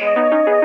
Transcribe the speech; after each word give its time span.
Música 0.00 0.63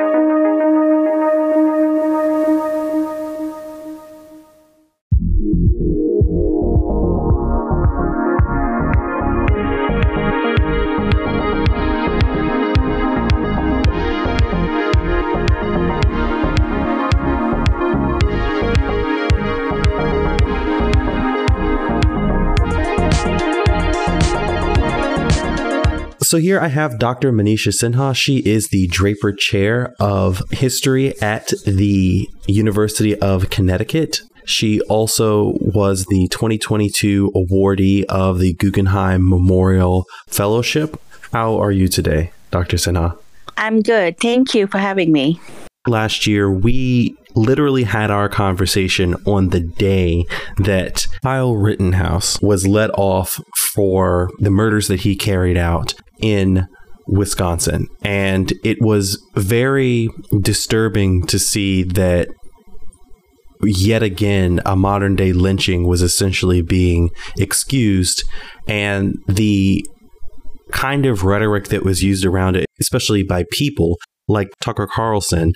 So 26.30 26.38
here 26.38 26.60
I 26.60 26.68
have 26.68 27.00
Dr. 27.00 27.32
Manisha 27.32 27.72
Sinha. 27.72 28.14
She 28.14 28.36
is 28.36 28.68
the 28.68 28.86
Draper 28.86 29.32
Chair 29.32 29.96
of 29.98 30.40
History 30.52 31.20
at 31.20 31.52
the 31.66 32.28
University 32.46 33.18
of 33.18 33.50
Connecticut. 33.50 34.20
She 34.44 34.80
also 34.82 35.54
was 35.60 36.06
the 36.06 36.28
2022 36.28 37.32
awardee 37.34 38.04
of 38.04 38.38
the 38.38 38.52
Guggenheim 38.52 39.28
Memorial 39.28 40.06
Fellowship. 40.28 41.02
How 41.32 41.60
are 41.60 41.72
you 41.72 41.88
today, 41.88 42.30
Dr. 42.52 42.76
Sinha? 42.76 43.18
I'm 43.56 43.82
good. 43.82 44.16
Thank 44.20 44.54
you 44.54 44.68
for 44.68 44.78
having 44.78 45.10
me. 45.10 45.40
Last 45.88 46.28
year, 46.28 46.48
we 46.48 47.16
literally 47.34 47.84
had 47.84 48.10
our 48.10 48.28
conversation 48.28 49.14
on 49.26 49.48
the 49.48 49.60
day 49.60 50.24
that 50.58 51.06
Kyle 51.22 51.56
Rittenhouse 51.56 52.40
was 52.40 52.66
let 52.66 52.90
off 52.90 53.40
for 53.74 54.30
the 54.38 54.50
murders 54.50 54.88
that 54.88 55.00
he 55.00 55.16
carried 55.16 55.56
out 55.56 55.94
in 56.20 56.66
Wisconsin. 57.06 57.88
And 58.02 58.52
it 58.64 58.78
was 58.80 59.20
very 59.34 60.08
disturbing 60.40 61.26
to 61.26 61.38
see 61.38 61.82
that 61.82 62.28
yet 63.62 64.02
again 64.02 64.60
a 64.64 64.74
modern 64.74 65.16
day 65.16 65.32
lynching 65.32 65.86
was 65.86 66.02
essentially 66.02 66.62
being 66.62 67.10
excused 67.38 68.24
and 68.66 69.14
the 69.28 69.84
kind 70.72 71.04
of 71.04 71.24
rhetoric 71.24 71.68
that 71.68 71.84
was 71.84 72.02
used 72.02 72.24
around 72.24 72.56
it 72.56 72.64
especially 72.80 73.22
by 73.22 73.44
people 73.52 73.98
like 74.28 74.48
Tucker 74.62 74.86
Carlson 74.86 75.52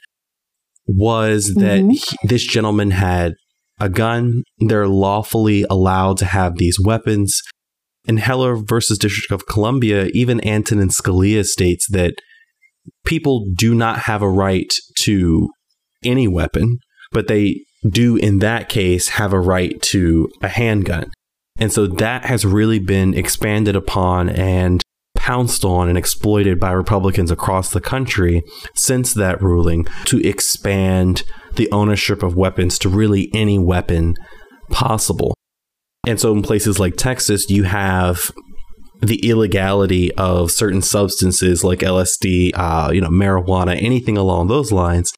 was 0.86 1.52
that 1.56 1.80
mm-hmm. 1.80 1.90
he, 1.90 2.02
this 2.24 2.44
gentleman 2.44 2.90
had 2.90 3.34
a 3.80 3.88
gun 3.88 4.42
they're 4.58 4.86
lawfully 4.86 5.64
allowed 5.68 6.16
to 6.18 6.24
have 6.24 6.56
these 6.56 6.78
weapons 6.80 7.42
in 8.06 8.18
Heller 8.18 8.56
versus 8.56 8.98
District 8.98 9.32
of 9.32 9.46
Columbia, 9.46 10.06
even 10.12 10.46
Antonin 10.46 10.90
Scalia 10.90 11.44
states 11.44 11.88
that 11.90 12.14
people 13.04 13.46
do 13.56 13.74
not 13.74 14.00
have 14.00 14.22
a 14.22 14.28
right 14.28 14.72
to 15.00 15.48
any 16.04 16.28
weapon, 16.28 16.78
but 17.12 17.28
they 17.28 17.64
do, 17.88 18.16
in 18.16 18.38
that 18.40 18.68
case, 18.68 19.08
have 19.08 19.32
a 19.32 19.40
right 19.40 19.80
to 19.82 20.28
a 20.42 20.48
handgun. 20.48 21.10
And 21.58 21.72
so 21.72 21.86
that 21.86 22.26
has 22.26 22.44
really 22.44 22.78
been 22.78 23.14
expanded 23.14 23.76
upon 23.76 24.28
and 24.28 24.82
pounced 25.24 25.64
on 25.64 25.88
and 25.88 25.96
exploited 25.96 26.60
by 26.60 26.70
Republicans 26.70 27.30
across 27.30 27.70
the 27.70 27.80
country 27.80 28.42
since 28.74 29.14
that 29.14 29.40
ruling 29.40 29.86
to 30.04 30.20
expand 30.20 31.22
the 31.54 31.66
ownership 31.72 32.22
of 32.22 32.36
weapons 32.36 32.78
to 32.78 32.90
really 32.90 33.30
any 33.32 33.58
weapon 33.58 34.14
possible. 34.70 35.34
And 36.06 36.20
so 36.20 36.30
in 36.32 36.42
places 36.42 36.78
like 36.78 36.96
Texas, 36.96 37.48
you 37.48 37.62
have 37.62 38.32
the 39.00 39.26
illegality 39.26 40.12
of 40.16 40.50
certain 40.50 40.82
substances 40.82 41.64
like 41.64 41.78
LSD, 41.78 42.50
uh, 42.52 42.90
you 42.92 43.00
know, 43.00 43.08
marijuana, 43.08 43.82
anything 43.82 44.18
along 44.18 44.48
those 44.48 44.72
lines, 44.72 45.10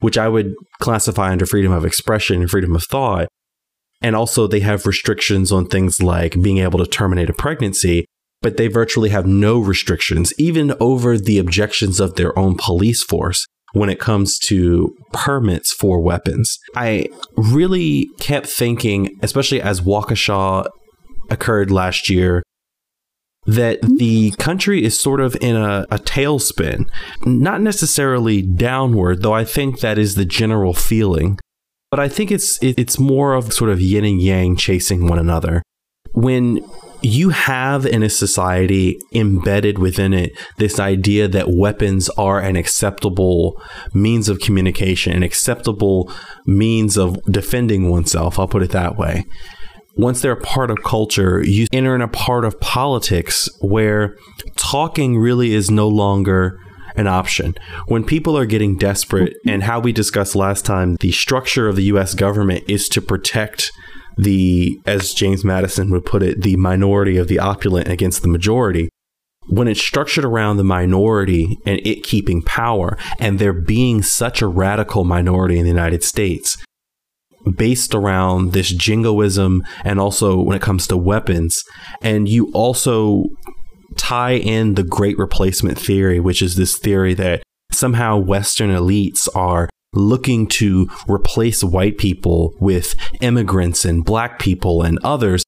which 0.00 0.18
I 0.18 0.26
would 0.26 0.54
classify 0.80 1.30
under 1.30 1.46
freedom 1.46 1.70
of 1.70 1.84
expression 1.84 2.40
and 2.40 2.50
freedom 2.50 2.74
of 2.74 2.82
thought. 2.82 3.28
And 4.00 4.16
also, 4.16 4.48
they 4.48 4.58
have 4.58 4.86
restrictions 4.86 5.52
on 5.52 5.68
things 5.68 6.02
like 6.02 6.42
being 6.42 6.58
able 6.58 6.80
to 6.80 6.86
terminate 6.86 7.30
a 7.30 7.32
pregnancy, 7.32 8.06
but 8.42 8.56
they 8.56 8.66
virtually 8.66 9.10
have 9.10 9.26
no 9.26 9.58
restrictions, 9.58 10.32
even 10.36 10.74
over 10.80 11.16
the 11.16 11.38
objections 11.38 12.00
of 12.00 12.16
their 12.16 12.36
own 12.38 12.56
police 12.56 13.02
force 13.02 13.46
when 13.72 13.88
it 13.88 13.98
comes 13.98 14.38
to 14.38 14.94
permits 15.12 15.72
for 15.72 16.00
weapons. 16.00 16.58
I 16.76 17.06
really 17.36 18.08
kept 18.20 18.46
thinking, 18.46 19.18
especially 19.22 19.62
as 19.62 19.80
Waukesha 19.80 20.68
occurred 21.30 21.70
last 21.70 22.10
year, 22.10 22.42
that 23.46 23.80
mm-hmm. 23.80 23.96
the 23.96 24.30
country 24.32 24.84
is 24.84 24.98
sort 24.98 25.20
of 25.20 25.36
in 25.40 25.56
a, 25.56 25.86
a 25.90 25.98
tailspin, 25.98 26.88
not 27.24 27.60
necessarily 27.60 28.42
downward, 28.42 29.22
though 29.22 29.32
I 29.32 29.44
think 29.44 29.80
that 29.80 29.98
is 29.98 30.14
the 30.14 30.24
general 30.24 30.74
feeling. 30.74 31.38
But 31.90 32.00
I 32.00 32.08
think 32.08 32.30
it's 32.30 32.58
it's 32.62 32.98
more 32.98 33.34
of 33.34 33.52
sort 33.52 33.70
of 33.70 33.80
yin 33.80 34.04
and 34.04 34.20
yang 34.20 34.56
chasing 34.56 35.08
one 35.08 35.18
another. 35.18 35.62
When 36.14 36.64
you 37.02 37.30
have 37.30 37.84
in 37.84 38.02
a 38.02 38.10
society 38.10 39.00
embedded 39.12 39.78
within 39.78 40.12
it 40.12 40.32
this 40.58 40.78
idea 40.78 41.28
that 41.28 41.50
weapons 41.50 42.08
are 42.10 42.40
an 42.40 42.56
acceptable 42.56 43.60
means 43.92 44.28
of 44.28 44.40
communication, 44.40 45.12
an 45.12 45.22
acceptable 45.22 46.12
means 46.46 46.96
of 46.96 47.22
defending 47.24 47.90
oneself. 47.90 48.38
I'll 48.38 48.48
put 48.48 48.62
it 48.62 48.70
that 48.70 48.96
way. 48.96 49.24
Once 49.96 50.22
they're 50.22 50.32
a 50.32 50.40
part 50.40 50.70
of 50.70 50.82
culture, 50.82 51.42
you 51.44 51.66
enter 51.72 51.94
in 51.94 52.00
a 52.00 52.08
part 52.08 52.44
of 52.44 52.58
politics 52.60 53.48
where 53.60 54.16
talking 54.56 55.18
really 55.18 55.52
is 55.52 55.70
no 55.70 55.86
longer 55.86 56.58
an 56.96 57.06
option. 57.06 57.54
When 57.86 58.04
people 58.04 58.36
are 58.36 58.46
getting 58.46 58.76
desperate, 58.76 59.36
and 59.46 59.62
how 59.62 59.80
we 59.80 59.92
discussed 59.92 60.34
last 60.34 60.64
time, 60.64 60.96
the 61.00 61.12
structure 61.12 61.68
of 61.68 61.76
the 61.76 61.84
US 61.84 62.14
government 62.14 62.64
is 62.68 62.88
to 62.90 63.02
protect 63.02 63.72
the, 64.16 64.80
as 64.86 65.14
James 65.14 65.44
Madison 65.44 65.90
would 65.90 66.04
put 66.04 66.22
it, 66.22 66.42
the 66.42 66.56
minority 66.56 67.16
of 67.16 67.28
the 67.28 67.38
opulent 67.38 67.88
against 67.88 68.22
the 68.22 68.28
majority. 68.28 68.88
When 69.48 69.66
it's 69.66 69.80
structured 69.80 70.24
around 70.24 70.56
the 70.56 70.64
minority 70.64 71.58
and 71.66 71.80
it 71.84 72.04
keeping 72.04 72.42
power, 72.42 72.96
and 73.18 73.38
there 73.38 73.52
being 73.52 74.02
such 74.02 74.40
a 74.40 74.46
radical 74.46 75.04
minority 75.04 75.58
in 75.58 75.64
the 75.64 75.70
United 75.70 76.04
States, 76.04 76.56
based 77.56 77.94
around 77.94 78.52
this 78.52 78.70
jingoism 78.70 79.62
and 79.84 79.98
also 79.98 80.40
when 80.40 80.56
it 80.56 80.62
comes 80.62 80.86
to 80.86 80.96
weapons, 80.96 81.62
and 82.00 82.28
you 82.28 82.52
also 82.52 83.24
tie 83.96 84.34
in 84.34 84.74
the 84.74 84.84
great 84.84 85.18
replacement 85.18 85.78
theory, 85.78 86.20
which 86.20 86.40
is 86.40 86.56
this 86.56 86.78
theory 86.78 87.14
that 87.14 87.42
somehow 87.72 88.16
Western 88.16 88.70
elites 88.70 89.28
are 89.34 89.68
looking 89.92 90.46
to 90.46 90.88
replace 91.08 91.62
white 91.62 91.98
people 91.98 92.54
with 92.58 92.94
immigrants 93.20 93.84
and 93.84 94.04
black 94.04 94.38
people 94.38 94.82
and 94.82 94.98
others. 95.04 95.44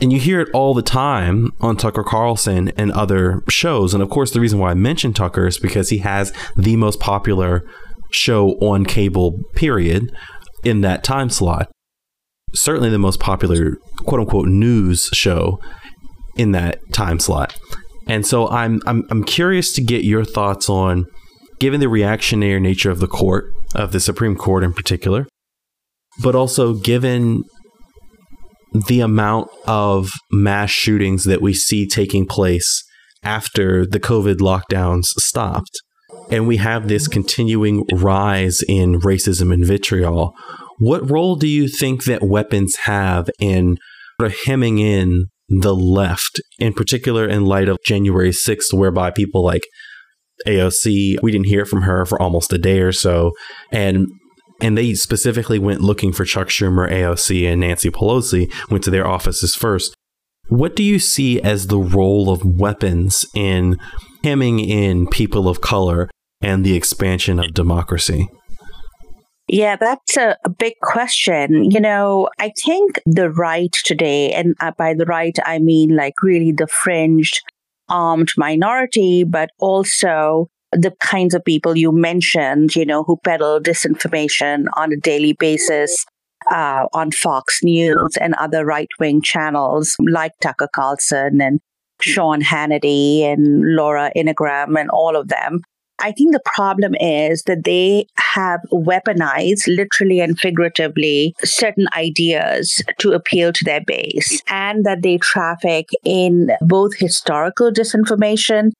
And 0.00 0.12
you 0.12 0.20
hear 0.20 0.40
it 0.40 0.48
all 0.54 0.74
the 0.74 0.82
time 0.82 1.50
on 1.60 1.76
Tucker 1.76 2.04
Carlson 2.04 2.68
and 2.76 2.92
other 2.92 3.42
shows. 3.48 3.94
And 3.94 4.02
of 4.02 4.10
course, 4.10 4.30
the 4.30 4.40
reason 4.40 4.60
why 4.60 4.70
I 4.70 4.74
mention 4.74 5.12
Tucker 5.12 5.48
is 5.48 5.58
because 5.58 5.88
he 5.88 5.98
has 5.98 6.32
the 6.56 6.76
most 6.76 7.00
popular 7.00 7.64
show 8.12 8.50
on 8.60 8.84
cable, 8.84 9.40
period, 9.54 10.14
in 10.62 10.82
that 10.82 11.02
time 11.02 11.30
slot. 11.30 11.70
Certainly 12.54 12.90
the 12.90 12.98
most 12.98 13.18
popular 13.18 13.76
quote 14.06 14.20
unquote 14.20 14.48
news 14.48 15.10
show 15.12 15.60
in 16.36 16.52
that 16.52 16.78
time 16.92 17.18
slot. 17.18 17.58
And 18.06 18.26
so 18.26 18.48
I'm 18.48 18.80
I'm 18.86 19.04
I'm 19.10 19.24
curious 19.24 19.72
to 19.74 19.82
get 19.82 20.04
your 20.04 20.24
thoughts 20.24 20.70
on 20.70 21.06
given 21.58 21.80
the 21.80 21.88
reactionary 21.88 22.60
nature 22.60 22.90
of 22.90 23.00
the 23.00 23.06
court 23.06 23.46
of 23.74 23.92
the 23.92 24.00
Supreme 24.00 24.36
Court 24.36 24.64
in 24.64 24.72
particular, 24.72 25.26
but 26.22 26.34
also 26.34 26.74
given 26.74 27.42
the 28.86 29.00
amount 29.00 29.48
of 29.66 30.10
mass 30.30 30.70
shootings 30.70 31.24
that 31.24 31.40
we 31.40 31.54
see 31.54 31.86
taking 31.86 32.26
place 32.26 32.84
after 33.22 33.86
the 33.86 34.00
COVID 34.00 34.36
lockdowns 34.36 35.04
stopped. 35.18 35.80
And 36.30 36.46
we 36.46 36.58
have 36.58 36.88
this 36.88 37.08
continuing 37.08 37.84
rise 37.92 38.60
in 38.68 39.00
racism 39.00 39.52
and 39.52 39.64
vitriol. 39.64 40.34
What 40.78 41.10
role 41.10 41.36
do 41.36 41.48
you 41.48 41.68
think 41.68 42.04
that 42.04 42.22
weapons 42.22 42.76
have 42.84 43.28
in 43.40 43.76
sort 44.20 44.32
of 44.32 44.38
hemming 44.44 44.78
in 44.78 45.26
the 45.48 45.74
left, 45.74 46.40
in 46.58 46.74
particular 46.74 47.26
in 47.26 47.46
light 47.46 47.68
of 47.68 47.78
January 47.84 48.30
6th, 48.30 48.72
whereby 48.72 49.10
people 49.10 49.42
like 49.42 49.66
AOC. 50.46 51.22
We 51.22 51.32
didn't 51.32 51.46
hear 51.46 51.64
from 51.64 51.82
her 51.82 52.04
for 52.04 52.20
almost 52.20 52.52
a 52.52 52.58
day 52.58 52.80
or 52.80 52.92
so. 52.92 53.32
And 53.72 54.06
and 54.60 54.76
they 54.76 54.94
specifically 54.94 55.58
went 55.58 55.80
looking 55.80 56.12
for 56.12 56.24
Chuck 56.24 56.48
Schumer, 56.48 56.90
AOC, 56.90 57.50
and 57.50 57.60
Nancy 57.60 57.90
Pelosi, 57.90 58.52
went 58.70 58.82
to 58.84 58.90
their 58.90 59.06
offices 59.06 59.54
first. 59.54 59.94
What 60.48 60.74
do 60.74 60.82
you 60.82 60.98
see 60.98 61.40
as 61.40 61.66
the 61.66 61.78
role 61.78 62.30
of 62.30 62.42
weapons 62.44 63.24
in 63.34 63.76
hemming 64.24 64.58
in 64.58 65.06
people 65.06 65.48
of 65.48 65.60
color 65.60 66.10
and 66.40 66.64
the 66.64 66.74
expansion 66.74 67.38
of 67.38 67.54
democracy? 67.54 68.28
Yeah, 69.48 69.76
that's 69.76 70.16
a, 70.16 70.36
a, 70.44 70.50
big 70.50 70.74
question. 70.82 71.70
You 71.70 71.80
know, 71.80 72.28
I 72.38 72.52
think 72.66 73.00
the 73.06 73.30
right 73.30 73.72
today, 73.84 74.32
and 74.32 74.54
uh, 74.60 74.72
by 74.76 74.92
the 74.92 75.06
right, 75.06 75.36
I 75.44 75.58
mean 75.58 75.96
like 75.96 76.14
really 76.22 76.52
the 76.52 76.66
fringed 76.66 77.40
armed 77.88 78.32
minority, 78.36 79.24
but 79.24 79.50
also 79.58 80.48
the 80.72 80.92
kinds 81.00 81.34
of 81.34 81.44
people 81.44 81.76
you 81.76 81.92
mentioned, 81.92 82.76
you 82.76 82.84
know, 82.84 83.02
who 83.04 83.16
peddle 83.24 83.60
disinformation 83.60 84.66
on 84.76 84.92
a 84.92 84.96
daily 84.96 85.32
basis 85.32 86.04
uh, 86.50 86.86
on 86.92 87.10
Fox 87.10 87.62
News 87.62 88.16
and 88.20 88.34
other 88.34 88.64
right 88.64 88.88
wing 88.98 89.22
channels 89.22 89.96
like 90.00 90.32
Tucker 90.40 90.68
Carlson 90.74 91.40
and 91.40 91.60
Sean 92.00 92.42
Hannity 92.42 93.22
and 93.22 93.74
Laura 93.74 94.12
Ingraham 94.14 94.76
and 94.76 94.90
all 94.90 95.16
of 95.16 95.28
them. 95.28 95.60
I 96.00 96.12
think 96.12 96.32
the 96.32 96.42
problem 96.44 96.94
is 96.94 97.42
that 97.44 97.64
they 97.64 98.06
have 98.16 98.60
weaponized, 98.72 99.66
literally 99.66 100.20
and 100.20 100.38
figuratively, 100.38 101.34
certain 101.44 101.86
ideas 101.96 102.82
to 102.98 103.12
appeal 103.12 103.52
to 103.52 103.64
their 103.64 103.80
base, 103.80 104.42
and 104.48 104.84
that 104.84 105.02
they 105.02 105.18
traffic 105.18 105.88
in 106.04 106.50
both 106.60 106.96
historical 106.96 107.72
disinformation 107.72 108.70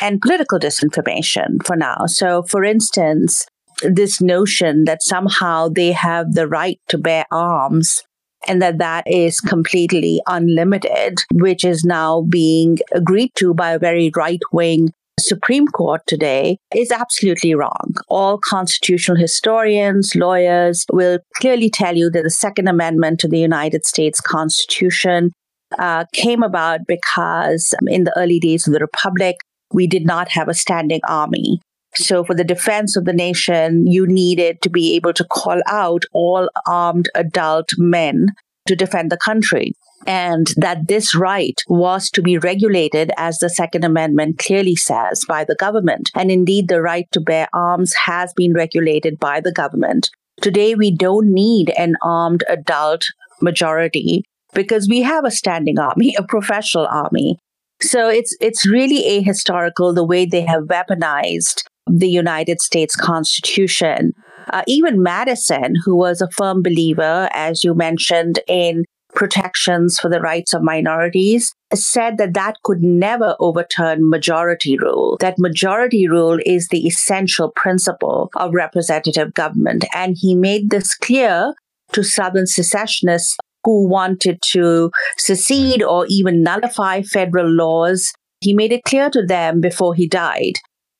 and 0.00 0.20
political 0.20 0.58
disinformation 0.58 1.64
for 1.64 1.76
now. 1.76 2.06
So, 2.06 2.42
for 2.42 2.64
instance, 2.64 3.46
this 3.82 4.20
notion 4.20 4.84
that 4.84 5.02
somehow 5.02 5.68
they 5.68 5.92
have 5.92 6.32
the 6.32 6.48
right 6.48 6.80
to 6.88 6.98
bear 6.98 7.26
arms 7.30 8.02
and 8.46 8.60
that 8.60 8.78
that 8.78 9.04
is 9.06 9.40
completely 9.40 10.20
unlimited, 10.26 11.20
which 11.32 11.64
is 11.64 11.84
now 11.84 12.22
being 12.22 12.78
agreed 12.92 13.32
to 13.36 13.54
by 13.54 13.72
a 13.72 13.78
very 13.78 14.10
right 14.14 14.40
wing 14.52 14.92
Supreme 15.20 15.66
Court 15.68 16.02
today 16.06 16.58
is 16.74 16.90
absolutely 16.90 17.54
wrong. 17.54 17.94
All 18.08 18.38
constitutional 18.38 19.16
historians, 19.16 20.14
lawyers 20.14 20.84
will 20.92 21.18
clearly 21.36 21.70
tell 21.70 21.96
you 21.96 22.10
that 22.10 22.22
the 22.22 22.30
Second 22.30 22.68
Amendment 22.68 23.20
to 23.20 23.28
the 23.28 23.38
United 23.38 23.86
States 23.86 24.20
Constitution 24.20 25.30
uh, 25.78 26.04
came 26.12 26.42
about 26.42 26.80
because 26.86 27.74
in 27.86 28.04
the 28.04 28.16
early 28.18 28.38
days 28.38 28.66
of 28.66 28.74
the 28.74 28.80
Republic, 28.80 29.36
we 29.72 29.86
did 29.86 30.04
not 30.04 30.28
have 30.30 30.48
a 30.48 30.54
standing 30.54 31.00
army. 31.08 31.60
So, 31.96 32.24
for 32.24 32.34
the 32.34 32.44
defense 32.44 32.96
of 32.96 33.04
the 33.04 33.12
nation, 33.12 33.86
you 33.86 34.06
needed 34.06 34.62
to 34.62 34.70
be 34.70 34.96
able 34.96 35.12
to 35.12 35.24
call 35.24 35.60
out 35.68 36.02
all 36.12 36.48
armed 36.66 37.08
adult 37.14 37.70
men 37.78 38.28
to 38.66 38.76
defend 38.76 39.10
the 39.10 39.16
country. 39.16 39.72
And 40.06 40.48
that 40.56 40.88
this 40.88 41.14
right 41.14 41.58
was 41.66 42.10
to 42.10 42.20
be 42.20 42.36
regulated, 42.36 43.10
as 43.16 43.38
the 43.38 43.48
Second 43.48 43.84
Amendment 43.84 44.38
clearly 44.38 44.76
says, 44.76 45.24
by 45.26 45.44
the 45.44 45.54
government. 45.54 46.10
And 46.14 46.30
indeed, 46.30 46.68
the 46.68 46.82
right 46.82 47.06
to 47.12 47.20
bear 47.20 47.48
arms 47.54 47.94
has 48.04 48.32
been 48.34 48.52
regulated 48.52 49.18
by 49.18 49.40
the 49.40 49.52
government. 49.52 50.10
Today, 50.42 50.74
we 50.74 50.94
don't 50.94 51.32
need 51.32 51.70
an 51.78 51.94
armed 52.02 52.44
adult 52.48 53.04
majority 53.40 54.24
because 54.52 54.88
we 54.88 55.02
have 55.02 55.24
a 55.24 55.30
standing 55.30 55.78
army, 55.78 56.14
a 56.18 56.22
professional 56.22 56.86
army. 56.86 57.38
So 57.80 58.08
it's 58.08 58.36
it's 58.40 58.66
really 58.66 59.22
ahistorical 59.22 59.94
the 59.94 60.04
way 60.04 60.26
they 60.26 60.42
have 60.42 60.64
weaponized 60.64 61.64
the 61.86 62.08
United 62.08 62.60
States 62.60 62.96
Constitution. 62.96 64.12
Uh, 64.52 64.62
even 64.66 65.02
Madison, 65.02 65.74
who 65.84 65.96
was 65.96 66.20
a 66.20 66.30
firm 66.30 66.62
believer, 66.62 67.28
as 67.32 67.64
you 67.64 67.74
mentioned, 67.74 68.40
in 68.46 68.84
protections 69.14 69.98
for 69.98 70.10
the 70.10 70.20
rights 70.20 70.52
of 70.52 70.62
minorities, 70.62 71.54
said 71.72 72.18
that 72.18 72.34
that 72.34 72.56
could 72.64 72.82
never 72.82 73.36
overturn 73.40 74.08
majority 74.08 74.76
rule, 74.76 75.16
that 75.20 75.38
majority 75.38 76.08
rule 76.08 76.38
is 76.44 76.68
the 76.68 76.86
essential 76.86 77.52
principle 77.54 78.30
of 78.36 78.52
representative 78.52 79.32
government. 79.34 79.84
And 79.94 80.16
he 80.18 80.34
made 80.34 80.70
this 80.70 80.94
clear 80.94 81.54
to 81.92 82.02
Southern 82.02 82.46
secessionists 82.46 83.36
who 83.62 83.88
wanted 83.88 84.40
to 84.42 84.90
secede 85.16 85.82
or 85.82 86.06
even 86.08 86.42
nullify 86.42 87.02
federal 87.02 87.48
laws. 87.48 88.12
He 88.40 88.52
made 88.52 88.72
it 88.72 88.84
clear 88.84 89.10
to 89.10 89.24
them 89.24 89.60
before 89.60 89.94
he 89.94 90.06
died 90.06 90.54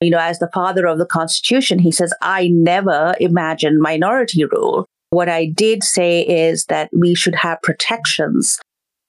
you 0.05 0.11
know, 0.11 0.19
as 0.19 0.39
the 0.39 0.51
father 0.53 0.87
of 0.87 0.99
the 0.99 1.07
Constitution, 1.07 1.79
he 1.79 1.91
says, 1.91 2.13
I 2.23 2.49
never 2.49 3.15
imagined 3.21 3.81
minority 3.81 4.45
rule. 4.45 4.87
What 5.11 5.29
I 5.29 5.47
did 5.47 5.85
say 5.85 6.23
is 6.23 6.67
that 6.67 6.91
we 6.93 7.15
should 7.15 7.37
have 7.37 7.63
protections 7.63 8.59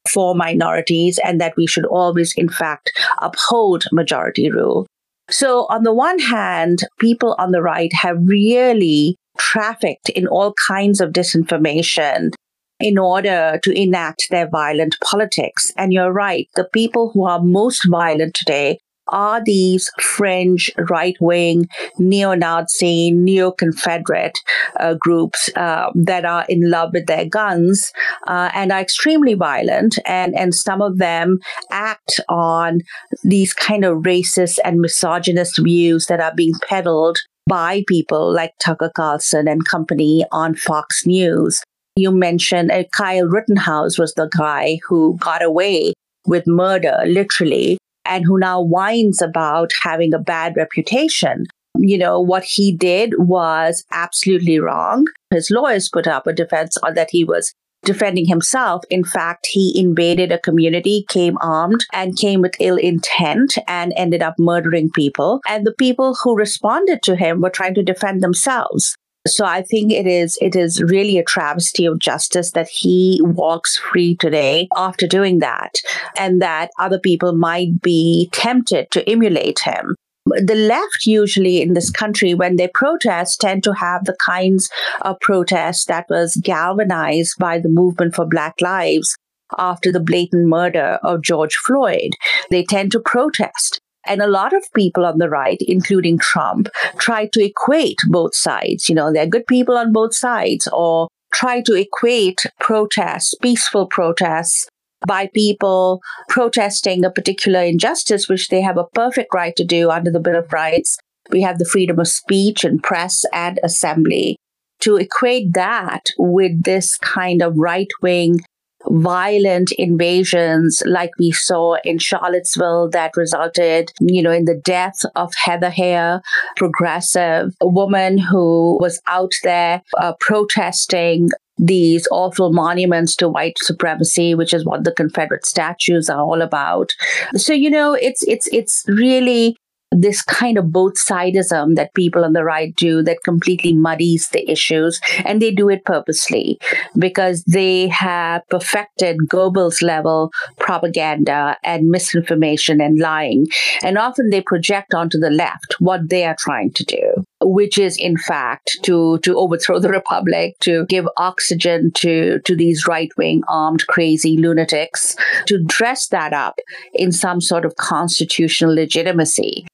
for 0.10 0.36
minorities 0.36 1.20
and 1.24 1.42
that 1.42 1.56
we 1.58 1.68
should 1.68 1.86
always, 1.86 2.34
in 2.36 2.50
fact, 2.50 2.92
uphold 3.20 3.86
majority 3.92 4.52
rule. 4.52 4.86
So, 5.30 5.66
on 5.70 5.84
the 5.84 5.94
one 5.94 6.20
hand, 6.20 6.84
people 7.00 7.36
on 7.40 7.52
the 7.52 7.62
right 7.62 7.92
have 7.94 8.18
really 8.22 9.16
trafficked 9.40 10.10
in 10.10 10.28
all 10.28 10.54
kinds 10.68 11.02
of 11.02 11.12
disinformation 11.12 12.32
in 12.80 12.98
order 12.98 13.60
to 13.64 13.72
enact 13.72 14.28
their 14.30 14.48
violent 14.48 14.96
politics. 15.04 15.72
And 15.78 15.94
you're 15.94 16.12
right, 16.12 16.48
the 16.56 16.70
people 16.72 17.10
who 17.12 17.26
are 17.26 17.42
most 17.42 17.88
violent 17.90 18.36
today 18.36 18.80
are 19.10 19.42
these 19.44 19.92
fringe 20.00 20.72
right 20.90 21.16
wing, 21.20 21.68
neo 21.98 22.34
Nazi, 22.34 23.12
neo 23.12 23.52
Confederate 23.52 24.38
uh, 24.80 24.96
groups 25.00 25.50
uh, 25.56 25.92
that 25.96 26.26
are 26.26 26.46
in 26.50 26.70
love 26.70 26.92
with 26.94 27.06
their 27.06 27.26
guns 27.26 27.92
uh, 28.28 28.50
and 28.54 28.72
are 28.72 28.82
extremely 28.82 29.34
violent. 29.34 29.98
And, 30.06 30.36
and 30.36 30.54
some 30.54 30.82
of 30.82 30.98
them 30.98 31.40
act 31.72 32.20
on 32.30 32.80
these 33.24 33.54
kind 33.54 33.86
of 33.86 34.00
racist 34.00 34.58
and 34.64 34.80
misogynist 34.80 35.60
views 35.64 36.08
that 36.08 36.20
are 36.20 36.34
being 36.36 36.54
peddled 36.68 37.20
by 37.48 37.84
people 37.88 38.34
like 38.34 38.54
Tucker 38.60 38.92
Carlson 38.96 39.48
and 39.48 39.66
company 39.66 40.26
on 40.32 40.56
Fox 40.56 41.06
News. 41.06 41.64
You 41.96 42.12
mentioned 42.12 42.72
uh, 42.72 42.84
Kyle 42.96 43.26
Rittenhouse 43.26 43.98
was 43.98 44.14
the 44.14 44.30
guy 44.38 44.80
who 44.88 45.18
got 45.20 45.42
away 45.42 45.94
with 46.28 46.48
murder, 46.48 46.98
literally, 47.06 47.78
and 48.06 48.26
who 48.26 48.40
now 48.40 48.62
whines 48.62 49.22
about 49.22 49.72
having 49.84 50.14
a 50.14 50.20
bad 50.20 50.56
reputation. 50.56 51.46
You 51.78 51.98
know, 51.98 52.22
what 52.22 52.44
he 52.44 52.72
did 52.72 53.14
was 53.18 53.84
absolutely 53.92 54.60
wrong. 54.60 55.06
His 55.32 55.52
lawyers 55.52 55.90
put 55.92 56.08
up 56.08 56.26
a 56.26 56.34
defense 56.34 56.78
that 56.94 57.10
he 57.12 57.24
was 57.24 57.54
defending 57.84 58.28
himself. 58.28 58.84
In 58.90 59.04
fact, 59.04 59.48
he 59.52 59.80
invaded 59.80 60.32
a 60.32 60.40
community, 60.40 61.06
came 61.08 61.38
armed, 61.42 61.86
and 61.94 62.18
came 62.18 62.42
with 62.42 62.56
ill 62.60 62.78
intent 62.78 63.58
and 63.68 63.94
ended 63.96 64.22
up 64.22 64.36
murdering 64.38 64.90
people. 64.94 65.40
And 65.48 65.66
the 65.66 65.74
people 65.74 66.18
who 66.24 66.36
responded 66.36 67.02
to 67.04 67.16
him 67.16 67.42
were 67.42 67.50
trying 67.50 67.76
to 67.76 67.84
defend 67.84 68.22
themselves. 68.22 68.96
So 69.28 69.44
I 69.44 69.64
think 69.64 69.92
it 69.92 70.06
is 70.06 70.38
it 70.40 70.56
is 70.56 70.84
really 70.84 71.18
a 71.18 71.24
travesty 71.24 71.86
of 71.86 72.00
justice 72.00 72.52
that 72.52 72.68
he 72.70 73.20
walks 73.24 73.76
free 73.76 74.16
today 74.16 74.68
after 74.76 75.08
doing 75.08 75.40
that 75.40 75.74
and 76.18 76.42
that 76.42 76.70
other 76.80 77.00
people 77.00 77.36
might 77.36 77.82
be 77.82 78.30
tempted 78.32 78.92
to 78.92 79.10
emulate 79.10 79.60
him. 79.60 79.96
The 80.28 80.56
left 80.56 81.06
usually 81.06 81.62
in 81.62 81.74
this 81.74 81.90
country 81.90 82.34
when 82.34 82.56
they 82.56 82.68
protest 82.68 83.42
tend 83.42 83.64
to 83.64 83.74
have 83.74 84.06
the 84.06 84.18
kinds 84.26 84.70
of 85.02 85.20
protests 85.22 85.86
that 85.86 86.06
was 86.10 86.40
galvanized 86.44 87.36
by 87.40 87.60
the 87.60 87.70
movement 87.70 88.16
for 88.16 88.26
black 88.26 88.56
lives 88.62 89.16
after 89.58 89.92
the 89.92 90.00
blatant 90.00 90.48
murder 90.48 91.00
of 91.04 91.22
George 91.22 91.56
Floyd. 91.56 92.12
They 92.50 92.64
tend 92.64 92.92
to 92.92 93.00
protest 93.00 93.80
and 94.06 94.22
a 94.22 94.28
lot 94.28 94.54
of 94.54 94.64
people 94.76 95.06
on 95.06 95.18
the 95.18 95.30
right, 95.30 95.58
including 95.62 96.18
Trump, 96.18 96.70
try 96.98 97.28
to 97.34 97.44
equate 97.44 97.98
both 98.10 98.36
sides. 98.36 98.90
You 98.90 98.96
know, 98.96 99.12
they're 99.12 99.28
good 99.28 99.48
people 99.48 99.78
on 99.78 99.94
both 99.94 100.16
sides, 100.16 100.68
or 100.72 101.08
try 101.34 101.62
to 101.62 101.74
equate 101.74 102.46
protests, 102.60 103.36
peaceful 103.42 103.88
protests, 103.88 104.68
by 105.06 105.30
people 105.34 106.02
protesting 106.30 107.06
a 107.06 107.12
particular 107.12 107.62
injustice, 107.62 108.28
which 108.28 108.50
they 108.50 108.62
have 108.62 108.78
a 108.78 108.88
perfect 108.94 109.34
right 109.34 109.56
to 109.56 109.64
do 109.64 109.92
under 109.92 110.12
the 110.12 110.20
Bill 110.20 110.38
of 110.38 110.52
Rights. 110.52 110.98
We 111.32 111.42
have 111.42 111.60
the 111.60 111.66
freedom 111.66 112.00
of 112.00 112.08
speech 112.08 112.64
and 112.64 112.82
press 112.82 113.24
and 113.34 113.60
assembly. 113.64 114.38
To 114.82 114.98
equate 114.98 115.54
that 115.54 116.02
with 116.18 116.64
this 116.64 116.98
kind 116.98 117.42
of 117.42 117.58
right 117.58 117.88
wing 118.02 118.42
violent 118.90 119.72
invasions 119.78 120.82
like 120.86 121.12
we 121.20 121.32
saw 121.32 121.76
in 121.84 121.98
Charlottesville 121.98 122.90
that 122.90 123.16
resulted, 123.16 123.92
you 124.00 124.22
know, 124.22 124.32
in 124.32 124.46
the 124.46 124.56
death 124.64 125.00
of 125.16 125.34
Heather 125.36 125.72
Heyer, 125.72 126.22
progressive 126.56 127.54
woman 127.62 128.18
who 128.18 128.78
was 128.80 129.02
out 129.08 129.34
there 129.44 129.82
uh, 129.98 130.14
protesting 130.20 131.30
these 131.58 132.08
awful 132.12 132.52
monuments 132.52 133.16
to 133.16 133.30
white 133.30 133.58
supremacy, 133.60 134.36
which 134.36 134.54
is 134.54 134.66
what 134.66 134.84
the 134.84 134.92
Confederate 134.92 135.46
statues 135.46 136.10
are 136.10 136.22
all 136.22 136.42
about. 136.42 136.92
So, 137.36 137.54
you 137.54 137.70
know, 137.70 137.94
it's, 137.94 138.24
it's, 138.28 138.48
it's 138.48 138.84
really 138.88 139.56
this 140.02 140.22
kind 140.22 140.58
of 140.58 140.72
both 140.72 140.94
sidism 140.94 141.76
that 141.76 141.94
people 141.94 142.24
on 142.24 142.34
the 142.34 142.44
right 142.44 142.76
do 142.76 143.02
that 143.04 143.24
completely 143.24 143.74
muddies 143.74 144.30
the 144.30 144.50
issues. 144.50 145.00
And 145.24 145.42
they 145.42 145.52
do 145.52 145.70
it 145.70 145.86
purposely 145.86 146.60
because 146.98 147.44
they 147.44 147.88
have 147.88 148.48
perfected 148.50 149.18
Goebbels 149.28 149.82
level 149.82 150.32
propaganda 150.60 151.58
and 151.64 151.90
misinformation 151.90 152.82
and 152.82 153.00
lying. 153.00 153.48
And 153.82 153.98
often 153.98 154.30
they 154.30 154.42
project 154.42 154.94
onto 154.94 155.18
the 155.18 155.30
left 155.30 155.76
what 155.80 156.10
they 156.10 156.26
are 156.26 156.36
trying 156.38 156.72
to 156.72 156.84
do 156.84 157.26
which 157.46 157.78
is 157.78 157.98
in 157.98 158.18
fact 158.18 158.78
to 158.84 159.20
to 159.20 159.38
overthrow 159.38 159.80
the 159.80 159.90
republic, 159.90 160.56
to 160.62 160.86
give 160.88 161.08
oxygen 161.18 161.92
to 161.96 162.40
to 162.40 162.56
these 162.56 162.88
right 162.88 163.12
wing 163.18 163.44
armed 163.48 163.86
crazy 163.88 164.38
lunatics, 164.38 165.16
to 165.48 165.64
dress 165.64 166.08
that 166.08 166.34
up 166.34 166.56
in 166.94 167.12
some 167.12 167.42
sort 167.42 167.66
of 167.66 167.76
constitutional 167.76 168.74
legitimacy. 168.74 169.66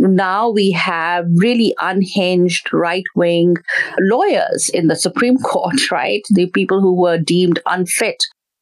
Now 0.00 0.48
we 0.48 0.70
have 0.70 1.26
really 1.36 1.74
unhinged 1.80 2.72
right 2.72 3.04
wing 3.14 3.56
lawyers 4.00 4.70
in 4.72 4.86
the 4.86 4.96
Supreme 4.96 5.36
Court, 5.42 5.90
right? 5.90 6.22
The 6.30 6.46
people 6.46 6.80
who 6.80 6.94
were 6.94 7.18
deemed 7.18 7.60
unfit 7.66 8.16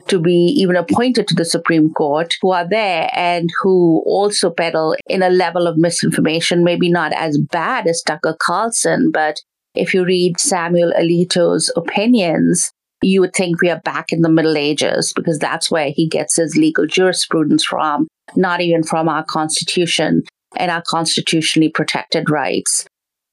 to 0.08 0.18
be 0.18 0.54
even 0.56 0.74
appointed 0.74 1.28
to 1.28 1.34
the 1.34 1.44
Supreme 1.44 1.92
Court 1.92 2.34
who 2.40 2.50
are 2.50 2.66
there 2.68 3.10
and 3.12 3.48
who 3.62 4.02
also 4.06 4.50
peddle 4.50 4.96
in 5.06 5.22
a 5.22 5.28
level 5.28 5.66
of 5.66 5.76
misinformation, 5.76 6.64
maybe 6.64 6.90
not 6.90 7.12
as 7.12 7.38
bad 7.38 7.86
as 7.86 8.02
Tucker 8.02 8.36
Carlson, 8.40 9.10
but 9.12 9.36
if 9.74 9.94
you 9.94 10.04
read 10.04 10.40
Samuel 10.40 10.92
Alito's 10.98 11.70
opinions, 11.76 12.72
you 13.02 13.20
would 13.20 13.34
think 13.34 13.60
we 13.60 13.70
are 13.70 13.80
back 13.84 14.06
in 14.10 14.22
the 14.22 14.30
Middle 14.30 14.56
Ages 14.56 15.12
because 15.14 15.38
that's 15.38 15.70
where 15.70 15.90
he 15.94 16.08
gets 16.08 16.36
his 16.36 16.56
legal 16.56 16.86
jurisprudence 16.86 17.64
from, 17.64 18.08
not 18.34 18.60
even 18.60 18.82
from 18.82 19.08
our 19.08 19.24
Constitution 19.24 20.24
and 20.56 20.70
our 20.70 20.82
constitutionally 20.86 21.68
protected 21.68 22.30
rights. 22.30 22.86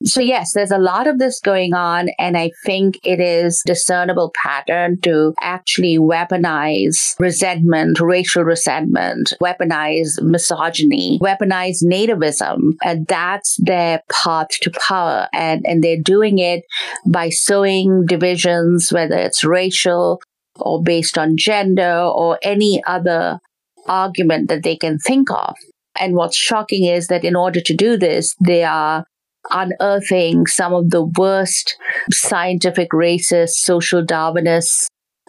So 0.04 0.20
yes, 0.20 0.52
there's 0.54 0.72
a 0.72 0.78
lot 0.78 1.08
of 1.08 1.20
this 1.20 1.40
going 1.40 1.74
on. 1.74 2.10
And 2.20 2.38
I 2.38 2.52
think 2.66 3.00
it 3.04 3.20
is 3.20 3.64
discernible 3.66 4.34
pattern 4.44 5.00
to 5.02 5.34
actually 5.42 5.98
weaponize 5.98 7.16
resentment, 7.18 8.00
racial 8.02 8.44
resentment, 8.44 9.34
weaponize 9.42 10.22
misogyny, 10.22 11.18
weaponize 11.20 11.82
nativism. 11.84 12.74
And 12.84 13.08
that's 13.08 13.58
their 13.58 14.02
path 14.12 14.50
to 14.62 14.72
power. 14.72 15.28
And, 15.34 15.66
and 15.66 15.84
they're 15.84 16.02
doing 16.02 16.40
it 16.40 16.66
by 17.08 17.30
sowing 17.30 18.06
divisions, 18.06 18.92
whether 18.92 19.16
it's 19.16 19.46
racial 19.46 20.22
or 20.58 20.84
based 20.84 21.18
on 21.18 21.38
gender 21.38 22.02
or 22.02 22.38
any 22.44 22.84
other 22.86 23.40
argument 23.88 24.50
that 24.50 24.64
they 24.64 24.76
can 24.76 25.00
think 25.00 25.32
of. 25.32 25.56
And 26.00 26.16
what's 26.16 26.38
shocking 26.38 26.86
is 26.86 27.08
that 27.08 27.24
in 27.24 27.36
order 27.36 27.62
to 27.62 27.76
do 27.76 27.98
this, 27.98 28.36
they 28.44 28.64
are 28.64 29.06
unearthing 29.52 30.48
some 30.48 30.74
of 30.74 30.90
the 30.90 31.06
worst 31.18 31.78
scientific 32.12 32.90
racist, 32.92 33.52
social 33.52 34.04
Darwinists, 34.04 34.88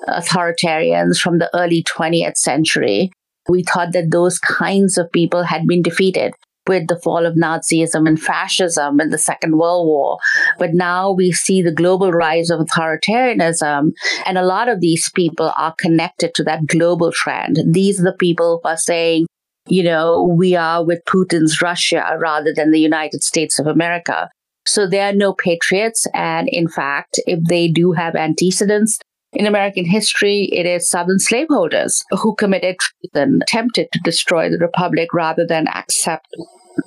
authoritarians 0.09 1.19
from 1.19 1.39
the 1.39 1.51
early 1.55 1.83
20th 1.83 2.37
century. 2.37 3.11
We 3.49 3.63
thought 3.63 3.93
that 3.93 4.11
those 4.11 4.39
kinds 4.39 4.99
of 4.99 5.13
people 5.13 5.45
had 5.45 5.67
been 5.67 5.83
defeated 5.83 6.35
with 6.67 6.89
the 6.89 6.99
fall 6.99 7.25
of 7.27 7.35
Nazism 7.35 8.09
and 8.09 8.21
fascism 8.21 9.01
in 9.01 9.11
the 9.11 9.19
Second 9.19 9.57
World 9.57 9.87
War. 9.87 10.19
But 10.59 10.71
now 10.75 11.13
we 11.13 11.31
see 11.31 11.63
the 11.63 11.73
global 11.73 12.11
rise 12.11 12.51
of 12.51 12.61
authoritarianism, 12.61 13.93
and 14.25 14.39
a 14.39 14.45
lot 14.45 14.69
of 14.69 14.81
these 14.81 15.11
people 15.15 15.53
are 15.57 15.75
connected 15.79 16.35
to 16.35 16.45
that 16.45 16.67
global 16.67 17.13
trend. 17.13 17.59
These 17.71 18.01
are 18.01 18.05
the 18.05 18.17
people 18.19 18.61
who 18.63 18.69
are 18.69 18.77
saying, 18.77 19.27
you 19.69 19.83
know, 19.83 20.23
we 20.23 20.55
are 20.55 20.85
with 20.85 21.05
Putin's 21.07 21.61
Russia 21.61 22.17
rather 22.19 22.53
than 22.55 22.71
the 22.71 22.81
United 22.81 23.23
States 23.23 23.59
of 23.59 23.67
America. 23.67 24.31
So 24.65 24.87
there 24.87 25.09
are 25.09 25.15
no 25.15 25.33
patriots. 25.33 26.07
And 26.15 26.49
in 26.51 26.69
fact, 26.69 27.21
if 27.27 27.41
they 27.49 27.69
do 27.69 27.93
have 27.93 28.15
antecedents 28.15 28.99
in 29.33 29.47
American 29.47 29.85
history, 29.85 30.49
it 30.53 30.67
is 30.67 30.89
Southern 30.89 31.19
slaveholders 31.19 32.05
who 32.11 32.35
committed 32.35 32.77
treason, 32.79 33.41
attempted 33.43 33.89
to 33.93 34.01
destroy 34.03 34.51
the 34.51 34.59
Republic 34.59 35.13
rather 35.13 35.47
than 35.47 35.69
accept 35.69 36.27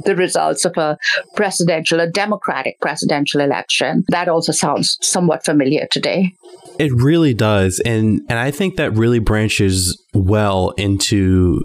the 0.05 0.15
results 0.15 0.65
of 0.65 0.77
a 0.77 0.97
presidential, 1.35 1.99
a 1.99 2.09
democratic 2.09 2.79
presidential 2.79 3.41
election. 3.41 4.03
That 4.09 4.29
also 4.29 4.51
sounds 4.51 4.97
somewhat 5.01 5.43
familiar 5.43 5.87
today. 5.91 6.33
It 6.77 6.91
really 6.93 7.33
does. 7.33 7.81
And 7.85 8.21
and 8.29 8.39
I 8.39 8.51
think 8.51 8.77
that 8.77 8.93
really 8.93 9.19
branches 9.19 10.01
well 10.13 10.71
into 10.71 11.61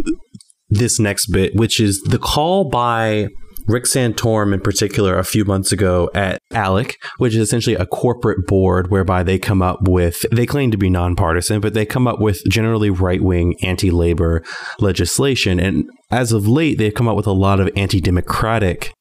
this 0.75 0.99
next 0.99 1.27
bit, 1.27 1.55
which 1.55 1.81
is 1.81 2.01
the 2.03 2.19
call 2.19 2.69
by 2.69 3.29
Rick 3.67 3.85
Santorum 3.85 4.53
in 4.53 4.61
particular 4.61 5.19
a 5.19 5.25
few 5.25 5.45
months 5.45 5.73
ago 5.73 6.11
at 6.15 6.39
ALEC, 6.53 6.97
which 7.19 7.35
is 7.35 7.41
essentially 7.41 7.77
a 7.77 7.87
corporate 7.87 8.47
board 8.47 8.91
whereby 8.91 9.23
they 9.23 9.39
come 9.39 9.63
up 9.63 9.89
with, 9.89 10.25
they 10.31 10.47
claim 10.47 10.71
to 10.71 10.77
be 10.77 10.91
nonpartisan, 10.91 11.61
but 11.61 11.73
they 11.73 11.87
come 11.87 12.07
up 12.07 12.21
with 12.21 12.43
generally 12.51 12.91
right 12.91 13.23
wing 13.23 13.55
anti 13.63 13.91
labor 13.91 14.43
legislation. 14.81 15.59
And 15.59 15.85
as 16.11 16.33
of 16.33 16.47
late, 16.47 16.79
they've 16.79 16.95
come 16.95 17.09
up 17.09 17.17
with 17.17 17.27
a 17.27 17.33
lot 17.33 17.61
of 17.61 17.71
anti 17.75 18.01
democratic 18.01 18.93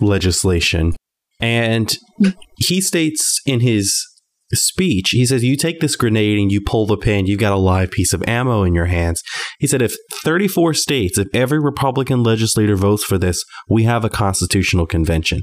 legislation. 0.00 0.94
And 1.40 1.96
he 2.58 2.80
states 2.80 3.40
in 3.44 3.60
his 3.60 4.06
speech, 4.54 5.10
he 5.10 5.26
says, 5.26 5.42
You 5.42 5.56
take 5.56 5.80
this 5.80 5.96
grenade 5.96 6.38
and 6.38 6.52
you 6.52 6.60
pull 6.60 6.86
the 6.86 6.96
pin, 6.96 7.26
you've 7.26 7.40
got 7.40 7.52
a 7.52 7.56
live 7.56 7.90
piece 7.90 8.12
of 8.12 8.22
ammo 8.28 8.62
in 8.62 8.74
your 8.74 8.86
hands. 8.86 9.22
He 9.58 9.66
said, 9.66 9.82
If 9.82 9.94
34 10.22 10.74
states, 10.74 11.18
if 11.18 11.28
every 11.34 11.58
Republican 11.58 12.22
legislator 12.22 12.76
votes 12.76 13.04
for 13.04 13.18
this, 13.18 13.44
we 13.68 13.84
have 13.84 14.04
a 14.04 14.10
constitutional 14.10 14.86
convention. 14.86 15.42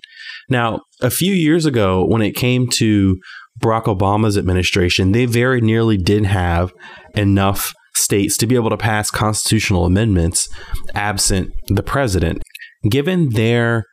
Now, 0.50 0.82
a 1.02 1.10
few 1.10 1.34
years 1.34 1.66
ago, 1.66 2.06
when 2.06 2.22
it 2.22 2.36
came 2.36 2.68
to 2.76 3.18
Barack 3.60 3.86
Obama's 3.86 4.38
administration, 4.38 5.12
they 5.12 5.26
very 5.26 5.62
nearly 5.62 5.98
did 5.98 6.26
have 6.26 6.72
enough 7.16 7.74
states 7.96 8.38
to 8.38 8.48
be 8.48 8.56
able 8.56 8.72
to 8.72 8.78
pass 8.78 9.12
constitutional 9.12 9.86
amendments 9.86 10.50
absent 10.96 11.52
the 11.68 11.84
president. 11.84 12.42
Given 12.90 13.30
their 13.30 13.86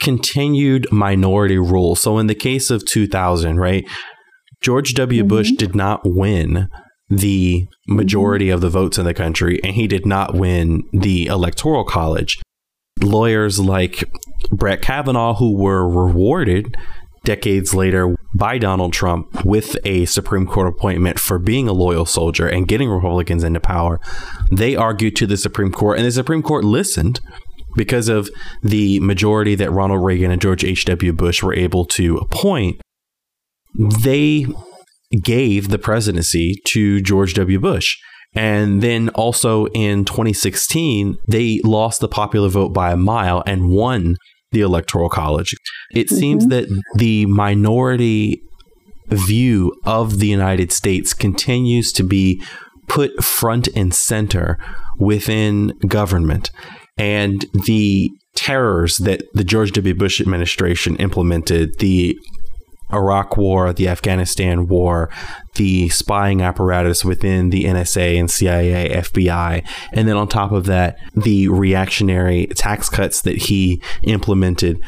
continued 0.00 0.90
minority 0.90 1.58
rule. 1.58 1.94
So 1.94 2.18
in 2.18 2.26
the 2.26 2.34
case 2.34 2.70
of 2.70 2.84
2000, 2.86 3.58
right, 3.58 3.84
George 4.60 4.94
W. 4.94 5.22
Mm-hmm. 5.22 5.28
Bush 5.28 5.52
did 5.52 5.74
not 5.74 6.02
win 6.04 6.68
the 7.08 7.66
majority 7.88 8.46
mm-hmm. 8.46 8.54
of 8.54 8.60
the 8.60 8.70
votes 8.70 8.98
in 8.98 9.04
the 9.04 9.14
country, 9.14 9.60
and 9.64 9.74
he 9.74 9.86
did 9.86 10.06
not 10.06 10.34
win 10.34 10.82
the 10.92 11.26
electoral 11.26 11.84
college. 11.84 12.40
Lawyers 13.00 13.58
like 13.58 14.04
Brett 14.50 14.82
Kavanaugh, 14.82 15.34
who 15.34 15.56
were 15.56 15.88
rewarded 15.88 16.76
decades 17.24 17.74
later 17.74 18.14
by 18.34 18.58
Donald 18.58 18.92
Trump 18.92 19.44
with 19.44 19.76
a 19.84 20.04
Supreme 20.06 20.46
Court 20.46 20.68
appointment 20.68 21.18
for 21.18 21.38
being 21.38 21.68
a 21.68 21.72
loyal 21.72 22.06
soldier 22.06 22.46
and 22.46 22.68
getting 22.68 22.88
Republicans 22.88 23.44
into 23.44 23.60
power, 23.60 24.00
they 24.50 24.76
argued 24.76 25.16
to 25.16 25.26
the 25.26 25.36
Supreme 25.36 25.72
Court, 25.72 25.98
and 25.98 26.06
the 26.06 26.12
Supreme 26.12 26.42
Court 26.42 26.64
listened 26.64 27.20
because 27.76 28.08
of 28.08 28.30
the 28.62 29.00
majority 29.00 29.54
that 29.54 29.70
Ronald 29.70 30.04
Reagan 30.04 30.30
and 30.30 30.40
George 30.40 30.64
H.W. 30.64 31.12
Bush 31.12 31.42
were 31.42 31.54
able 31.54 31.84
to 31.86 32.18
appoint 32.18 32.80
they 33.74 34.46
gave 35.22 35.68
the 35.68 35.78
presidency 35.78 36.60
to 36.66 37.00
George 37.00 37.34
W. 37.34 37.58
Bush. 37.58 37.96
And 38.34 38.80
then 38.80 39.08
also 39.10 39.66
in 39.68 40.04
2016, 40.04 41.16
they 41.26 41.60
lost 41.64 42.00
the 42.00 42.08
popular 42.08 42.48
vote 42.48 42.72
by 42.72 42.92
a 42.92 42.96
mile 42.96 43.42
and 43.46 43.70
won 43.70 44.16
the 44.52 44.60
Electoral 44.60 45.08
College. 45.08 45.54
It 45.92 46.06
mm-hmm. 46.06 46.16
seems 46.16 46.46
that 46.48 46.68
the 46.96 47.26
minority 47.26 48.40
view 49.08 49.72
of 49.84 50.20
the 50.20 50.28
United 50.28 50.70
States 50.70 51.12
continues 51.12 51.92
to 51.92 52.04
be 52.04 52.42
put 52.86 53.22
front 53.22 53.68
and 53.74 53.92
center 53.92 54.58
within 54.98 55.72
government. 55.86 56.50
And 56.96 57.44
the 57.64 58.10
terrors 58.34 58.96
that 58.98 59.22
the 59.34 59.44
George 59.44 59.72
W. 59.72 59.94
Bush 59.94 60.20
administration 60.20 60.96
implemented, 60.96 61.78
the 61.78 62.16
Iraq 62.92 63.36
War, 63.36 63.72
the 63.72 63.88
Afghanistan 63.88 64.66
War, 64.66 65.10
the 65.54 65.88
spying 65.88 66.42
apparatus 66.42 67.04
within 67.04 67.50
the 67.50 67.64
NSA 67.64 68.18
and 68.18 68.30
CIA, 68.30 68.90
FBI, 68.96 69.66
and 69.92 70.08
then 70.08 70.16
on 70.16 70.28
top 70.28 70.52
of 70.52 70.66
that, 70.66 70.98
the 71.14 71.48
reactionary 71.48 72.46
tax 72.48 72.88
cuts 72.88 73.22
that 73.22 73.36
he 73.36 73.82
implemented. 74.02 74.80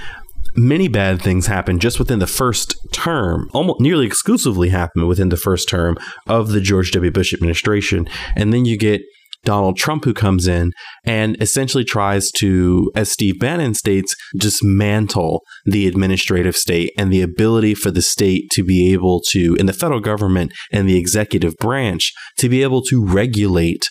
Many 0.55 0.89
bad 0.89 1.23
things 1.23 1.47
happened 1.47 1.81
just 1.81 1.99
within 1.99 2.19
the 2.19 2.27
first 2.27 2.77
term, 2.93 3.49
almost 3.55 3.81
nearly 3.81 4.07
exclusively 4.07 4.69
happened 4.69 5.09
within 5.09 5.31
the 5.31 5.37
first 5.39 5.69
term 5.69 5.97
of 6.27 6.51
the 6.51 6.61
George 6.61 6.91
W. 6.91 7.11
Bush 7.11 7.33
administration. 7.33 8.07
And 8.37 8.53
then 8.53 8.67
you 8.67 8.77
get 8.77 9.01
Donald 9.45 9.77
Trump 9.77 10.05
who 10.05 10.15
comes 10.15 10.47
in 10.47 10.73
and 11.05 11.41
essentially 11.41 11.85
tries 11.85 12.31
to, 12.31 12.91
as 12.95 13.11
Steve 13.11 13.39
Bannon 13.41 13.75
states, 13.75 14.15
dismantle 14.39 15.43
the 15.65 15.87
administrative 15.87 16.57
state 16.57 16.93
and 16.97 17.13
the 17.13 17.23
ability 17.23 17.75
for 17.75 17.91
the 17.91 18.03
state 18.03 18.51
to 18.53 18.63
be 18.63 18.93
able 18.93 19.21
to, 19.31 19.57
in 19.57 19.67
the 19.67 19.73
federal 19.73 20.01
government 20.01 20.53
and 20.71 20.89
the 20.89 20.99
executive 20.99 21.57
branch, 21.59 22.13
to 22.39 22.49
be 22.49 22.63
able 22.63 22.83
to 22.83 23.05
regulate 23.05 23.89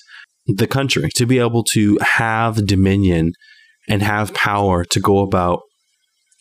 the 0.48 0.67
country, 0.67 1.10
to 1.15 1.25
be 1.25 1.39
able 1.39 1.63
to 1.63 1.98
have 2.01 2.65
dominion 2.65 3.34
and 3.89 4.01
have 4.01 4.34
power 4.34 4.86
to 4.86 5.00
go 5.00 5.20
about 5.20 5.60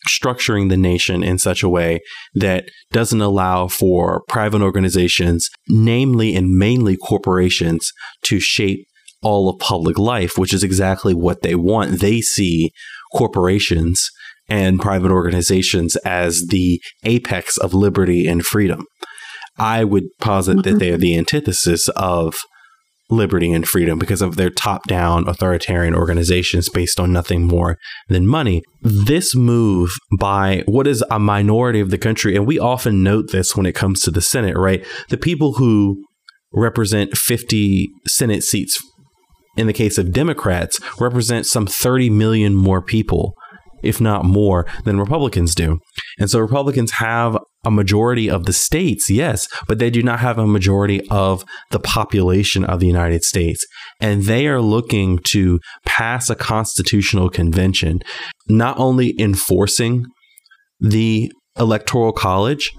structuring 0.09 0.69
the 0.69 0.77
nation 0.77 1.23
in 1.23 1.37
such 1.37 1.61
a 1.61 1.69
way 1.69 1.99
that 2.33 2.65
doesn't 2.91 3.21
allow 3.21 3.67
for 3.67 4.23
private 4.27 4.61
organizations, 4.61 5.49
namely 5.67 6.35
and 6.35 6.49
mainly 6.49 6.97
corporations, 6.97 7.91
to 8.23 8.39
shape 8.39 8.87
all 9.21 9.49
of 9.49 9.59
public 9.59 9.97
life, 9.97 10.37
which 10.37 10.53
is 10.53 10.63
exactly 10.63 11.13
what 11.13 11.41
they 11.41 11.55
want. 11.55 11.99
They 11.99 12.21
see 12.21 12.71
corporations 13.13 14.09
and 14.47 14.81
private 14.81 15.11
organizations 15.11 15.95
as 15.97 16.47
the 16.49 16.81
apex 17.03 17.57
of 17.57 17.73
liberty 17.73 18.27
and 18.27 18.45
freedom. 18.45 18.85
I 19.57 19.83
would 19.83 20.05
posit 20.19 20.57
mm-hmm. 20.57 20.69
that 20.69 20.79
they 20.79 20.91
are 20.91 20.97
the 20.97 21.17
antithesis 21.17 21.87
of 21.89 22.35
liberty 23.11 23.51
and 23.51 23.67
freedom 23.67 23.99
because 23.99 24.21
of 24.21 24.37
their 24.37 24.49
top 24.49 24.87
down 24.87 25.27
authoritarian 25.27 25.93
organizations 25.93 26.69
based 26.69 26.99
on 26.99 27.11
nothing 27.11 27.45
more 27.45 27.77
than 28.07 28.25
money. 28.25 28.63
This 28.81 29.35
move 29.35 29.91
by 30.17 30.63
what 30.65 30.87
is 30.87 31.03
a 31.11 31.19
minority 31.19 31.81
of 31.81 31.91
the 31.91 31.97
country, 31.97 32.35
and 32.35 32.47
we 32.47 32.57
often 32.57 33.03
note 33.03 33.31
this 33.31 33.55
when 33.55 33.65
it 33.65 33.75
comes 33.75 34.01
to 34.01 34.11
the 34.11 34.21
Senate, 34.21 34.57
right? 34.57 34.85
The 35.09 35.17
people 35.17 35.53
who 35.53 36.03
represent 36.53 37.17
50 37.17 37.89
Senate 38.07 38.43
seats 38.43 38.81
in 39.57 39.67
the 39.67 39.73
case 39.73 39.97
of 39.97 40.11
Democrats 40.11 40.79
represent 40.99 41.45
some 41.45 41.67
30 41.67 42.09
million 42.09 42.55
more 42.55 42.81
people 42.81 43.33
if 43.83 43.99
not 43.99 44.23
more, 44.23 44.65
than 44.85 44.99
Republicans 44.99 45.55
do. 45.55 45.79
And 46.19 46.29
so 46.29 46.39
Republicans 46.39 46.93
have 46.93 47.37
a 47.65 47.71
majority 47.71 48.29
of 48.29 48.45
the 48.45 48.53
states, 48.53 49.09
yes, 49.09 49.47
but 49.67 49.79
they 49.79 49.89
do 49.89 50.01
not 50.03 50.19
have 50.19 50.37
a 50.37 50.47
majority 50.47 51.01
of 51.09 51.43
the 51.71 51.79
population 51.79 52.63
of 52.63 52.79
the 52.79 52.87
United 52.87 53.23
States. 53.23 53.65
And 53.99 54.23
they 54.23 54.47
are 54.47 54.61
looking 54.61 55.19
to 55.29 55.59
pass 55.85 56.29
a 56.29 56.35
constitutional 56.35 57.29
convention, 57.29 57.99
not 58.47 58.77
only 58.79 59.15
enforcing 59.19 60.05
the 60.79 61.31
Electoral 61.57 62.13
College, 62.13 62.71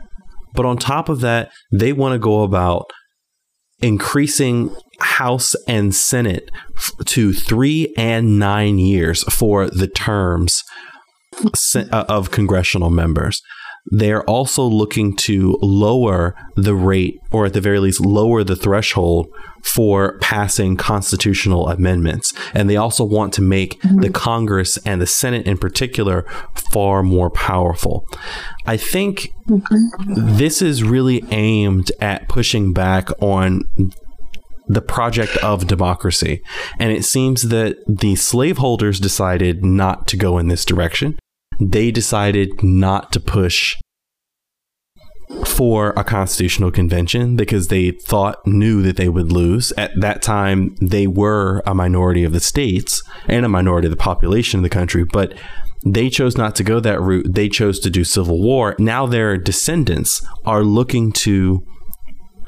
but 0.55 0.67
on 0.67 0.77
top 0.77 1.09
of 1.09 1.21
that, 1.21 1.51
they 1.73 1.93
want 1.93 2.13
to 2.13 2.19
go 2.19 2.43
about 2.43 2.91
increasing 3.81 4.75
House 5.03 5.55
and 5.69 5.95
Senate 5.95 6.51
to 7.07 7.33
three 7.33 7.93
and 7.97 8.39
nine 8.39 8.79
years 8.79 9.23
for 9.25 9.69
the 9.69 9.89
terms 9.89 10.63
uh, 11.75 12.05
of 12.09 12.31
congressional 12.31 12.91
members. 12.91 13.43
They 13.91 14.13
are 14.13 14.23
also 14.25 14.63
looking 14.63 15.17
to 15.17 15.59
lower 15.61 16.37
the 16.55 16.75
rate, 16.75 17.19
or 17.33 17.47
at 17.47 17.53
the 17.53 17.61
very 17.61 17.81
least, 17.81 18.01
lower 18.01 18.45
the 18.45 18.55
threshold 18.55 19.29
for 19.65 20.19
passing 20.19 20.77
constitutional 20.77 21.69
amendments. 21.69 22.33
And 22.55 22.71
they 22.71 22.77
also 22.77 23.05
want 23.05 23.33
to 23.35 23.43
make 23.43 23.81
mm-hmm. 23.81 24.01
the 24.01 24.11
Congress 24.11 24.77
and 24.79 25.01
the 25.01 25.07
Senate 25.07 25.47
in 25.47 25.59
particular 25.59 26.25
far 26.73 27.03
more 27.03 27.31
powerful. 27.31 28.07
I 28.67 28.77
think 28.77 29.33
mm-hmm. 29.49 30.37
this 30.37 30.63
is 30.63 30.85
really 30.85 31.25
aimed 31.31 31.91
at 32.01 32.29
pushing 32.29 32.73
back 32.73 33.09
on 33.21 33.63
the 34.73 34.83
project 34.83 35.37
of 35.39 35.67
democracy. 35.67 36.43
And 36.79 36.93
it 36.93 37.05
seems 37.05 37.49
that 37.49 37.77
the 37.87 38.17
slaveholders 38.17 38.99
decided 38.99 39.65
not 39.65 40.07
to 40.09 40.17
go 40.17 40.39
in 40.39 40.49
this 40.49 40.65
direction 40.65 41.19
they 41.71 41.91
decided 41.91 42.63
not 42.63 43.13
to 43.13 43.21
push 43.21 43.77
for 45.47 45.91
a 45.97 46.05
constitutional 46.05 46.71
convention 46.71 47.37
because 47.37 47.69
they 47.69 47.91
thought 47.91 48.47
knew 48.47 48.83
that 48.83 48.97
they 48.97 49.09
would 49.09 49.33
lose. 49.33 49.73
At 49.79 49.93
that 50.01 50.23
time, 50.23 50.77
they 50.81 51.07
were 51.07 51.63
a 51.67 51.75
minority 51.75 52.25
of 52.25 52.33
the 52.33 52.41
states 52.41 53.03
and 53.29 53.47
a 53.47 53.49
minority 53.49 53.87
of 53.87 53.93
the 53.93 53.97
population 53.97 54.59
of 54.59 54.63
the 54.63 54.69
country, 54.69 55.05
but 55.05 55.35
they 55.85 56.11
chose 56.11 56.37
not 56.37 56.55
to 56.57 56.65
go 56.65 56.81
that 56.81 57.01
route. 57.01 57.27
They 57.35 57.49
chose 57.49 57.81
to 57.81 57.91
do 57.91 58.05
civil 58.05 58.41
war. 58.41 58.77
Now 58.79 59.07
their 59.07 59.37
descendants 59.37 60.25
are 60.45 60.63
looking 60.63 61.13
to 61.13 61.65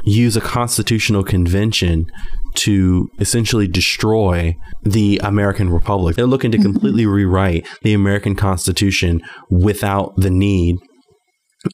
use 0.05 0.37
a 0.37 0.41
constitutional 0.41 1.25
convention 1.25 2.07
to 2.55 3.09
essentially 3.19 3.67
destroy 3.67 4.55
the 4.83 5.21
American 5.23 5.71
Republic. 5.71 6.17
They're 6.17 6.27
looking 6.27 6.53
to 6.53 6.59
mm-hmm. 6.59 6.73
completely 6.73 7.07
rewrite 7.07 7.67
the 7.83 7.95
American 7.95 8.37
Constitution 8.37 9.21
without 9.51 10.15
the 10.17 10.31
need 10.31 10.77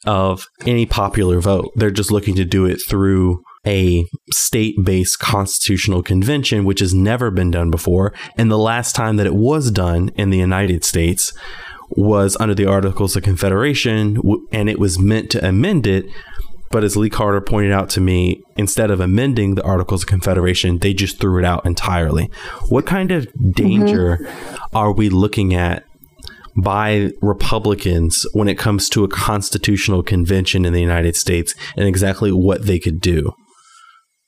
of 0.05 0.47
any 0.65 0.85
popular 0.85 1.39
vote. 1.39 1.71
They're 1.75 1.91
just 1.91 2.11
looking 2.11 2.35
to 2.35 2.45
do 2.45 2.65
it 2.65 2.79
through 2.87 3.41
a 3.67 4.05
state 4.33 4.75
based 4.83 5.19
constitutional 5.19 6.01
convention, 6.01 6.65
which 6.65 6.79
has 6.79 6.93
never 6.93 7.29
been 7.29 7.51
done 7.51 7.69
before. 7.69 8.13
And 8.37 8.49
the 8.49 8.57
last 8.57 8.95
time 8.95 9.17
that 9.17 9.27
it 9.27 9.35
was 9.35 9.71
done 9.71 10.09
in 10.15 10.29
the 10.29 10.37
United 10.37 10.83
States 10.83 11.33
was 11.91 12.37
under 12.39 12.55
the 12.55 12.65
Articles 12.65 13.15
of 13.15 13.23
Confederation, 13.23 14.17
and 14.53 14.69
it 14.69 14.79
was 14.79 14.97
meant 14.97 15.29
to 15.31 15.45
amend 15.45 15.85
it 15.85 16.05
but 16.71 16.83
as 16.83 16.95
Lee 16.95 17.09
Carter 17.09 17.41
pointed 17.41 17.71
out 17.71 17.89
to 17.91 18.01
me, 18.01 18.41
instead 18.55 18.91
of 18.91 18.99
amending 18.99 19.55
the 19.55 19.63
Articles 19.63 20.03
of 20.03 20.07
Confederation, 20.07 20.79
they 20.79 20.93
just 20.93 21.19
threw 21.19 21.39
it 21.39 21.45
out 21.45 21.65
entirely. 21.65 22.29
What 22.69 22.85
kind 22.85 23.11
of 23.11 23.27
danger 23.53 24.17
mm-hmm. 24.17 24.77
are 24.77 24.91
we 24.91 25.09
looking 25.09 25.53
at 25.53 25.83
by 26.55 27.11
Republicans 27.21 28.25
when 28.33 28.47
it 28.47 28.57
comes 28.57 28.89
to 28.89 29.03
a 29.03 29.07
constitutional 29.07 30.03
convention 30.03 30.65
in 30.65 30.73
the 30.73 30.81
United 30.81 31.15
States 31.15 31.55
and 31.75 31.87
exactly 31.87 32.31
what 32.31 32.65
they 32.65 32.79
could 32.79 32.99
do? 32.99 33.33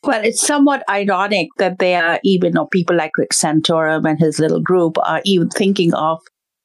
Well, 0.04 0.24
it's 0.24 0.46
somewhat 0.46 0.84
ironic 0.90 1.48
that 1.60 1.80
they 1.80 1.96
are 1.96 2.20
even, 2.24 2.58
or 2.58 2.68
people 2.68 2.96
like 2.96 3.18
Rick 3.18 3.32
Santorum 3.32 4.10
and 4.10 4.20
his 4.20 4.38
little 4.38 4.62
group 4.62 4.98
are 5.02 5.22
even 5.24 5.50
thinking 5.50 5.94
of 5.94 6.20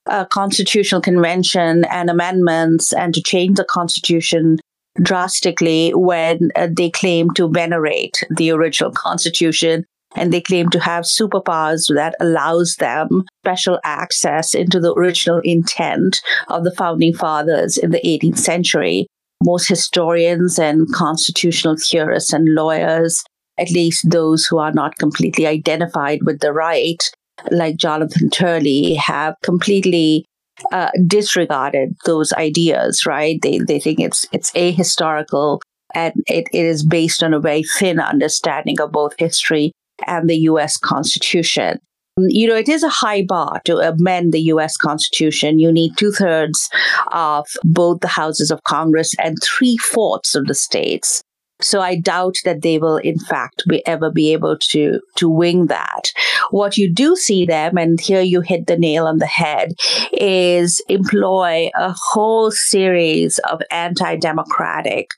a 0.07 0.27
constitutional 0.27 1.01
convention 1.01 1.85
and 1.85 2.11
amendments 2.11 2.93
and 2.93 3.15
to 3.15 3.23
change 3.23 3.57
the 3.57 3.65
constitution 3.65 4.59
drastically 5.03 5.91
when 5.95 6.51
uh, 6.57 6.69
they 6.71 6.91
claim 6.91 7.31
to 7.33 7.49
venerate 7.49 8.25
the 8.31 8.51
original 8.51 8.91
constitution 8.91 9.85
and 10.17 10.33
they 10.33 10.41
claim 10.41 10.71
to 10.71 10.81
have 10.81 11.05
superpowers 11.05 11.95
that 11.95 12.15
allows 12.21 12.77
them 12.77 13.25
special 13.43 13.79
access 13.85 14.55
into 14.55 14.81
the 14.81 14.93
original 14.95 15.41
intent 15.45 16.21
of 16.49 16.65
the 16.65 16.75
founding 16.75 17.13
fathers 17.13 17.77
in 17.77 17.91
the 17.91 18.01
18th 18.01 18.39
century. 18.39 19.07
Most 19.45 19.69
historians 19.69 20.59
and 20.59 20.91
constitutional 20.93 21.77
theorists 21.77 22.33
and 22.33 22.55
lawyers 22.55 23.23
at 23.59 23.71
least 23.71 24.09
those 24.11 24.47
who 24.47 24.59
are 24.59 24.73
not 24.73 24.97
completely 24.99 25.47
identified 25.47 26.21
with 26.25 26.41
the 26.41 26.53
right 26.53 27.11
like 27.51 27.77
jonathan 27.77 28.31
turley 28.31 28.95
have 28.95 29.35
completely 29.43 30.25
uh, 30.73 30.91
disregarded 31.07 31.97
those 32.05 32.33
ideas, 32.33 33.07
right? 33.07 33.41
They 33.43 33.59
they 33.59 33.81
think 33.81 34.01
it's 34.01 34.27
it's 34.33 34.51
ahistorical 34.53 35.61
and 35.95 36.15
it, 36.27 36.49
it 36.53 36.65
is 36.65 36.85
based 36.85 37.23
on 37.23 37.35
a 37.35 37.41
very 37.41 37.63
thin 37.63 37.99
understanding 38.01 38.81
of 38.81 38.93
both 38.93 39.15
history 39.19 39.73
and 40.07 40.29
the 40.29 40.37
U.S. 40.37 40.77
Constitution. 40.77 41.79
You 42.19 42.49
know, 42.49 42.57
it 42.57 42.69
is 42.69 42.83
a 42.83 42.89
high 42.89 43.25
bar 43.27 43.61
to 43.65 43.79
amend 43.79 44.33
the 44.33 44.41
U.S. 44.43 44.77
Constitution. 44.77 45.61
You 45.61 45.71
need 45.71 45.97
two 45.97 46.11
thirds 46.11 46.69
of 47.13 47.47
both 47.63 48.01
the 48.01 48.09
houses 48.09 48.51
of 48.51 48.65
Congress 48.65 49.15
and 49.23 49.37
three 49.43 49.77
fourths 49.77 50.35
of 50.35 50.47
the 50.47 50.55
states 50.55 51.23
so 51.61 51.81
I 51.81 51.97
doubt 51.97 52.37
that 52.45 52.63
they 52.63 52.79
will, 52.79 52.99
in 52.99 53.19
fact, 53.19 53.65
be 53.69 53.85
ever 53.87 54.11
be 54.11 54.33
able 54.33 54.57
to 54.71 55.01
to 55.17 55.29
wing 55.29 55.67
that. 55.67 56.13
What 56.51 56.77
you 56.77 56.93
do 56.93 57.17
see 57.17 57.47
them, 57.47 57.77
and 57.77 58.01
here 58.01 58.21
you 58.21 58.41
hit 58.41 58.67
the 58.67 58.79
nail 58.79 59.07
on 59.07 59.19
the 59.19 59.27
head, 59.27 59.73
is 60.13 60.83
employ 60.89 61.71
a 61.75 61.95
whole 62.13 62.51
series 62.51 63.39
of 63.51 63.61
anti-democratic 63.71 65.09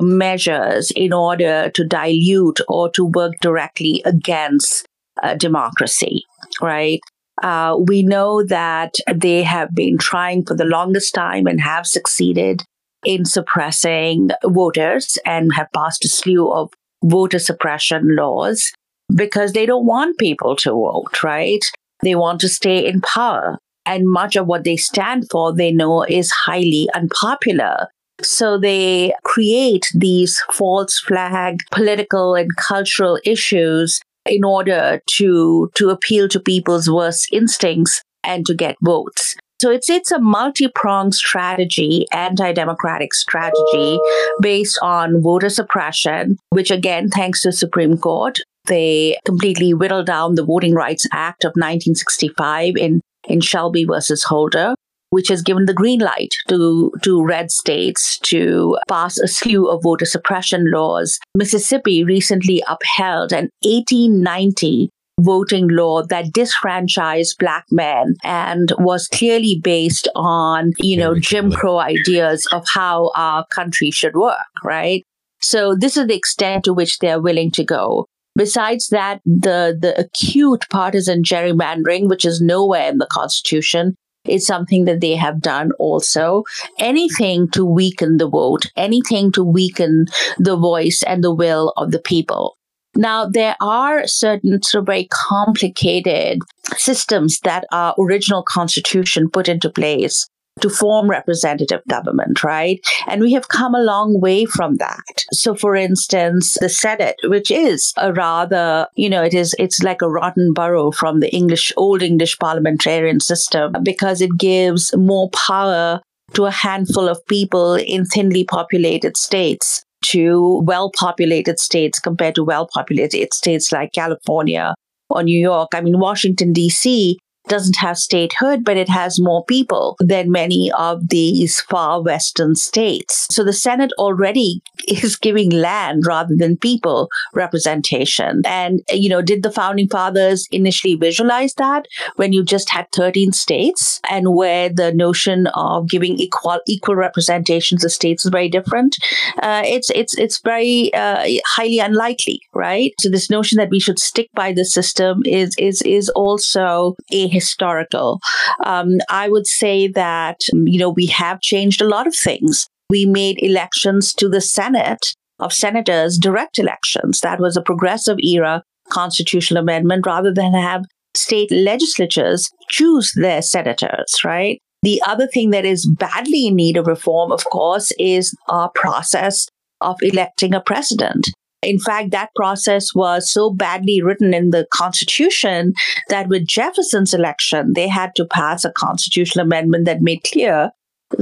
measures 0.00 0.90
in 0.96 1.12
order 1.12 1.70
to 1.70 1.86
dilute 1.86 2.60
or 2.68 2.90
to 2.90 3.04
work 3.04 3.34
directly 3.40 4.02
against 4.04 4.86
uh, 5.22 5.34
democracy. 5.34 6.24
Right. 6.60 7.00
Uh, 7.42 7.76
we 7.88 8.02
know 8.02 8.44
that 8.44 8.94
they 9.12 9.42
have 9.42 9.74
been 9.74 9.98
trying 9.98 10.44
for 10.44 10.54
the 10.54 10.64
longest 10.64 11.14
time 11.14 11.46
and 11.46 11.60
have 11.60 11.86
succeeded 11.86 12.64
in 13.04 13.24
suppressing 13.24 14.30
voters 14.44 15.18
and 15.24 15.54
have 15.54 15.68
passed 15.72 16.04
a 16.04 16.08
slew 16.08 16.50
of 16.50 16.72
voter 17.04 17.38
suppression 17.38 18.16
laws 18.16 18.72
because 19.14 19.52
they 19.52 19.66
don't 19.66 19.86
want 19.86 20.18
people 20.18 20.56
to 20.56 20.70
vote, 20.70 21.22
right? 21.22 21.64
They 22.02 22.14
want 22.14 22.40
to 22.40 22.48
stay 22.48 22.86
in 22.86 23.00
power. 23.00 23.58
And 23.86 24.08
much 24.08 24.36
of 24.36 24.46
what 24.46 24.64
they 24.64 24.76
stand 24.76 25.26
for, 25.30 25.54
they 25.54 25.70
know 25.70 26.02
is 26.04 26.30
highly 26.30 26.88
unpopular. 26.94 27.88
So 28.22 28.58
they 28.58 29.12
create 29.24 29.86
these 29.94 30.40
false 30.52 30.98
flag 30.98 31.58
political 31.70 32.34
and 32.34 32.54
cultural 32.56 33.18
issues 33.24 34.00
in 34.26 34.44
order 34.44 35.00
to, 35.16 35.70
to 35.74 35.90
appeal 35.90 36.28
to 36.28 36.40
people's 36.40 36.88
worst 36.88 37.28
instincts 37.32 38.02
and 38.22 38.46
to 38.46 38.54
get 38.54 38.76
votes. 38.82 39.33
So 39.60 39.70
it's 39.70 39.88
it's 39.88 40.12
a 40.12 40.18
multi-pronged 40.18 41.14
strategy, 41.14 42.06
anti-democratic 42.12 43.14
strategy 43.14 43.98
based 44.40 44.78
on 44.82 45.22
voter 45.22 45.48
suppression, 45.48 46.36
which 46.50 46.70
again, 46.70 47.08
thanks 47.08 47.42
to 47.42 47.48
the 47.48 47.52
Supreme 47.52 47.96
Court, 47.96 48.40
they 48.66 49.16
completely 49.24 49.74
whittled 49.74 50.06
down 50.06 50.34
the 50.34 50.44
Voting 50.44 50.74
Rights 50.74 51.06
Act 51.12 51.44
of 51.44 51.50
1965 51.50 52.76
in, 52.76 53.00
in 53.28 53.40
Shelby 53.40 53.84
versus 53.84 54.24
Holder, 54.24 54.74
which 55.10 55.28
has 55.28 55.42
given 55.42 55.66
the 55.66 55.74
green 55.74 56.00
light 56.00 56.34
to, 56.48 56.92
to 57.02 57.24
red 57.24 57.50
states 57.50 58.18
to 58.20 58.76
pass 58.88 59.18
a 59.18 59.28
slew 59.28 59.68
of 59.68 59.82
voter 59.82 60.06
suppression 60.06 60.70
laws. 60.72 61.18
Mississippi 61.36 62.04
recently 62.04 62.62
upheld 62.66 63.32
an 63.32 63.50
1890 63.62 64.90
voting 65.20 65.68
law 65.68 66.02
that 66.02 66.32
disfranchised 66.32 67.36
black 67.38 67.64
men 67.70 68.14
and 68.24 68.72
was 68.78 69.08
clearly 69.08 69.60
based 69.62 70.08
on, 70.14 70.72
you 70.78 70.96
know, 70.96 71.18
Jim 71.18 71.52
Crow 71.52 71.78
ideas 71.78 72.46
of 72.52 72.64
how 72.72 73.10
our 73.16 73.46
country 73.46 73.90
should 73.90 74.14
work, 74.16 74.36
right? 74.64 75.04
So 75.40 75.74
this 75.78 75.96
is 75.96 76.06
the 76.06 76.16
extent 76.16 76.64
to 76.64 76.74
which 76.74 76.98
they're 76.98 77.20
willing 77.20 77.50
to 77.52 77.64
go. 77.64 78.06
Besides 78.36 78.88
that, 78.88 79.20
the, 79.24 79.78
the 79.80 79.98
acute 79.98 80.64
partisan 80.70 81.22
gerrymandering, 81.22 82.08
which 82.08 82.24
is 82.24 82.40
nowhere 82.40 82.88
in 82.88 82.98
the 82.98 83.06
Constitution, 83.06 83.94
is 84.26 84.46
something 84.46 84.86
that 84.86 85.00
they 85.00 85.14
have 85.14 85.40
done 85.40 85.70
also. 85.78 86.42
Anything 86.78 87.48
to 87.50 87.64
weaken 87.64 88.16
the 88.16 88.28
vote, 88.28 88.66
anything 88.76 89.30
to 89.32 89.44
weaken 89.44 90.06
the 90.38 90.56
voice 90.56 91.02
and 91.06 91.22
the 91.22 91.34
will 91.34 91.72
of 91.76 91.92
the 91.92 92.00
people. 92.00 92.56
Now, 92.96 93.26
there 93.26 93.56
are 93.60 94.06
certain 94.06 94.62
sort 94.62 94.82
of 94.82 94.86
very 94.86 95.08
complicated 95.10 96.40
systems 96.76 97.40
that 97.40 97.64
our 97.72 97.94
original 97.98 98.42
constitution 98.42 99.30
put 99.30 99.48
into 99.48 99.70
place 99.70 100.28
to 100.60 100.70
form 100.70 101.10
representative 101.10 101.80
government, 101.88 102.44
right? 102.44 102.80
And 103.08 103.20
we 103.20 103.32
have 103.32 103.48
come 103.48 103.74
a 103.74 103.82
long 103.82 104.20
way 104.20 104.44
from 104.44 104.76
that. 104.76 105.24
So, 105.32 105.54
for 105.54 105.74
instance, 105.74 106.56
the 106.60 106.68
Senate, 106.68 107.16
which 107.24 107.50
is 107.50 107.92
a 107.96 108.12
rather, 108.12 108.86
you 108.94 109.10
know, 109.10 109.22
it 109.22 109.34
is, 109.34 109.54
it's 109.58 109.82
like 109.82 110.00
a 110.00 110.08
rotten 110.08 110.52
borough 110.52 110.92
from 110.92 111.20
the 111.20 111.34
English, 111.34 111.72
old 111.76 112.02
English 112.02 112.38
parliamentarian 112.38 113.20
system 113.20 113.72
because 113.82 114.20
it 114.20 114.38
gives 114.38 114.94
more 114.96 115.28
power 115.30 116.00
to 116.34 116.46
a 116.46 116.50
handful 116.50 117.08
of 117.08 117.24
people 117.26 117.74
in 117.74 118.04
thinly 118.04 118.44
populated 118.44 119.16
states 119.16 119.84
to 120.10 120.62
well 120.64 120.90
populated 120.90 121.58
states 121.58 121.98
compared 121.98 122.34
to 122.34 122.44
well 122.44 122.68
populated 122.72 123.32
states 123.34 123.72
like 123.72 123.92
California 123.92 124.74
or 125.10 125.22
New 125.22 125.38
York. 125.38 125.70
I 125.74 125.80
mean, 125.80 125.98
Washington, 125.98 126.52
D.C 126.52 127.18
doesn't 127.48 127.76
have 127.76 127.98
statehood, 127.98 128.64
but 128.64 128.76
it 128.76 128.88
has 128.88 129.20
more 129.20 129.44
people 129.44 129.96
than 130.00 130.30
many 130.30 130.70
of 130.72 131.08
these 131.08 131.60
far 131.60 132.02
western 132.02 132.54
states. 132.54 133.28
So 133.30 133.44
the 133.44 133.52
Senate 133.52 133.92
already 133.98 134.62
is 134.88 135.16
giving 135.16 135.50
land 135.50 136.04
rather 136.06 136.34
than 136.36 136.56
people 136.56 137.08
representation. 137.34 138.42
And, 138.44 138.80
you 138.90 139.08
know, 139.08 139.22
did 139.22 139.42
the 139.42 139.50
founding 139.50 139.88
fathers 139.88 140.48
initially 140.50 140.94
visualize 140.94 141.54
that 141.54 141.86
when 142.16 142.32
you 142.32 142.44
just 142.44 142.70
had 142.70 142.86
13 142.92 143.32
states 143.32 144.00
and 144.10 144.34
where 144.34 144.68
the 144.68 144.92
notion 144.92 145.46
of 145.48 145.88
giving 145.88 146.16
equal, 146.18 146.60
equal 146.66 146.96
representation 146.96 147.78
to 147.78 147.88
states 147.88 148.24
is 148.24 148.30
very 148.30 148.48
different? 148.48 148.96
Uh, 149.42 149.62
it's, 149.64 149.90
it's, 149.90 150.16
it's 150.16 150.40
very 150.40 150.92
uh, 150.94 151.26
highly 151.46 151.78
unlikely, 151.78 152.40
right? 152.52 152.92
So 153.00 153.10
this 153.10 153.30
notion 153.30 153.58
that 153.58 153.70
we 153.70 153.80
should 153.80 153.98
stick 153.98 154.30
by 154.34 154.52
the 154.52 154.64
system 154.64 155.22
is, 155.24 155.54
is, 155.58 155.82
is 155.82 156.08
also 156.10 156.96
a 157.12 157.28
historical. 157.34 158.20
Um, 158.64 158.98
I 159.10 159.28
would 159.28 159.46
say 159.46 159.88
that, 159.88 160.38
you 160.52 160.78
know, 160.78 160.90
we 160.90 161.06
have 161.06 161.40
changed 161.40 161.82
a 161.82 161.88
lot 161.88 162.06
of 162.06 162.14
things. 162.14 162.66
We 162.88 163.04
made 163.04 163.38
elections 163.42 164.14
to 164.14 164.28
the 164.28 164.40
Senate 164.40 165.14
of 165.38 165.52
senators 165.52 166.18
direct 166.18 166.58
elections. 166.58 167.20
That 167.20 167.40
was 167.40 167.56
a 167.56 167.62
progressive 167.62 168.18
era 168.20 168.62
constitutional 168.90 169.62
amendment 169.62 170.06
rather 170.06 170.32
than 170.32 170.52
have 170.52 170.84
state 171.14 171.50
legislatures 171.50 172.50
choose 172.70 173.12
their 173.16 173.42
senators, 173.42 174.24
right? 174.24 174.60
The 174.82 175.00
other 175.06 175.26
thing 175.26 175.50
that 175.50 175.64
is 175.64 175.90
badly 175.98 176.46
in 176.46 176.56
need 176.56 176.76
of 176.76 176.86
reform, 176.86 177.32
of 177.32 177.44
course, 177.46 177.90
is 177.98 178.36
our 178.48 178.70
process 178.74 179.46
of 179.80 179.96
electing 180.02 180.54
a 180.54 180.60
president. 180.60 181.28
In 181.64 181.78
fact, 181.78 182.10
that 182.10 182.34
process 182.36 182.94
was 182.94 183.30
so 183.30 183.50
badly 183.50 184.02
written 184.02 184.34
in 184.34 184.50
the 184.50 184.66
Constitution 184.72 185.72
that 186.08 186.28
with 186.28 186.46
Jefferson's 186.46 187.14
election, 187.14 187.72
they 187.74 187.88
had 187.88 188.14
to 188.16 188.26
pass 188.26 188.64
a 188.64 188.72
constitutional 188.72 189.46
amendment 189.46 189.86
that 189.86 190.02
made 190.02 190.22
clear 190.24 190.70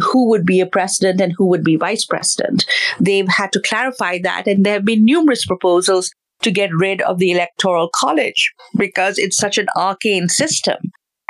who 0.00 0.28
would 0.28 0.46
be 0.46 0.60
a 0.60 0.66
president 0.66 1.20
and 1.20 1.34
who 1.36 1.46
would 1.46 1.64
be 1.64 1.76
vice 1.76 2.04
president. 2.04 2.64
They've 3.00 3.28
had 3.28 3.52
to 3.52 3.60
clarify 3.60 4.18
that, 4.22 4.46
and 4.46 4.64
there 4.64 4.74
have 4.74 4.84
been 4.84 5.04
numerous 5.04 5.44
proposals 5.44 6.10
to 6.42 6.50
get 6.50 6.70
rid 6.74 7.00
of 7.02 7.18
the 7.18 7.30
Electoral 7.30 7.88
College 7.94 8.52
because 8.76 9.18
it's 9.18 9.36
such 9.36 9.58
an 9.58 9.66
arcane 9.76 10.28
system. 10.28 10.76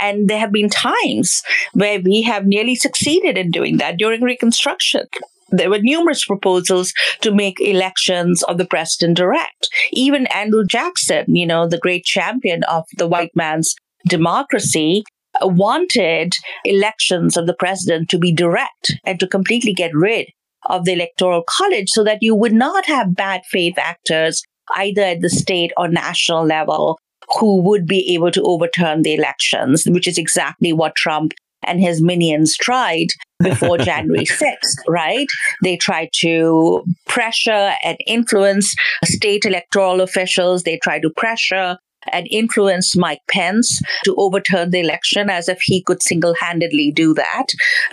And 0.01 0.29
there 0.29 0.39
have 0.39 0.53
been 0.53 0.69
times 0.69 1.43
where 1.75 2.01
we 2.01 2.23
have 2.23 2.47
nearly 2.47 2.75
succeeded 2.75 3.37
in 3.37 3.51
doing 3.51 3.77
that 3.77 3.99
during 3.99 4.23
Reconstruction 4.23 5.07
there 5.53 5.71
were 5.71 5.79
numerous 5.81 6.25
proposals 6.25 6.93
to 7.21 7.33
make 7.33 7.61
elections 7.61 8.43
of 8.45 8.59
the 8.59 8.65
president 8.65 9.17
direct. 9.17 9.69
Even 9.93 10.27
Andrew 10.29 10.65
Jackson, 10.65 11.27
you 11.29 11.47
know, 11.47 11.69
the 11.69 11.79
great 11.79 12.05
champion 12.05 12.65
of 12.65 12.85
the 12.97 13.07
white 13.07 13.33
man's 13.35 13.75
democracy, 14.07 15.05
uh, 15.41 15.47
wanted 15.49 16.35
elections 16.65 17.37
of 17.37 17.47
the 17.47 17.55
president 17.55 18.09
to 18.11 18.19
be 18.19 18.33
direct 18.33 18.93
and 19.05 19.21
to 19.21 19.27
completely 19.27 19.73
get 19.73 19.95
rid 19.95 20.27
of 20.69 20.85
the 20.85 20.93
electoral 20.93 21.43
college 21.49 21.89
so 21.89 22.05
that 22.05 22.19
you 22.21 22.35
would 22.35 22.53
not 22.53 22.87
have 22.87 23.15
bad 23.15 23.43
faith 23.51 23.79
actors 23.79 24.43
either 24.77 25.03
at 25.03 25.21
the 25.21 25.31
state 25.31 25.73
or 25.77 25.89
national 25.89 26.45
level 26.45 26.99
who 27.39 27.61
would 27.63 27.87
be 27.87 28.15
able 28.15 28.31
to 28.31 28.43
overturn 28.43 29.03
the 29.03 29.15
elections, 29.15 29.85
which 29.87 30.07
is 30.07 30.19
exactly 30.19 30.73
what 30.73 30.95
Trump 30.95 31.33
and 31.65 31.81
his 31.81 32.03
minions 32.03 32.57
tried 32.57 33.09
before 33.43 33.79
January 33.79 34.25
6th, 34.27 34.79
right? 34.89 35.27
They 35.63 35.77
tried 35.77 36.11
to 36.21 36.85
pressure 37.07 37.73
and 37.83 37.97
influence 38.07 38.75
state 39.05 39.45
electoral 39.45 40.01
officials. 40.01 40.63
They 40.63 40.79
tried 40.83 41.03
to 41.03 41.11
pressure 41.17 41.79
and 42.11 42.27
influence 42.31 42.97
Mike 42.97 43.23
Pence 43.29 43.81
to 44.05 44.15
overturn 44.17 44.71
the 44.71 44.81
election 44.81 45.31
as 45.31 45.49
if 45.49 45.61
he 45.63 45.83
could 45.83 46.03
single 46.03 46.35
handedly 46.41 46.93
do 46.93 47.15
that. 47.15 47.47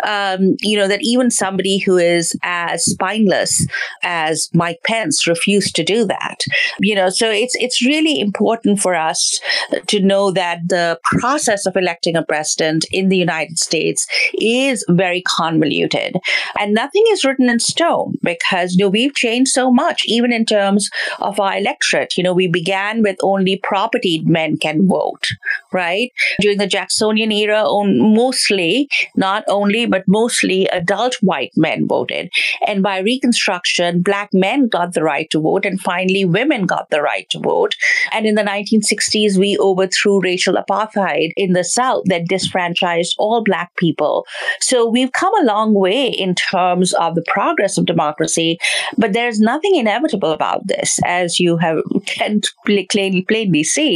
Um, 0.04 0.56
you 0.62 0.78
know, 0.78 0.88
that 0.88 1.02
even 1.02 1.32
somebody 1.32 1.78
who 1.78 1.98
is 1.98 2.36
as 2.44 2.86
spineless 2.86 3.66
as 4.04 4.50
Mike 4.54 4.80
Pence 4.86 5.28
refused 5.28 5.76
to 5.76 5.84
do 5.84 6.06
that. 6.06 6.40
You 6.80 6.96
know, 6.96 7.10
so 7.10 7.30
it's, 7.30 7.56
it's 7.56 7.86
really 7.86 8.20
important 8.20 8.80
for 8.80 8.96
us 8.96 9.40
to 9.88 10.00
know 10.00 10.32
that 10.32 10.60
the 10.68 11.00
process 11.04 11.66
of 11.66 11.76
electing 11.76 12.16
a 12.16 12.24
president 12.24 12.86
in 12.92 13.10
the 13.10 13.18
United 13.18 13.60
States 13.60 14.08
is 14.34 14.86
very 14.90 15.22
convoluted 15.22 16.16
and 16.60 16.74
nothing 16.74 17.04
is 17.10 17.24
written 17.24 17.50
in 17.50 17.60
stone 17.60 18.16
because, 18.24 18.76
you 18.76 18.86
know, 18.86 18.90
we've 18.90 19.14
changed 19.14 19.52
so 19.52 19.72
much, 19.72 20.04
even 20.06 20.32
in 20.32 20.46
terms 20.46 20.90
of 21.20 21.40
our 21.40 21.58
electorate. 21.58 22.18
You 22.18 22.24
know, 22.24 22.34
we 22.34 22.48
began 22.48 23.02
with 23.02 23.18
only 23.22 23.60
property 23.62 23.99
men 24.26 24.58
can 24.58 24.88
vote, 24.88 25.30
right? 25.72 26.12
During 26.40 26.58
the 26.58 26.68
Jacksonian 26.68 27.32
era, 27.32 27.64
mostly, 27.86 28.90
not 29.16 29.44
only, 29.48 29.86
but 29.86 30.08
mostly 30.08 30.68
adult 30.68 31.16
white 31.22 31.52
men 31.56 31.88
voted. 31.88 32.30
And 32.66 32.84
by 32.84 33.00
Reconstruction, 33.00 34.02
black 34.02 34.30
men 34.34 34.68
got 34.68 34.94
the 34.94 35.04
right 35.04 35.30
to 35.32 35.40
vote, 35.40 35.66
and 35.66 35.80
finally, 35.80 36.26
women 36.26 36.66
got 36.66 36.90
the 36.90 37.02
right 37.02 37.30
to 37.30 37.40
vote. 37.40 37.76
And 38.12 38.26
in 38.26 38.36
the 38.36 38.44
1960s, 38.44 39.38
we 39.38 39.58
overthrew 39.58 40.22
racial 40.22 40.56
apartheid 40.56 41.32
in 41.36 41.54
the 41.54 41.64
South 41.64 42.04
that 42.06 42.28
disfranchised 42.28 43.16
all 43.18 43.44
black 43.44 43.76
people. 43.76 44.26
So 44.62 44.88
we've 44.88 45.12
come 45.12 45.34
a 45.42 45.46
long 45.46 45.74
way 45.74 46.08
in 46.08 46.36
terms 46.36 46.94
of 46.94 47.16
the 47.16 47.24
progress 47.28 47.78
of 47.78 47.86
democracy, 47.86 48.58
but 48.98 49.14
there's 49.14 49.40
nothing 49.40 49.76
inevitable 49.76 50.32
about 50.32 50.68
this, 50.68 51.00
as 51.06 51.40
you 51.40 51.58
have 51.58 51.82
can 52.06 52.42
plainly, 52.66 53.24
plainly 53.24 53.64
see 53.64 53.89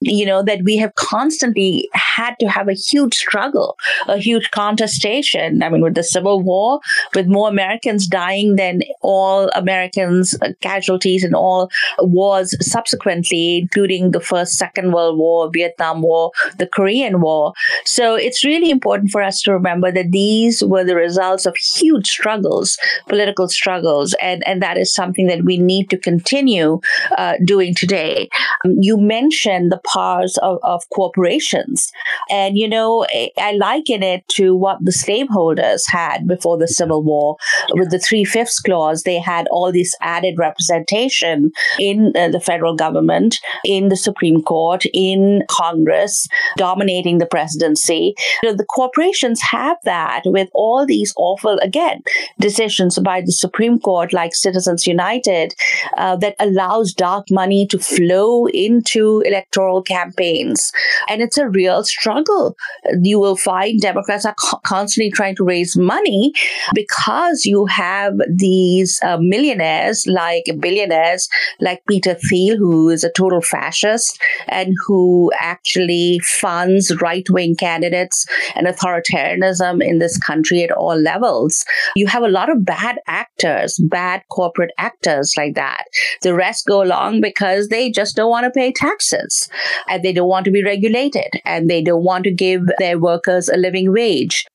you 0.00 0.24
know, 0.24 0.42
that 0.42 0.62
we 0.64 0.76
have 0.76 0.94
constantly 0.94 1.88
had 1.92 2.34
to 2.40 2.48
have 2.48 2.68
a 2.68 2.74
huge 2.74 3.14
struggle, 3.14 3.76
a 4.06 4.16
huge 4.16 4.50
contestation. 4.50 5.62
I 5.62 5.68
mean, 5.68 5.82
with 5.82 5.94
the 5.94 6.04
Civil 6.04 6.40
War, 6.42 6.80
with 7.14 7.26
more 7.26 7.48
Americans 7.48 8.06
dying 8.06 8.56
than 8.56 8.82
all 9.00 9.48
Americans 9.54 10.36
uh, 10.40 10.52
casualties 10.60 11.24
in 11.24 11.34
all 11.34 11.70
wars 11.98 12.54
subsequently, 12.60 13.58
including 13.58 14.12
the 14.12 14.20
first, 14.20 14.54
Second 14.54 14.92
World 14.92 15.18
War, 15.18 15.50
Vietnam 15.52 16.02
War, 16.02 16.30
the 16.58 16.66
Korean 16.66 17.20
War. 17.20 17.52
So 17.84 18.14
it's 18.14 18.44
really 18.44 18.70
important 18.70 19.10
for 19.10 19.22
us 19.22 19.42
to 19.42 19.52
remember 19.52 19.90
that 19.90 20.12
these 20.12 20.62
were 20.62 20.84
the 20.84 20.96
results 20.96 21.46
of 21.46 21.56
huge 21.56 22.06
struggles, 22.06 22.78
political 23.08 23.48
struggles, 23.48 24.14
and, 24.22 24.46
and 24.46 24.62
that 24.62 24.78
is 24.78 24.94
something 24.94 25.26
that 25.26 25.44
we 25.44 25.58
need 25.58 25.90
to 25.90 25.98
continue 25.98 26.80
uh, 27.16 27.34
doing 27.44 27.74
today. 27.74 28.28
Um, 28.64 28.76
you 28.80 28.96
mentioned 28.96 29.72
the 29.72 29.80
powers 29.92 30.38
of, 30.42 30.58
of 30.62 30.82
corporations. 30.94 31.90
And, 32.30 32.56
you 32.56 32.68
know, 32.68 33.06
I 33.38 33.52
liken 33.52 34.02
it 34.02 34.26
to 34.28 34.54
what 34.54 34.78
the 34.82 34.92
slaveholders 34.92 35.86
had 35.88 36.26
before 36.26 36.58
the 36.58 36.68
Civil 36.68 37.02
War. 37.02 37.36
With 37.72 37.90
the 37.90 37.98
Three 37.98 38.24
Fifths 38.24 38.60
Clause, 38.60 39.02
they 39.02 39.18
had 39.18 39.46
all 39.50 39.72
this 39.72 39.94
added 40.00 40.34
representation 40.38 41.50
in 41.78 42.12
uh, 42.16 42.28
the 42.28 42.40
federal 42.40 42.74
government, 42.74 43.38
in 43.64 43.88
the 43.88 43.96
Supreme 43.96 44.42
Court, 44.42 44.84
in 44.92 45.42
Congress, 45.48 46.26
dominating 46.56 47.18
the 47.18 47.26
presidency. 47.26 48.14
You 48.42 48.50
know, 48.50 48.56
the 48.56 48.64
corporations 48.64 49.40
have 49.50 49.76
that 49.84 50.22
with 50.24 50.48
all 50.54 50.86
these 50.86 51.12
awful, 51.16 51.58
again, 51.62 52.02
decisions 52.38 52.98
by 52.98 53.20
the 53.20 53.32
Supreme 53.32 53.78
Court, 53.78 54.12
like 54.12 54.34
Citizens 54.34 54.86
United, 54.86 55.54
uh, 55.96 56.16
that 56.16 56.36
allows 56.38 56.92
dark 56.92 57.26
money 57.30 57.66
to 57.66 57.78
flow 57.78 58.46
into 58.46 59.20
electoral 59.20 59.77
campaigns. 59.82 60.72
And 61.08 61.22
it's 61.22 61.38
a 61.38 61.48
real 61.48 61.84
struggle. 61.84 62.56
You 63.02 63.18
will 63.18 63.36
find 63.36 63.80
Democrats 63.80 64.24
are 64.24 64.34
co- 64.34 64.60
constantly 64.64 65.10
trying 65.10 65.36
to 65.36 65.44
raise 65.44 65.76
money 65.76 66.32
because 66.74 67.44
you 67.44 67.66
have 67.66 68.14
these 68.28 69.00
uh, 69.02 69.18
millionaires 69.20 70.06
like 70.06 70.44
billionaires 70.60 71.28
like 71.60 71.82
Peter 71.88 72.14
Thiel, 72.14 72.56
who 72.56 72.90
is 72.90 73.04
a 73.04 73.12
total 73.12 73.40
fascist 73.40 74.20
and 74.48 74.74
who 74.86 75.30
actually 75.38 76.20
funds 76.20 76.92
right 77.00 77.28
wing 77.30 77.56
candidates 77.56 78.26
and 78.54 78.66
authoritarianism 78.66 79.84
in 79.84 79.98
this 79.98 80.18
country 80.18 80.62
at 80.62 80.70
all 80.70 80.96
levels. 80.96 81.64
You 81.96 82.06
have 82.06 82.22
a 82.22 82.28
lot 82.28 82.50
of 82.50 82.64
bad 82.64 82.98
actors, 83.06 83.78
bad 83.90 84.22
corporate 84.30 84.72
actors 84.78 85.34
like 85.36 85.54
that. 85.54 85.84
The 86.22 86.34
rest 86.34 86.66
go 86.66 86.82
along 86.82 87.20
because 87.20 87.68
they 87.68 87.90
just 87.90 88.16
don't 88.16 88.30
want 88.30 88.44
to 88.44 88.50
pay 88.50 88.72
taxes 88.72 89.48
and 89.88 90.02
they 90.02 90.12
don't 90.12 90.28
want 90.28 90.44
to 90.44 90.50
be 90.50 90.64
regulated 90.64 91.32
and 91.44 91.68
they 91.68 91.82
don't 91.82 92.04
want 92.04 92.24
to 92.24 92.30
give 92.30 92.62
their 92.78 92.98
workers 92.98 93.48
a 93.48 93.56
living 93.56 93.92
wage 93.92 94.46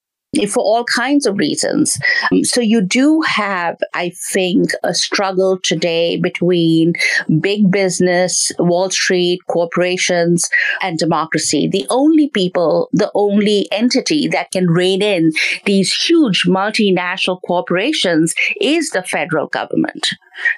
for 0.49 0.63
all 0.63 0.83
kinds 0.83 1.25
of 1.25 1.37
reasons. 1.37 1.99
Um, 2.31 2.43
so 2.43 2.59
you 2.59 2.81
do 2.81 3.21
have, 3.21 3.77
I 3.93 4.11
think, 4.31 4.71
a 4.83 4.93
struggle 4.93 5.59
today 5.63 6.17
between 6.17 6.93
big 7.39 7.71
business, 7.71 8.51
Wall 8.59 8.89
Street, 8.89 9.39
corporations, 9.47 10.49
and 10.81 10.97
democracy. 10.97 11.67
The 11.67 11.85
only 11.89 12.29
people, 12.29 12.89
the 12.91 13.11
only 13.13 13.67
entity 13.71 14.27
that 14.29 14.51
can 14.51 14.67
rein 14.67 15.01
in 15.01 15.31
these 15.65 15.93
huge 15.93 16.43
multinational 16.47 17.39
corporations 17.45 18.33
is 18.59 18.89
the 18.89 19.03
federal 19.03 19.47
government. 19.47 20.09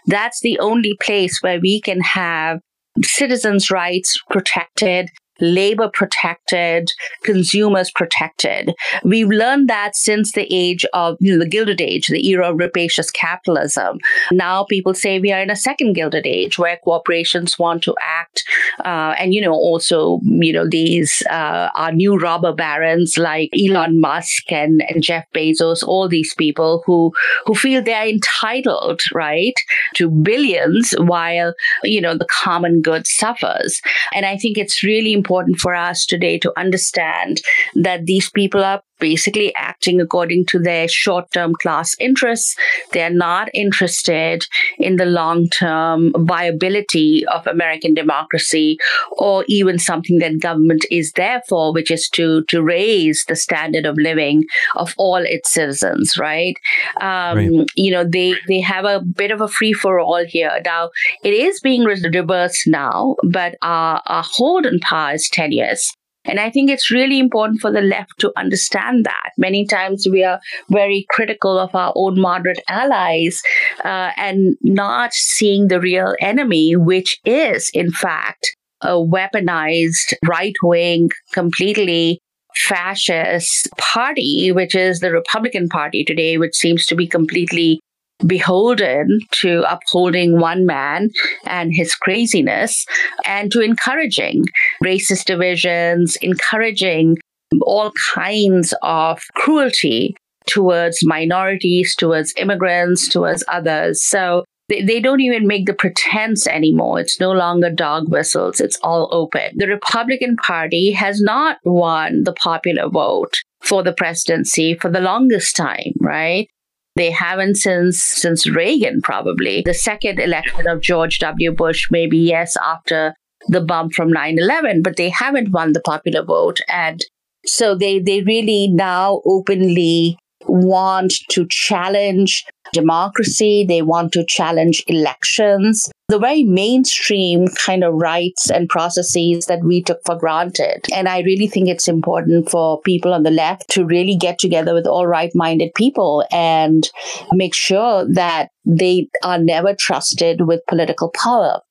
That's 0.06 0.40
the 0.40 0.58
only 0.60 0.96
place 1.02 1.40
where 1.42 1.60
we 1.60 1.82
can 1.82 2.00
have 2.02 2.60
citizens' 3.04 3.72
rights 3.72 4.18
protected, 4.30 5.10
labor 5.40 5.90
protected, 5.94 6.92
consumers 7.24 7.92
protected. 7.92 8.74
We've 9.04 9.30
learned 9.30 9.70
that 9.70 9.96
since 9.96 10.32
the 10.32 10.48
age 10.50 10.86
of 10.94 11.18
you 11.20 11.34
know, 11.34 11.40
the 11.40 11.50
Gilded 11.50 11.82
Age, 11.82 12.08
the 12.08 12.26
era 12.28 12.50
of 12.50 12.58
rapacious 12.58 13.12
capitalism. 13.12 14.00
Now 14.32 14.64
people 14.64 14.94
say 14.94 15.20
we 15.20 15.32
are 15.32 15.42
in 15.42 15.50
a 15.50 15.56
second 15.56 15.94
Gilded 15.94 16.26
Age 16.26 16.58
where 16.58 16.78
corporations 16.78 17.60
want 17.60 17.84
to 17.84 17.96
act, 18.02 18.44
uh, 18.84 19.16
and 19.20 19.34
you 19.34 19.42
know 19.42 19.54
also 19.54 20.20
you 20.24 20.54
know 20.54 20.68
these 20.68 21.22
uh, 21.30 21.70
are 21.76 21.92
new 21.92 22.18
robber 22.18 22.54
barons 22.54 23.18
like 23.18 23.50
Elon 23.54 24.00
Musk 24.00 24.52
and, 24.52 24.84
and 24.90 25.04
Jeff 25.04 25.26
Bezos, 25.34 25.84
all 25.84 26.08
these 26.08 26.34
people 26.36 26.84
who 26.86 27.12
who 27.46 27.56
feel 27.56 27.82
they 27.82 27.94
are 27.94 28.08
entitled 28.08 29.02
right 29.14 29.56
to 29.96 30.10
billions 30.10 30.94
while 31.00 31.54
you 31.84 32.02
know 32.02 32.18
the 32.18 32.28
common 32.30 32.82
good 32.82 33.06
suffers. 33.08 33.82
And 34.14 34.26
I 34.26 34.38
think 34.38 34.58
it's 34.58 34.84
really 34.84 35.14
important 35.14 35.25
for 35.56 35.74
us 35.76 36.06
today 36.06 36.38
to 36.40 36.52
understand 36.58 37.42
that 37.76 38.06
these 38.06 38.30
people 38.30 38.64
are 38.64 38.82
basically 39.00 39.54
acting 39.58 40.00
according 40.02 40.46
to 40.48 40.60
their 40.60 40.88
short 40.88 41.32
term 41.32 41.54
class 41.62 41.96
interests. 42.00 42.56
They're 42.92 43.10
not 43.10 43.50
interested 43.54 44.46
in 44.78 44.98
the 44.98 45.06
long 45.06 45.48
term 45.50 46.14
viability 46.18 47.26
of 47.28 47.48
American 47.48 47.94
democracy 47.94 48.78
or 49.12 49.46
even 49.48 49.80
something 49.80 50.20
that 50.20 50.40
government 50.40 50.86
is 50.92 51.12
there 51.14 51.42
for, 51.48 51.74
which 51.74 51.92
is 51.92 52.10
to, 52.10 52.44
to 52.50 52.62
raise 52.62 53.24
the 53.28 53.36
standard 53.36 53.86
of 53.86 53.98
living 53.98 54.44
of 54.76 54.94
all 54.98 55.18
its 55.18 55.52
citizens, 55.52 56.18
right? 56.18 56.56
Um, 57.02 57.38
right. 57.38 57.66
You 57.76 57.92
know, 57.92 58.04
they, 58.04 58.36
they 58.48 58.62
have 58.62 58.86
a 58.86 59.02
bit 59.02 59.32
of 59.32 59.42
a 59.42 59.48
free 59.48 59.74
for 59.74 60.00
all 60.00 60.24
here. 60.26 60.60
Now, 60.64 60.90
it 61.24 61.34
is 61.34 61.60
being 61.60 61.84
reversed 61.84 62.64
now, 62.68 63.16
but 63.24 63.56
our, 63.62 64.02
our 64.06 64.24
hold 64.26 64.66
on 64.66 64.80
power 64.80 65.14
is 65.14 65.30
10 65.30 65.52
years. 65.52 65.92
And 66.26 66.40
I 66.40 66.50
think 66.50 66.70
it's 66.70 66.92
really 66.92 67.20
important 67.20 67.62
for 67.62 67.72
the 67.72 67.82
left 67.82 68.20
to 68.20 68.32
understand 68.36 69.06
that. 69.06 69.32
Many 69.38 69.66
times 69.66 70.08
we 70.12 70.24
are 70.24 70.40
very 70.70 71.06
critical 71.10 71.58
of 71.60 71.74
our 71.76 71.94
own 71.96 72.20
moderate 72.20 72.62
allies 72.68 73.42
uh, 73.84 74.12
and 74.18 74.58
not 74.62 75.14
seeing 75.14 75.68
the 75.68 75.80
real 75.80 76.16
enemy, 76.20 76.76
which 76.76 77.20
is, 77.26 77.70
in 77.74 77.92
fact, 77.92 78.56
a 78.82 78.94
weaponized 78.94 80.14
right 80.28 80.56
wing, 80.62 81.10
completely 81.34 82.20
fascist 82.68 83.70
party, 83.78 84.52
which 84.52 84.76
is 84.76 85.00
the 85.00 85.12
Republican 85.12 85.68
Party 85.68 86.04
today, 86.04 86.38
which 86.38 86.56
seems 86.56 86.86
to 86.86 86.96
be 86.96 87.08
completely 87.08 87.80
beholden 88.26 89.20
to 89.32 89.64
upholding 89.70 90.40
one 90.40 90.66
man 90.66 91.10
and 91.46 91.74
his 91.74 91.96
craziness 91.96 92.86
and 93.26 93.52
to 93.52 93.62
encouraging 93.62 94.46
racist 94.84 95.26
divisions, 95.26 96.16
encouraging 96.22 97.18
all 97.62 97.92
kinds 98.14 98.74
of 98.82 99.22
cruelty 99.36 100.16
towards 100.48 101.06
minorities, 101.06 101.96
towards 101.96 102.34
immigrants, 102.38 103.10
towards 103.10 103.44
others. 103.48 104.06
So 104.08 104.46
they, 104.70 104.82
they 104.82 105.00
don't 105.00 105.22
even 105.22 105.48
make 105.48 105.66
the 105.66 105.74
pretense 105.74 106.48
anymore. 106.48 107.00
It's 107.00 107.20
no 107.20 107.32
longer 107.32 107.70
dog 107.70 108.10
whistles. 108.10 108.60
It's 108.60 108.78
all 108.82 109.10
open. 109.12 109.52
The 109.56 109.68
Republican 109.68 110.38
Party 110.38 110.92
has 110.92 111.22
not 111.22 111.58
won 111.64 112.24
the 112.24 112.34
popular 112.34 112.90
vote 112.90 113.38
for 113.62 113.84
the 113.84 113.94
presidency 113.94 114.76
for 114.76 114.90
the 114.90 115.02
longest 115.02 115.56
time, 115.56 115.94
right? 116.00 116.48
They 116.96 117.12
haven't 117.12 117.56
since 117.56 118.02
since 118.02 118.48
Reagan, 118.48 119.02
probably. 119.02 119.64
The 119.66 119.74
second 119.74 120.20
election 120.20 120.68
of 120.68 120.82
George 120.82 121.20
W. 121.20 121.52
Bush, 121.52 121.88
maybe 121.92 122.18
yes, 122.18 122.56
after 122.58 123.14
the 123.48 123.62
bump 123.62 123.94
from 123.94 124.12
9-11, 124.12 124.82
but 124.82 124.96
they 124.96 125.10
haven't 125.10 125.52
won 125.52 125.74
the 125.74 125.82
popular 125.82 126.24
vote. 126.24 126.60
And 126.68 127.02
so 127.46 127.76
they, 127.76 128.00
they 128.00 128.22
really 128.22 128.70
now 128.70 129.22
openly 129.26 130.18
want 130.48 131.14
to 131.30 131.46
challenge 131.50 132.46
democracy, 132.76 133.66
they 133.68 133.82
want 133.82 134.12
to 134.14 134.24
challenge 134.24 134.84
elections, 134.88 135.90
the 136.10 136.20
very 136.20 136.44
mainstream 136.44 137.48
kind 137.48 137.84
of 137.84 137.96
rights 137.96 138.52
and 138.52 138.70
processes 138.70 139.48
that 139.48 139.64
we 139.64 139.82
took 139.82 140.00
for 140.06 140.16
granted. 140.16 140.86
And 140.94 141.10
I 141.10 141.22
really 141.22 141.48
think 141.48 141.68
it's 141.68 141.88
important 141.88 142.52
for 142.52 142.80
people 142.82 143.14
on 143.14 143.24
the 143.24 143.32
left 143.32 143.70
to 143.70 143.86
really 143.86 144.16
get 144.16 144.38
together 144.38 144.76
with 144.76 144.86
all 144.86 145.08
right 145.08 145.32
minded 145.34 145.74
people 145.74 146.24
and 146.32 146.88
make 147.32 147.56
sure 147.56 148.06
that 148.14 148.50
they 148.66 149.08
are 149.24 149.40
never 149.40 149.74
trusted 149.74 150.42
with 150.42 150.62
political 150.68 151.10
power. 151.10 151.62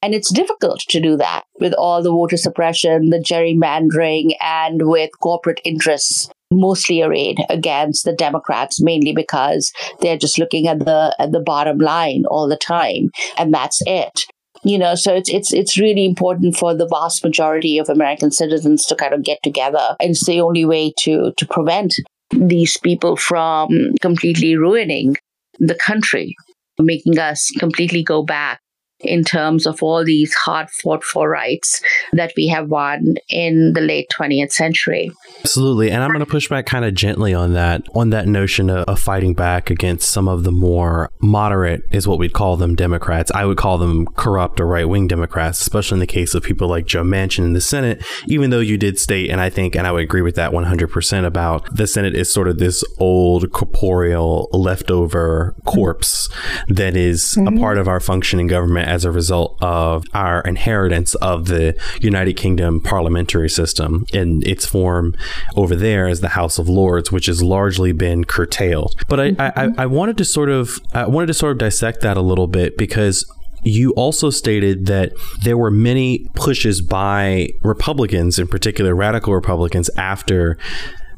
And 0.00 0.14
it's 0.14 0.32
difficult 0.32 0.80
to 0.90 1.00
do 1.00 1.16
that 1.16 1.44
with 1.60 1.72
all 1.74 2.02
the 2.02 2.10
voter 2.10 2.36
suppression, 2.36 3.08
the 3.08 3.18
gerrymandering, 3.18 4.36
and 4.40 4.82
with 4.86 5.10
corporate 5.20 5.60
interests 5.64 6.30
mostly 6.50 7.02
arrayed 7.02 7.38
against 7.48 8.04
the 8.04 8.12
Democrats, 8.12 8.80
mainly 8.80 9.12
because 9.12 9.72
they're 10.00 10.18
just 10.18 10.38
looking 10.38 10.66
at 10.66 10.80
the 10.80 11.14
at 11.18 11.32
the 11.32 11.40
bottom 11.40 11.78
line 11.78 12.24
all 12.28 12.48
the 12.48 12.56
time, 12.56 13.10
and 13.38 13.52
that's 13.52 13.80
it. 13.86 14.24
You 14.62 14.78
know, 14.78 14.94
so 14.94 15.14
it's 15.14 15.30
it's 15.30 15.52
it's 15.52 15.78
really 15.78 16.04
important 16.04 16.56
for 16.56 16.74
the 16.74 16.88
vast 16.88 17.24
majority 17.24 17.78
of 17.78 17.88
American 17.88 18.30
citizens 18.30 18.86
to 18.86 18.94
kind 18.94 19.12
of 19.12 19.24
get 19.24 19.38
together, 19.42 19.96
and 20.00 20.10
it's 20.10 20.26
the 20.26 20.40
only 20.40 20.64
way 20.64 20.92
to 21.00 21.32
to 21.36 21.46
prevent 21.46 21.94
these 22.30 22.76
people 22.78 23.16
from 23.16 23.92
completely 24.00 24.56
ruining 24.56 25.16
the 25.58 25.74
country, 25.74 26.34
making 26.78 27.18
us 27.18 27.50
completely 27.58 28.02
go 28.02 28.22
back 28.22 28.60
in 29.04 29.24
terms 29.24 29.66
of 29.66 29.82
all 29.82 30.04
these 30.04 30.34
hard 30.34 30.70
fought 30.70 31.04
for 31.04 31.28
rights 31.28 31.82
that 32.12 32.32
we 32.36 32.48
have 32.48 32.68
won 32.68 33.16
in 33.28 33.72
the 33.72 33.80
late 33.80 34.10
20th 34.10 34.52
century. 34.52 35.10
Absolutely. 35.40 35.90
And 35.90 36.02
I'm 36.02 36.10
going 36.10 36.20
to 36.20 36.26
push 36.26 36.48
back 36.48 36.66
kind 36.66 36.84
of 36.84 36.94
gently 36.94 37.34
on 37.34 37.52
that, 37.54 37.86
on 37.94 38.10
that 38.10 38.26
notion 38.26 38.70
of, 38.70 38.84
of, 38.88 39.00
fighting 39.04 39.34
back 39.34 39.68
against 39.68 40.08
some 40.08 40.28
of 40.28 40.44
the 40.44 40.52
more 40.52 41.10
moderate, 41.20 41.82
is 41.90 42.08
what 42.08 42.18
we'd 42.18 42.32
call 42.32 42.56
them, 42.56 42.74
Democrats. 42.74 43.30
I 43.34 43.44
would 43.44 43.58
call 43.58 43.76
them 43.76 44.06
corrupt 44.06 44.60
or 44.60 44.66
right 44.66 44.88
wing 44.88 45.08
Democrats, 45.08 45.60
especially 45.60 45.96
in 45.96 46.00
the 46.00 46.06
case 46.06 46.34
of 46.34 46.42
people 46.42 46.68
like 46.68 46.86
Joe 46.86 47.02
Manchin 47.02 47.44
in 47.44 47.52
the 47.52 47.60
Senate, 47.60 48.02
even 48.26 48.50
though 48.50 48.60
you 48.60 48.78
did 48.78 48.98
state, 48.98 49.30
and 49.30 49.40
I 49.40 49.50
think, 49.50 49.76
and 49.76 49.86
I 49.86 49.92
would 49.92 50.02
agree 50.02 50.22
with 50.22 50.36
that 50.36 50.52
100% 50.52 51.26
about 51.26 51.74
the 51.74 51.86
Senate 51.86 52.14
is 52.14 52.32
sort 52.32 52.48
of 52.48 52.58
this 52.58 52.82
old, 52.98 53.52
corporeal, 53.52 54.48
leftover 54.52 55.54
corpse 55.64 56.28
that 56.68 56.96
is 56.96 57.34
mm-hmm. 57.36 57.56
a 57.56 57.60
part 57.60 57.78
of 57.78 57.88
our 57.88 58.00
functioning 58.00 58.46
government 58.46 58.88
as 58.94 59.04
a 59.04 59.10
result 59.10 59.58
of 59.60 60.04
our 60.14 60.40
inheritance 60.42 61.16
of 61.16 61.46
the 61.46 61.76
United 62.00 62.34
Kingdom 62.34 62.80
parliamentary 62.80 63.50
system 63.50 64.06
in 64.12 64.40
its 64.46 64.64
form 64.64 65.16
over 65.56 65.74
there 65.74 66.06
as 66.06 66.20
the 66.20 66.28
House 66.28 66.60
of 66.60 66.68
Lords, 66.68 67.10
which 67.10 67.26
has 67.26 67.42
largely 67.42 67.90
been 67.90 68.22
curtailed. 68.22 68.94
But 69.08 69.18
I, 69.18 69.34
I, 69.40 69.68
I 69.78 69.86
wanted 69.86 70.16
to 70.18 70.24
sort 70.24 70.48
of 70.48 70.78
I 70.92 71.08
wanted 71.08 71.26
to 71.26 71.34
sort 71.34 71.52
of 71.52 71.58
dissect 71.58 72.02
that 72.02 72.16
a 72.16 72.20
little 72.20 72.46
bit 72.46 72.78
because 72.78 73.28
you 73.64 73.90
also 73.94 74.30
stated 74.30 74.86
that 74.86 75.12
there 75.42 75.58
were 75.58 75.72
many 75.72 76.28
pushes 76.34 76.80
by 76.80 77.48
Republicans, 77.62 78.38
in 78.38 78.46
particular 78.46 78.94
radical 78.94 79.34
Republicans, 79.34 79.90
after 79.96 80.56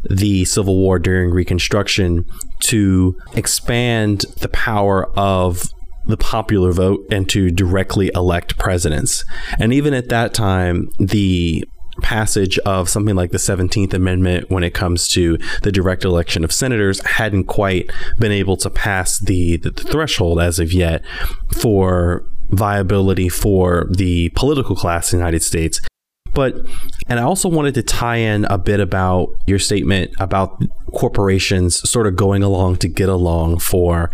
the 0.08 0.46
Civil 0.46 0.76
War 0.76 0.98
during 0.98 1.30
Reconstruction 1.30 2.24
to 2.60 3.16
expand 3.34 4.20
the 4.40 4.48
power 4.48 5.06
of 5.18 5.64
the 6.06 6.16
popular 6.16 6.72
vote 6.72 7.04
and 7.10 7.28
to 7.30 7.50
directly 7.50 8.10
elect 8.14 8.58
presidents. 8.58 9.24
And 9.58 9.72
even 9.72 9.94
at 9.94 10.08
that 10.08 10.34
time, 10.34 10.88
the 10.98 11.64
passage 12.02 12.58
of 12.60 12.88
something 12.88 13.16
like 13.16 13.30
the 13.30 13.38
17th 13.38 13.94
Amendment 13.94 14.50
when 14.50 14.62
it 14.62 14.74
comes 14.74 15.08
to 15.08 15.38
the 15.62 15.72
direct 15.72 16.04
election 16.04 16.44
of 16.44 16.52
senators 16.52 17.04
hadn't 17.06 17.44
quite 17.44 17.90
been 18.18 18.32
able 18.32 18.56
to 18.58 18.70
pass 18.70 19.18
the, 19.18 19.56
the 19.56 19.70
threshold 19.70 20.40
as 20.40 20.58
of 20.58 20.72
yet 20.72 21.02
for 21.58 22.24
viability 22.50 23.28
for 23.28 23.86
the 23.90 24.28
political 24.30 24.76
class 24.76 25.12
in 25.12 25.18
the 25.18 25.24
United 25.24 25.42
States. 25.42 25.80
But, 26.34 26.54
and 27.08 27.20
I 27.20 27.22
also 27.22 27.48
wanted 27.48 27.74
to 27.74 27.82
tie 27.82 28.16
in 28.16 28.44
a 28.46 28.58
bit 28.58 28.80
about 28.80 29.28
your 29.46 29.58
statement 29.58 30.12
about 30.18 30.62
corporations 30.92 31.88
sort 31.88 32.06
of 32.06 32.16
going 32.16 32.42
along 32.42 32.76
to 32.76 32.88
get 32.88 33.08
along 33.08 33.58
for 33.58 34.10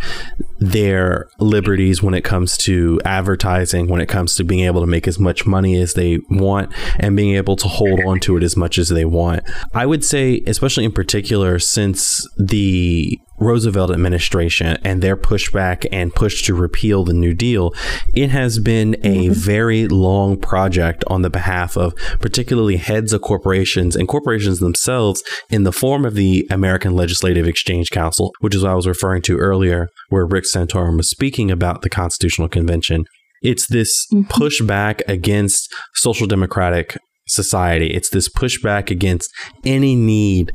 their 0.59 1.29
liberties 1.39 2.03
when 2.03 2.15
it 2.15 2.23
comes 2.23 2.57
to 2.57 3.01
advertising, 3.05 3.89
when 3.89 4.01
it 4.01 4.09
comes 4.09 4.37
to 4.37 4.45
being 4.45 4.65
able 4.65 4.81
to 4.81 4.87
make 4.87 5.09
as 5.09 5.19
much 5.19 5.47
money 5.47 5.81
as 5.81 5.95
they 5.95 6.19
want 6.31 6.73
and 6.99 7.17
being 7.17 7.35
able 7.35 7.57
to 7.57 7.69
hold 7.69 8.01
on 8.01 8.21
to 8.21 8.37
it 8.37 8.43
as 8.43 8.57
much 8.57 8.79
as 8.79 8.89
they 8.89 9.05
want. 9.05 9.43
I 9.75 9.87
would 9.87 10.05
say, 10.05 10.43
especially 10.47 10.85
in 10.85 10.93
particular, 10.93 11.59
since 11.59 12.29
the 12.37 13.21
Roosevelt 13.43 13.91
administration 13.91 14.79
and 14.85 15.03
their 15.03 15.17
pushback 15.17 15.85
and 15.91 16.15
push 16.15 16.45
to 16.45 16.55
repeal 16.55 17.05
the 17.05 17.13
New 17.13 17.35
Deal, 17.35 17.75
it 18.15 18.31
has 18.31 18.59
been 18.59 18.95
a 19.03 19.27
mm-hmm. 19.27 19.33
very 19.33 19.89
long 19.89 20.39
project 20.39 21.03
on 21.09 21.23
the 21.23 21.31
behalf 21.31 21.77
of 21.77 21.95
particularly 22.21 22.77
heads 22.83 23.13
of 23.13 23.23
corporations 23.23 23.97
and 23.97 24.09
corporations 24.09 24.59
themselves 24.59 25.23
in 25.51 25.65
the 25.65 25.73
form 25.73 26.05
of 26.05 26.15
the 26.15 26.47
American 26.51 26.95
Legislative 26.95 27.47
Exchange 27.47 27.91
Council, 27.91 28.33
which 28.41 28.55
is 28.55 28.63
what 28.63 28.73
I 28.73 28.75
was 28.75 28.87
referring 28.87 29.23
to 29.23 29.39
earlier, 29.39 29.89
where 30.09 30.27
Rick 30.27 30.45
Santorum 30.45 30.97
was 30.97 31.11
speaking 31.11 31.51
about 31.51 31.83
the 31.83 31.91
Constitutional 31.91 32.49
Convention. 32.49 33.05
It's 33.43 33.67
this 33.67 34.07
mm-hmm. 34.13 34.31
pushback 34.31 35.01
against 35.09 35.73
social 35.95 36.27
democratic 36.27 36.97
society. 37.29 37.89
It's 37.89 38.11
this 38.11 38.29
pushback 38.29 38.91
against 38.91 39.31
any 39.65 39.95
need 39.95 40.53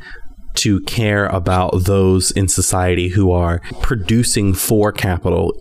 to 0.56 0.82
care 0.82 1.28
about 1.28 1.84
those 1.84 2.32
in 2.32 2.48
society 2.48 3.10
who 3.10 3.32
are 3.32 3.62
producing 3.82 4.54
for 4.54 4.92
capital, 4.92 5.54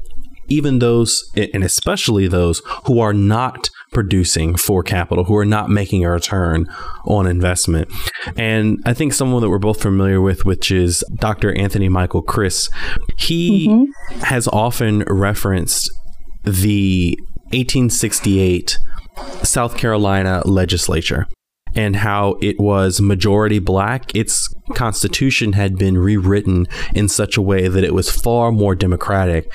even 0.48 0.78
those, 0.78 1.22
and 1.36 1.62
especially 1.62 2.26
those 2.26 2.62
who 2.84 2.98
are 2.98 3.12
not 3.12 3.68
producing 3.96 4.54
for 4.56 4.82
capital, 4.82 5.24
who 5.24 5.34
are 5.34 5.46
not 5.46 5.70
making 5.70 6.04
a 6.04 6.10
return 6.10 6.66
on 7.06 7.26
investment. 7.26 7.90
And 8.36 8.78
I 8.84 8.92
think 8.92 9.14
someone 9.14 9.40
that 9.40 9.48
we're 9.48 9.58
both 9.58 9.80
familiar 9.80 10.20
with, 10.20 10.44
which 10.44 10.70
is 10.70 11.02
Dr. 11.14 11.56
Anthony 11.56 11.88
Michael 11.88 12.22
Kreis, 12.22 12.68
he 13.16 13.68
mm-hmm. 13.68 14.20
has 14.20 14.48
often 14.48 14.98
referenced 15.04 15.90
the 16.44 17.18
1868 17.54 18.76
South 19.42 19.78
Carolina 19.78 20.42
legislature 20.44 21.26
and 21.74 21.96
how 21.96 22.36
it 22.42 22.60
was 22.60 23.00
majority 23.00 23.58
black. 23.58 24.14
Its 24.14 24.54
constitution 24.74 25.54
had 25.54 25.78
been 25.78 25.96
rewritten 25.96 26.66
in 26.94 27.08
such 27.08 27.38
a 27.38 27.42
way 27.42 27.66
that 27.66 27.82
it 27.82 27.94
was 27.94 28.10
far 28.10 28.52
more 28.52 28.74
democratic 28.74 29.50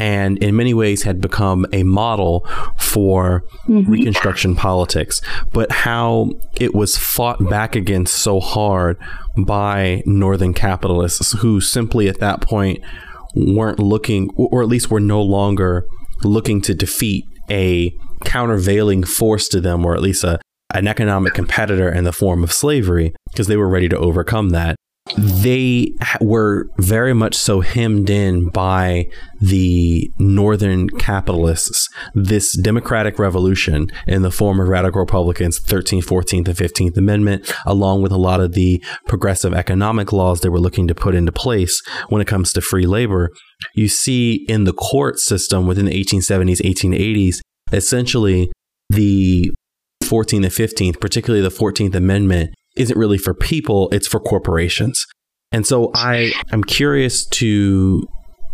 and 0.00 0.38
in 0.38 0.56
many 0.56 0.72
ways 0.72 1.02
had 1.02 1.20
become 1.20 1.66
a 1.74 1.82
model 1.82 2.48
for 2.78 3.44
mm-hmm. 3.68 3.90
Reconstruction 3.90 4.56
politics, 4.56 5.20
but 5.52 5.70
how 5.70 6.30
it 6.58 6.74
was 6.74 6.96
fought 6.96 7.38
back 7.50 7.76
against 7.76 8.14
so 8.14 8.40
hard 8.40 8.96
by 9.36 10.02
Northern 10.06 10.54
capitalists 10.54 11.32
who 11.40 11.60
simply 11.60 12.08
at 12.08 12.18
that 12.18 12.40
point 12.40 12.82
weren't 13.34 13.78
looking, 13.78 14.30
or 14.36 14.62
at 14.62 14.68
least 14.68 14.90
were 14.90 15.00
no 15.00 15.20
longer 15.20 15.84
looking 16.24 16.62
to 16.62 16.74
defeat 16.74 17.26
a 17.50 17.94
countervailing 18.24 19.04
force 19.04 19.48
to 19.48 19.60
them, 19.60 19.84
or 19.84 19.94
at 19.94 20.00
least 20.00 20.24
a, 20.24 20.40
an 20.72 20.88
economic 20.88 21.34
competitor 21.34 21.92
in 21.92 22.04
the 22.04 22.12
form 22.12 22.42
of 22.42 22.52
slavery, 22.52 23.12
because 23.30 23.48
they 23.48 23.56
were 23.56 23.68
ready 23.68 23.88
to 23.88 23.98
overcome 23.98 24.48
that 24.50 24.76
they 25.16 25.92
were 26.20 26.66
very 26.78 27.12
much 27.12 27.34
so 27.34 27.60
hemmed 27.60 28.10
in 28.10 28.48
by 28.48 29.06
the 29.40 30.10
northern 30.18 30.88
capitalists. 30.88 31.88
This 32.14 32.56
democratic 32.56 33.18
revolution 33.18 33.90
in 34.06 34.22
the 34.22 34.30
form 34.30 34.60
of 34.60 34.68
radical 34.68 35.00
Republicans, 35.00 35.58
13th, 35.60 36.04
14th, 36.04 36.48
and 36.48 36.56
15th 36.56 36.96
Amendment, 36.96 37.52
along 37.66 38.02
with 38.02 38.12
a 38.12 38.18
lot 38.18 38.40
of 38.40 38.52
the 38.52 38.82
progressive 39.06 39.54
economic 39.54 40.12
laws 40.12 40.40
they 40.40 40.48
were 40.48 40.60
looking 40.60 40.88
to 40.88 40.94
put 40.94 41.14
into 41.14 41.32
place 41.32 41.80
when 42.08 42.20
it 42.20 42.28
comes 42.28 42.52
to 42.52 42.60
free 42.60 42.86
labor, 42.86 43.30
you 43.74 43.88
see 43.88 44.44
in 44.48 44.64
the 44.64 44.72
court 44.72 45.18
system 45.18 45.66
within 45.66 45.86
the 45.86 46.04
1870s, 46.04 46.60
1880s, 46.62 47.40
essentially 47.72 48.50
the 48.88 49.50
14th 50.02 50.44
and 50.44 50.46
15th, 50.46 51.00
particularly 51.00 51.42
the 51.42 51.54
14th 51.54 51.94
Amendment, 51.94 52.50
isn't 52.76 52.98
really 52.98 53.18
for 53.18 53.34
people, 53.34 53.88
it's 53.92 54.06
for 54.06 54.20
corporations. 54.20 55.06
And 55.52 55.66
so 55.66 55.90
I 55.94 56.32
am 56.52 56.62
curious 56.62 57.26
to 57.26 58.06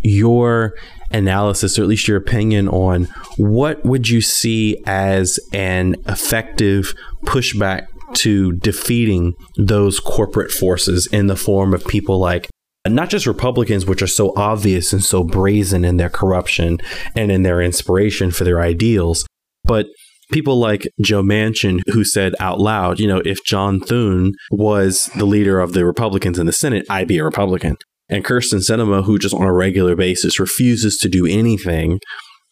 your 0.02 0.74
analysis 1.10 1.78
or 1.78 1.82
at 1.82 1.88
least 1.88 2.08
your 2.08 2.16
opinion 2.16 2.68
on 2.68 3.04
what 3.36 3.84
would 3.84 4.08
you 4.08 4.20
see 4.20 4.82
as 4.86 5.38
an 5.52 5.96
effective 6.06 6.94
pushback 7.24 7.86
to 8.14 8.52
defeating 8.52 9.34
those 9.56 10.00
corporate 10.00 10.50
forces 10.50 11.06
in 11.08 11.26
the 11.26 11.36
form 11.36 11.74
of 11.74 11.84
people 11.86 12.18
like 12.18 12.48
not 12.88 13.10
just 13.10 13.26
Republicans, 13.26 13.84
which 13.84 14.00
are 14.00 14.06
so 14.06 14.32
obvious 14.36 14.92
and 14.92 15.04
so 15.04 15.24
brazen 15.24 15.84
in 15.84 15.96
their 15.96 16.08
corruption 16.08 16.78
and 17.16 17.32
in 17.32 17.42
their 17.42 17.60
inspiration 17.60 18.30
for 18.30 18.44
their 18.44 18.60
ideals, 18.60 19.26
but 19.64 19.86
people 20.32 20.58
like 20.58 20.88
Joe 21.00 21.22
Manchin, 21.22 21.80
who 21.88 22.04
said 22.04 22.34
out 22.40 22.60
loud, 22.60 23.00
you 23.00 23.06
know, 23.06 23.22
if 23.24 23.44
John 23.44 23.80
Thune 23.80 24.32
was 24.50 25.10
the 25.16 25.26
leader 25.26 25.60
of 25.60 25.72
the 25.72 25.84
Republicans 25.84 26.38
in 26.38 26.46
the 26.46 26.52
Senate, 26.52 26.86
I'd 26.90 27.08
be 27.08 27.18
a 27.18 27.24
Republican. 27.24 27.76
And 28.08 28.24
Kyrsten 28.24 28.60
Sinema, 28.60 29.04
who 29.04 29.18
just 29.18 29.34
on 29.34 29.42
a 29.42 29.52
regular 29.52 29.96
basis 29.96 30.38
refuses 30.38 30.96
to 30.98 31.08
do 31.08 31.26
anything 31.26 32.00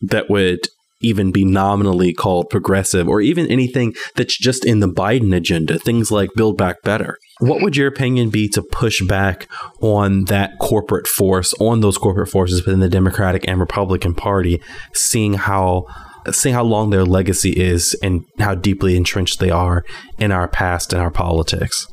that 0.01 0.29
would 0.29 0.61
even 1.01 1.33
be 1.33 1.45
nominally 1.45 2.13
called 2.13 2.49
progressive 2.49 3.09
or 3.09 3.21
even 3.21 3.47
anything 3.49 3.95
that's 4.17 4.39
just 4.39 4.65
in 4.65 4.81
the 4.81 4.89
Biden 4.89 5.37
agenda, 5.37 5.79
things 5.79 6.11
like 6.11 6.31
Build 6.35 6.57
Back 6.57 6.83
Better. 6.83 7.19
What 7.41 7.61
would 7.63 7.77
your 7.77 7.89
opinion 7.89 8.31
be 8.31 8.49
to 8.51 8.63
push 8.63 9.03
back 9.03 9.49
on 9.81 10.25
that 10.25 10.59
corporate 10.61 11.07
force, 11.07 11.53
on 11.61 11.81
those 11.81 11.99
corporate 11.99 12.31
forces 12.31 12.65
within 12.65 12.81
the 12.81 12.89
Democratic 12.89 13.47
and 13.47 13.61
Republican 13.61 14.15
Party, 14.15 14.63
seeing 14.95 15.35
how 15.35 15.85
seeing 16.33 16.55
how 16.55 16.65
long 16.65 16.91
their 16.91 17.05
legacy 17.05 17.51
is 17.51 17.95
and 18.03 18.25
how 18.39 18.55
deeply 18.55 18.97
entrenched 18.97 19.41
they 19.41 19.51
are 19.51 19.85
in 20.19 20.33
our 20.33 20.49
past 20.49 20.93
and 20.93 21.03
our 21.03 21.11
politics. 21.11 21.87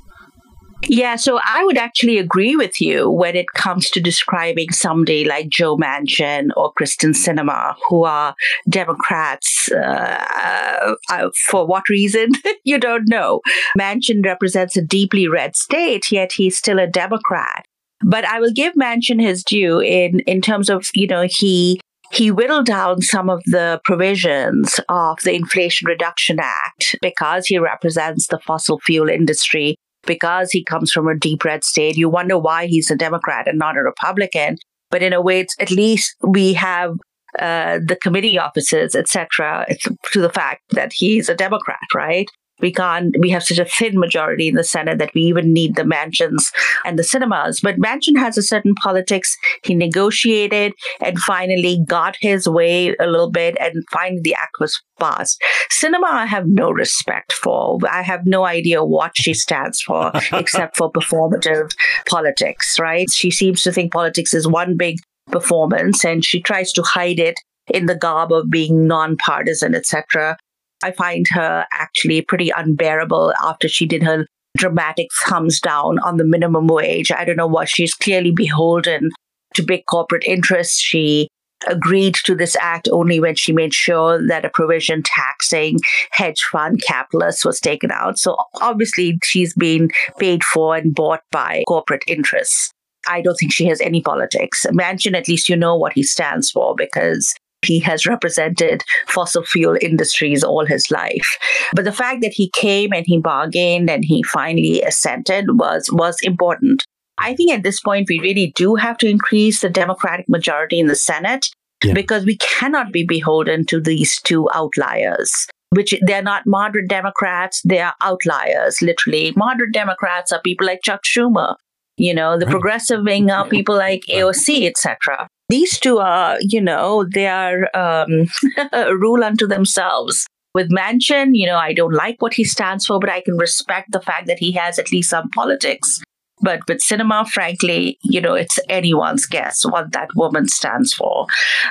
Yeah, 0.88 1.16
so 1.16 1.40
I 1.44 1.64
would 1.64 1.78
actually 1.78 2.18
agree 2.18 2.56
with 2.56 2.82
you 2.82 3.10
when 3.10 3.36
it 3.36 3.54
comes 3.54 3.90
to 3.92 4.02
describing 4.02 4.72
somebody 4.72 5.26
like 5.26 5.50
Joe 5.50 5.78
Manchin 5.78 6.50
or 6.58 6.74
Kyrsten 6.74 7.14
Sinema, 7.14 7.76
who 7.88 8.04
are 8.04 8.36
Democrats. 8.68 9.72
Uh, 9.72 10.96
uh, 11.10 11.30
for 11.50 11.68
what 11.68 11.88
reason? 11.88 12.32
you 12.64 12.80
don't 12.80 13.08
know. 13.08 13.42
Manchin 13.78 14.26
represents 14.26 14.76
a 14.76 14.82
deeply 14.82 15.28
red 15.28 15.56
state, 15.56 16.12
yet 16.12 16.32
he's 16.32 16.58
still 16.58 16.80
a 16.80 16.88
Democrat. 16.88 17.66
But 18.04 18.26
I 18.26 18.40
will 18.40 18.52
give 18.52 18.74
Manchin 18.74 19.22
his 19.22 19.44
due 19.44 19.80
in 19.80 20.22
in 20.22 20.42
terms 20.42 20.70
of 20.70 20.88
you 20.96 21.06
know 21.06 21.28
he 21.30 21.80
he 22.12 22.32
whittled 22.32 22.66
down 22.66 23.02
some 23.02 23.30
of 23.30 23.42
the 23.46 23.80
provisions 23.86 24.80
of 24.90 25.18
the 25.24 25.34
Inflation 25.34 25.88
Reduction 25.88 26.40
Act 26.40 26.96
because 27.02 27.48
he 27.48 27.58
represents 27.58 28.28
the 28.28 28.40
fossil 28.40 28.80
fuel 28.80 29.10
industry, 29.10 29.78
because 30.06 30.52
he 30.52 30.64
comes 30.64 30.92
from 30.92 31.08
a 31.08 31.18
deep 31.18 31.46
red 31.46 31.64
state. 31.64 31.98
You 31.98 32.10
wonder 32.10 32.38
why 32.38 32.68
he's 32.68 32.92
a 32.92 32.96
Democrat 32.96 33.48
and 33.48 33.58
not 33.58 33.78
a 33.78 33.82
Republican. 33.82 34.58
But 34.90 35.02
in 35.02 35.14
a 35.14 35.22
way, 35.22 35.40
it's 35.40 35.56
at 35.60 35.72
least 35.72 36.16
we 36.22 36.54
have 36.54 36.96
uh, 37.40 37.80
the 37.86 37.96
committee 37.96 38.38
offices, 38.38 38.94
etc., 38.94 39.66
to 40.12 40.22
the 40.22 40.30
fact 40.30 40.64
that 40.72 40.92
he's 40.94 41.30
a 41.30 41.36
Democrat, 41.36 41.80
right? 41.96 42.28
We 42.62 42.72
can't 42.72 43.16
we 43.20 43.30
have 43.30 43.44
such 43.44 43.58
a 43.58 43.66
thin 43.66 44.00
majority 44.00 44.48
in 44.48 44.56
the 44.56 44.64
senate 44.64 45.00
that 45.00 45.14
we 45.14 45.22
even 45.22 45.54
need 45.54 45.76
the 45.76 45.84
Manchins 45.84 46.52
and 46.86 46.98
the 46.98 47.04
Sinemas. 47.04 47.62
but 47.62 47.78
manchin 47.78 48.18
has 48.18 48.38
a 48.38 48.44
certain 48.44 48.76
politics 48.76 49.36
he 49.64 49.76
negotiated 49.76 50.74
and 51.02 51.20
finally 51.20 51.84
got 51.88 52.16
his 52.20 52.48
way 52.48 52.96
a 53.00 53.08
little 53.08 53.32
bit 53.32 53.58
and 53.60 53.84
finally 53.92 54.22
the 54.24 54.36
act 54.36 54.60
was 54.60 54.82
passed 55.00 55.42
Sinema, 55.72 56.06
i 56.06 56.26
have 56.26 56.46
no 56.48 56.72
respect 56.72 57.34
for 57.34 57.80
i 57.90 58.02
have 58.02 58.22
no 58.26 58.46
idea 58.46 58.84
what 58.84 59.12
she 59.16 59.34
stands 59.34 59.82
for 59.82 60.12
except 60.34 60.78
for 60.78 60.92
performative 60.92 61.72
politics 62.08 62.80
right 62.80 63.10
she 63.10 63.32
seems 63.32 63.64
to 63.64 63.72
think 63.72 63.92
politics 63.92 64.34
is 64.34 64.48
one 64.48 64.78
big 64.78 64.98
performance 65.32 66.04
and 66.06 66.24
she 66.24 66.42
tries 66.42 66.72
to 66.74 66.84
hide 66.84 67.20
it 67.20 67.40
in 67.68 67.86
the 67.86 67.96
garb 67.96 68.32
of 68.32 68.50
being 68.50 68.88
nonpartisan, 68.88 69.76
etc. 69.76 70.38
I 70.84 70.92
find 70.92 71.26
her 71.32 71.66
actually 71.74 72.22
pretty 72.22 72.52
unbearable 72.56 73.34
after 73.44 73.68
she 73.68 73.86
did 73.86 74.04
her 74.04 74.26
dramatic 74.58 75.08
thumbs 75.24 75.60
down 75.60 76.00
on 76.00 76.18
the 76.18 76.26
minimum 76.26 76.68
wage. 76.68 77.12
I 77.12 77.26
don't 77.26 77.38
know 77.38 77.48
what 77.48 77.70
she's 77.70 77.94
clearly 77.94 78.32
beholden 78.32 79.10
to 79.56 79.64
big 79.64 79.84
corporate 79.90 80.24
interests. 80.26 80.80
She 80.80 81.28
agreed 81.68 82.16
to 82.16 82.36
this 82.36 82.56
act 82.60 82.90
only 82.92 83.20
when 83.20 83.36
she 83.36 83.54
made 83.54 83.74
sure 83.74 84.26
that 84.28 84.46
a 84.46 84.50
provision 84.50 85.04
taxing 85.04 85.78
hedge 86.12 86.42
fund 86.52 86.82
capitalists 86.86 87.46
was 87.46 87.60
taken 87.60 87.92
out. 87.92 88.18
So 88.18 88.36
obviously 88.62 89.20
she's 89.24 89.54
been 89.54 89.90
paid 90.18 90.44
for 90.44 90.76
and 90.76 90.94
bought 90.94 91.22
by 91.32 91.64
corporate 91.68 92.04
interests. 92.08 92.72
I 93.08 93.22
don't 93.22 93.36
think 93.36 93.52
she 93.52 93.66
has 93.66 93.82
any 93.82 94.02
politics. 94.02 94.66
Manchin, 94.70 95.16
at 95.16 95.28
least 95.28 95.50
you 95.50 95.56
know 95.56 95.76
what 95.76 95.94
he 95.94 96.04
stands 96.04 96.52
for 96.52 96.76
because 96.76 97.34
he 97.66 97.80
has 97.80 98.06
represented 98.06 98.84
fossil 99.08 99.44
fuel 99.44 99.78
industries 99.82 100.44
all 100.44 100.66
his 100.66 100.90
life. 100.92 101.38
But 101.76 101.86
the 101.86 101.92
fact 101.92 102.22
that 102.22 102.34
he 102.34 102.50
came 102.50 102.92
and 102.94 103.06
he 103.06 103.20
bargained 103.20 103.90
and 103.90 104.04
he 104.06 104.24
finally 104.24 104.82
assented 104.82 105.60
was 105.60 105.90
was 105.92 106.18
important. 106.24 106.86
I 107.18 107.36
think 107.36 107.52
at 107.52 107.64
this 107.64 107.80
point 107.80 108.08
we 108.10 108.20
really 108.20 108.52
do 108.56 108.76
have 108.76 108.98
to 109.00 109.08
increase 109.08 109.62
the 109.62 109.70
Democratic 109.70 110.28
majority 110.28 110.80
in 110.80 110.88
the 110.88 110.96
Senate 110.96 111.50
yeah. 111.84 111.94
because 111.94 112.26
we 112.26 112.38
cannot 112.38 112.92
be 112.92 113.06
beholden 113.06 113.66
to 113.68 113.80
these 113.80 114.20
two 114.22 114.50
outliers. 114.54 115.48
Which 115.74 115.96
they're 116.02 116.22
not 116.22 116.46
moderate 116.46 116.90
Democrats, 116.90 117.62
they 117.64 117.80
are 117.80 117.94
outliers, 118.02 118.82
literally. 118.82 119.32
Moderate 119.38 119.72
Democrats 119.72 120.34
are 120.34 120.42
people 120.42 120.68
like 120.68 120.82
Chuck 120.84 121.04
Schumer, 121.06 121.56
you 121.98 122.14
know, 122.14 122.38
the 122.38 122.46
right. 122.46 122.52
progressive 122.52 123.04
wing 123.04 123.30
are 123.30 123.48
people 123.48 123.76
like 123.76 124.02
AOC, 124.10 124.68
etc. 124.68 125.28
These 125.50 125.80
two 125.80 126.00
are, 126.00 126.38
you 126.42 126.62
know, 126.62 127.06
they 127.14 127.28
are 127.28 127.70
um, 127.76 128.28
rule 128.74 129.24
unto 129.24 129.48
themselves. 129.48 130.26
With 130.54 130.70
Manchin, 130.70 131.32
you 131.34 131.48
know, 131.48 131.58
I 131.58 131.74
don't 131.74 131.94
like 131.94 132.22
what 132.22 132.34
he 132.34 132.44
stands 132.44 132.86
for, 132.86 133.00
but 133.00 133.10
I 133.10 133.22
can 133.22 133.38
respect 133.38 133.92
the 133.92 134.02
fact 134.02 134.28
that 134.28 134.40
he 134.40 134.52
has 134.54 134.80
at 134.80 134.92
least 134.92 135.10
some 135.10 135.30
politics. 135.30 136.02
But 136.42 136.62
with 136.68 136.80
Sinema, 136.80 137.28
frankly, 137.28 137.98
you 138.04 138.20
know, 138.20 138.34
it's 138.34 138.60
anyone's 138.68 139.26
guess 139.26 139.64
what 139.64 139.92
that 139.94 140.10
woman 140.16 140.48
stands 140.48 140.94
for. 140.94 141.28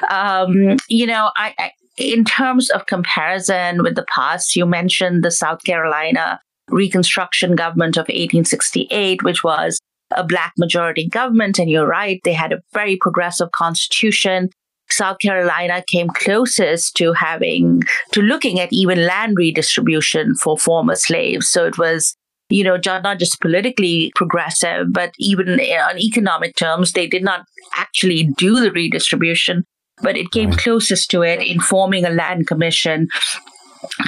Um, 0.08 0.76
you 0.88 1.06
know, 1.06 1.30
I, 1.36 1.54
I 1.58 1.70
in 1.98 2.24
terms 2.24 2.70
of 2.70 2.86
comparison 2.86 3.82
with 3.82 3.94
the 3.94 4.06
past, 4.14 4.56
you 4.56 4.64
mentioned 4.64 5.22
the 5.22 5.30
South 5.30 5.62
Carolina 5.64 6.40
Reconstruction 6.68 7.56
government 7.56 7.96
of 7.96 8.02
1868, 8.02 9.22
which 9.22 9.42
was 9.44 9.78
a 10.12 10.24
black 10.24 10.52
majority 10.58 11.08
government. 11.08 11.58
And 11.58 11.70
you're 11.70 11.86
right, 11.86 12.20
they 12.24 12.32
had 12.32 12.52
a 12.52 12.61
very 12.72 12.96
progressive 12.96 13.52
constitution. 13.52 14.50
South 14.88 15.18
Carolina 15.20 15.84
came 15.86 16.08
closest 16.08 16.96
to 16.96 17.12
having, 17.12 17.82
to 18.12 18.22
looking 18.22 18.58
at 18.58 18.72
even 18.72 19.06
land 19.06 19.36
redistribution 19.36 20.34
for 20.34 20.58
former 20.58 20.96
slaves. 20.96 21.48
So 21.48 21.64
it 21.64 21.78
was, 21.78 22.16
you 22.48 22.64
know, 22.64 22.76
not 22.84 23.18
just 23.18 23.40
politically 23.40 24.11
progressive, 24.16 24.92
but 24.92 25.12
even 25.18 25.61
eh, 25.61 25.80
on 25.80 25.98
economic 25.98 26.56
terms, 26.56 26.92
they 26.92 27.06
did 27.06 27.22
not 27.22 27.44
actually 27.76 28.24
do 28.36 28.61
the 28.61 28.72
redistribution, 28.72 29.64
but 30.02 30.16
it 30.16 30.32
came 30.32 30.52
closest 30.52 31.11
to 31.12 31.22
it 31.22 31.40
in 31.40 31.61
forming 31.61 32.04
a 32.04 32.11
land 32.11 32.48
commission 32.48 33.06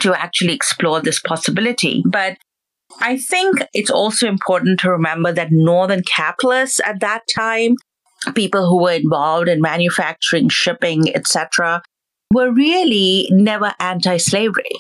to 0.01 0.15
actually 0.15 0.53
explore 0.53 1.01
this 1.01 1.21
possibility. 1.21 2.03
But 2.05 2.39
I 3.01 3.19
think 3.19 3.63
it's 3.73 3.91
also 3.91 4.29
important 4.29 4.81
to 4.81 4.91
remember 4.91 5.33
that 5.33 5.51
Northern 5.51 6.03
capitalists 6.03 6.81
at 6.85 7.01
that 7.01 7.23
time, 7.35 7.77
people 8.35 8.69
who 8.69 8.83
were 8.83 8.93
involved 8.93 9.49
in 9.49 9.61
manufacturing, 9.61 10.49
shipping, 10.49 11.15
etc., 11.15 11.83
were 12.33 12.53
really 12.53 13.29
never 13.31 13.75
anti 13.79 14.17
slavery. 14.17 14.71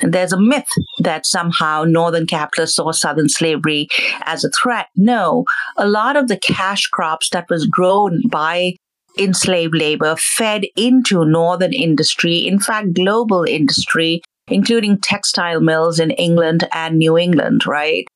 There's 0.00 0.32
a 0.32 0.40
myth 0.40 0.68
that 1.00 1.26
somehow 1.26 1.84
Northern 1.84 2.26
capitalists 2.26 2.76
saw 2.76 2.92
Southern 2.92 3.28
slavery 3.28 3.88
as 4.22 4.44
a 4.44 4.50
threat. 4.50 4.88
No, 4.96 5.44
a 5.76 5.88
lot 5.88 6.16
of 6.16 6.28
the 6.28 6.38
cash 6.38 6.86
crops 6.86 7.30
that 7.30 7.48
was 7.48 7.66
grown 7.66 8.22
by 8.28 8.74
enslaved 9.18 9.74
labor 9.74 10.16
fed 10.16 10.66
into 10.76 11.24
Northern 11.24 11.72
industry, 11.72 12.38
in 12.38 12.58
fact, 12.58 12.94
global 12.94 13.44
industry, 13.44 14.20
including 14.48 15.00
textile 15.00 15.60
mills 15.60 15.98
in 15.98 16.10
England 16.12 16.68
and 16.72 16.96
New 16.96 17.18
England, 17.18 17.66
right? 17.66 18.06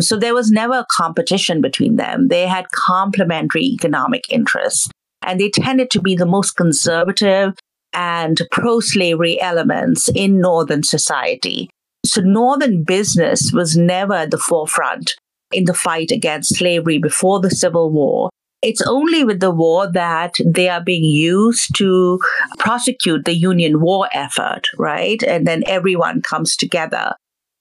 So 0.00 0.18
there 0.18 0.34
was 0.34 0.50
never 0.50 0.74
a 0.74 0.86
competition 0.90 1.60
between 1.60 1.96
them. 1.96 2.28
They 2.28 2.46
had 2.46 2.70
complementary 2.70 3.64
economic 3.64 4.24
interests, 4.30 4.88
and 5.22 5.40
they 5.40 5.50
tended 5.50 5.90
to 5.92 6.02
be 6.02 6.14
the 6.14 6.26
most 6.26 6.52
conservative 6.52 7.54
and 7.92 8.40
pro 8.50 8.80
slavery 8.80 9.40
elements 9.40 10.10
in 10.14 10.38
Northern 10.38 10.82
society. 10.82 11.70
So 12.04 12.20
Northern 12.20 12.84
business 12.84 13.50
was 13.52 13.76
never 13.76 14.14
at 14.14 14.30
the 14.30 14.38
forefront 14.38 15.14
in 15.50 15.64
the 15.64 15.74
fight 15.74 16.10
against 16.10 16.56
slavery 16.56 16.98
before 16.98 17.40
the 17.40 17.50
Civil 17.50 17.90
War. 17.90 18.28
It's 18.62 18.82
only 18.82 19.22
with 19.22 19.40
the 19.40 19.50
war 19.50 19.90
that 19.92 20.34
they 20.44 20.68
are 20.68 20.82
being 20.82 21.04
used 21.04 21.76
to 21.76 22.18
prosecute 22.58 23.24
the 23.24 23.34
Union 23.34 23.80
war 23.80 24.08
effort, 24.12 24.68
right? 24.78 25.22
And 25.22 25.46
then 25.46 25.62
everyone 25.66 26.22
comes 26.22 26.56
together. 26.56 27.12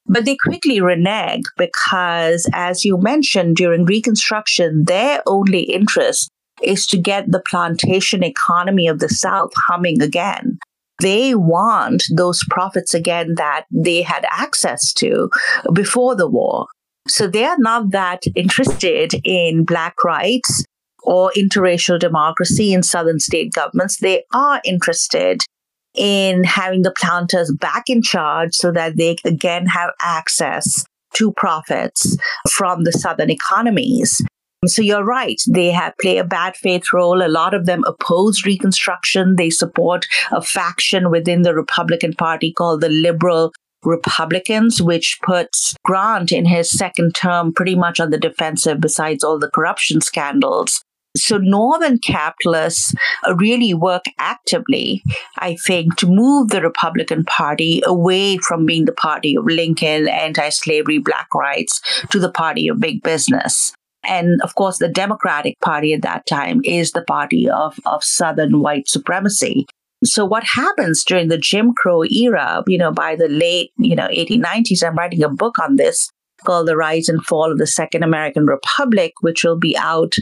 But 0.08 0.26
they 0.26 0.38
quickly 0.38 0.80
renege 0.82 1.44
because, 1.58 2.50
as 2.54 2.86
you 2.86 2.98
mentioned, 2.98 3.56
during 3.56 3.86
Reconstruction, 3.86 4.84
their 4.86 5.22
only 5.26 5.64
interest 5.64 6.30
is 6.62 6.86
to 6.88 6.98
get 6.98 7.32
the 7.32 7.42
plantation 7.50 8.24
economy 8.24 8.88
of 8.88 9.00
the 9.00 9.10
South 9.10 9.52
humming 9.68 10.02
again. 10.02 10.60
They 11.02 11.36
want 11.36 12.04
those 12.16 12.44
profits 12.50 12.94
again 12.94 13.34
that 13.36 13.66
they 13.70 14.02
had 14.02 14.26
access 14.32 14.94
to 14.94 15.30
before 15.74 16.16
the 16.16 16.30
war. 16.30 16.68
So 17.08 17.28
they 17.28 17.44
are 17.44 17.58
not 17.60 17.92
that 17.92 18.22
interested 18.36 19.14
in 19.26 19.66
Black 19.66 20.04
rights 20.04 20.64
or 21.06 21.32
interracial 21.38 22.00
democracy 22.00 22.74
in 22.74 22.84
southern 22.84 23.20
state 23.20 23.54
governments, 23.54 23.98
they 23.98 24.24
are 24.34 24.62
interested 24.66 25.42
in 25.96 26.44
having 26.44 26.82
the 26.82 26.92
planters 26.92 27.54
back 27.60 27.90
in 27.90 28.02
charge 28.02 28.54
so 28.54 28.72
that 28.72 28.98
they 28.98 29.16
again 29.24 29.66
have 29.66 29.92
access 30.02 30.86
to 31.14 31.32
profits 31.34 32.18
from 32.50 32.84
the 32.84 32.92
southern 32.92 33.30
economies. 33.30 34.22
So 34.66 34.82
you're 34.82 35.06
right. 35.06 35.40
They 35.48 35.72
have 35.72 35.94
play 36.02 36.18
a 36.18 36.24
bad 36.24 36.58
faith 36.58 36.92
role. 36.92 37.22
A 37.22 37.30
lot 37.30 37.54
of 37.54 37.66
them 37.66 37.84
oppose 37.86 38.46
Reconstruction. 38.46 39.36
They 39.38 39.50
support 39.50 40.08
a 40.32 40.42
faction 40.42 41.12
within 41.12 41.44
the 41.44 41.54
Republican 41.54 42.14
Party 42.14 42.52
called 42.52 42.82
the 42.82 42.90
Liberal 42.90 43.54
Republicans, 43.84 44.82
which 44.82 45.20
puts 45.24 45.76
Grant 45.84 46.32
in 46.32 46.46
his 46.46 46.72
second 46.72 47.14
term 47.14 47.54
pretty 47.54 47.76
much 47.76 48.00
on 48.00 48.10
the 48.10 48.18
defensive 48.18 48.82
besides 48.82 49.24
all 49.24 49.38
the 49.38 49.52
corruption 49.52 50.02
scandals. 50.02 50.84
So 51.16 51.38
Northern 51.38 51.98
capitalists 52.00 52.94
uh, 53.26 53.36
really 53.36 53.74
work 53.74 54.06
actively, 54.20 55.02
I 55.38 55.56
think, 55.66 55.96
to 55.98 56.08
move 56.08 56.50
the 56.50 56.62
Republican 56.62 57.24
Party 57.24 57.82
away 57.86 58.38
from 58.38 58.66
being 58.66 58.86
the 58.86 58.92
party 58.92 59.36
of 59.36 59.46
Lincoln, 59.46 60.08
anti-slavery, 60.08 61.00
black 61.00 61.34
rights, 61.34 61.82
to 62.10 62.20
the 62.20 62.32
party 62.32 62.68
of 62.68 62.80
big 62.80 63.02
business. 63.02 63.74
And 64.08 64.42
of 64.42 64.56
course, 64.56 64.78
the 64.78 64.88
Democratic 64.88 65.60
Party 65.62 65.94
at 65.94 66.04
that 66.04 66.26
time 66.28 66.62
is 66.64 66.92
the 66.92 67.04
party 67.04 67.50
of, 67.50 67.80
of 67.86 68.04
Southern 68.04 68.60
white 68.60 68.88
supremacy. 68.88 69.66
So 70.04 70.26
what 70.26 70.44
happens 70.44 71.04
during 71.04 71.30
the 71.30 71.38
Jim 71.38 71.74
Crow 71.74 72.04
era, 72.04 72.64
you 72.68 72.78
know, 72.78 72.92
by 72.92 73.16
the 73.16 73.28
late, 73.28 73.72
you 73.78 73.96
know, 73.96 74.08
1890s, 74.10 74.84
I'm 74.84 74.96
writing 74.96 75.24
a 75.24 75.30
book 75.30 75.58
on 75.58 75.78
this 75.78 76.10
called 76.46 76.68
The 76.68 76.78
Rise 76.78 77.10
and 77.10 77.26
Fall 77.26 77.52
of 77.52 77.58
the 77.58 77.66
Second 77.66 78.04
American 78.04 78.46
Republic, 78.46 79.14
which 79.22 79.44
will 79.44 79.58
be 79.58 79.76
out 79.76 80.14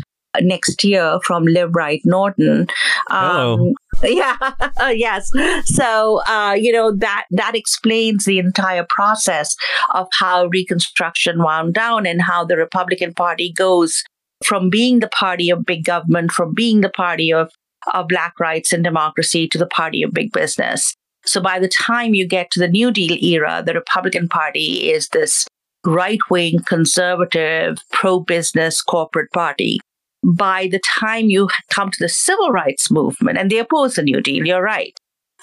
next 0.41 0.83
year 0.83 1.19
from 1.23 1.45
Liveright 1.45 2.01
Norton. 2.05 2.67
Um, 3.11 3.73
yeah, 4.03 4.37
yes. 4.91 5.31
So, 5.65 6.21
uh, 6.27 6.55
you 6.57 6.71
know, 6.71 6.95
that, 6.97 7.25
that 7.31 7.55
explains 7.55 8.25
the 8.25 8.39
entire 8.39 8.85
process 8.89 9.55
of 9.93 10.07
how 10.11 10.47
Reconstruction 10.47 11.41
wound 11.41 11.73
down 11.73 12.05
and 12.05 12.21
how 12.21 12.45
the 12.45 12.57
Republican 12.57 13.13
Party 13.13 13.51
goes 13.51 14.03
from 14.43 14.69
being 14.69 14.99
the 14.99 15.07
party 15.07 15.49
of 15.49 15.65
big 15.65 15.85
government, 15.85 16.31
from 16.31 16.53
being 16.53 16.81
the 16.81 16.89
party 16.89 17.31
of, 17.31 17.51
of 17.93 18.07
black 18.07 18.39
rights 18.39 18.73
and 18.73 18.83
democracy 18.83 19.47
to 19.47 19.57
the 19.57 19.67
party 19.67 20.03
of 20.03 20.11
big 20.11 20.31
business. 20.31 20.95
So 21.25 21.41
by 21.41 21.59
the 21.59 21.69
time 21.69 22.13
you 22.13 22.27
get 22.27 22.51
to 22.51 22.59
the 22.59 22.67
New 22.67 22.91
Deal 22.91 23.17
era, 23.23 23.63
the 23.65 23.73
Republican 23.73 24.27
Party 24.27 24.91
is 24.91 25.07
this 25.09 25.47
right 25.85 26.19
wing, 26.29 26.59
conservative, 26.65 27.77
pro 27.91 28.19
business 28.19 28.81
corporate 28.81 29.31
party 29.31 29.79
by 30.23 30.67
the 30.71 30.81
time 30.99 31.29
you 31.29 31.49
come 31.69 31.91
to 31.91 31.97
the 31.99 32.09
civil 32.09 32.49
rights 32.49 32.89
movement, 32.89 33.37
and 33.37 33.49
they 33.49 33.59
oppose 33.59 33.95
the 33.95 34.03
New 34.03 34.21
Deal, 34.21 34.45
you're 34.45 34.63
right. 34.63 34.93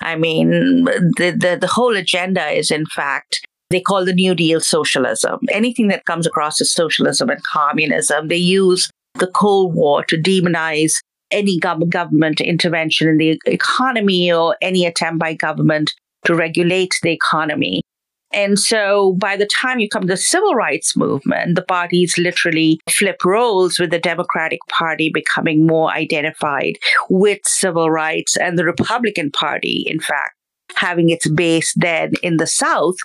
I 0.00 0.16
mean, 0.16 0.84
the, 0.84 1.36
the, 1.38 1.58
the 1.60 1.66
whole 1.66 1.96
agenda 1.96 2.48
is, 2.48 2.70
in 2.70 2.86
fact, 2.86 3.46
they 3.68 3.80
call 3.80 4.04
the 4.04 4.14
New 4.14 4.34
Deal 4.34 4.60
socialism. 4.60 5.38
Anything 5.50 5.88
that 5.88 6.06
comes 6.06 6.26
across 6.26 6.60
as 6.60 6.72
socialism 6.72 7.28
and 7.28 7.42
communism, 7.44 8.28
they 8.28 8.36
use 8.36 8.90
the 9.18 9.28
Cold 9.28 9.74
War 9.74 10.04
to 10.04 10.16
demonize 10.16 10.94
any 11.30 11.58
government 11.58 12.40
intervention 12.40 13.08
in 13.08 13.18
the 13.18 13.40
economy 13.46 14.32
or 14.32 14.56
any 14.60 14.86
attempt 14.86 15.20
by 15.20 15.34
government 15.34 15.92
to 16.24 16.34
regulate 16.34 16.94
the 17.02 17.10
economy. 17.10 17.82
And 18.32 18.58
so 18.58 19.16
by 19.18 19.36
the 19.36 19.48
time 19.60 19.80
you 19.80 19.88
come 19.88 20.02
to 20.02 20.08
the 20.08 20.16
civil 20.16 20.54
rights 20.54 20.96
movement, 20.96 21.56
the 21.56 21.62
parties 21.62 22.16
literally 22.16 22.80
flip 22.88 23.24
roles 23.24 23.78
with 23.78 23.90
the 23.90 23.98
Democratic 23.98 24.60
Party 24.68 25.10
becoming 25.12 25.66
more 25.66 25.90
identified 25.90 26.74
with 27.08 27.40
civil 27.44 27.90
rights 27.90 28.36
and 28.36 28.58
the 28.58 28.64
Republican 28.64 29.30
Party, 29.30 29.84
in 29.86 30.00
fact, 30.00 30.34
having 30.76 31.10
its 31.10 31.28
base 31.28 31.74
then 31.76 32.12
in 32.22 32.36
the 32.36 32.46
South, 32.46 32.96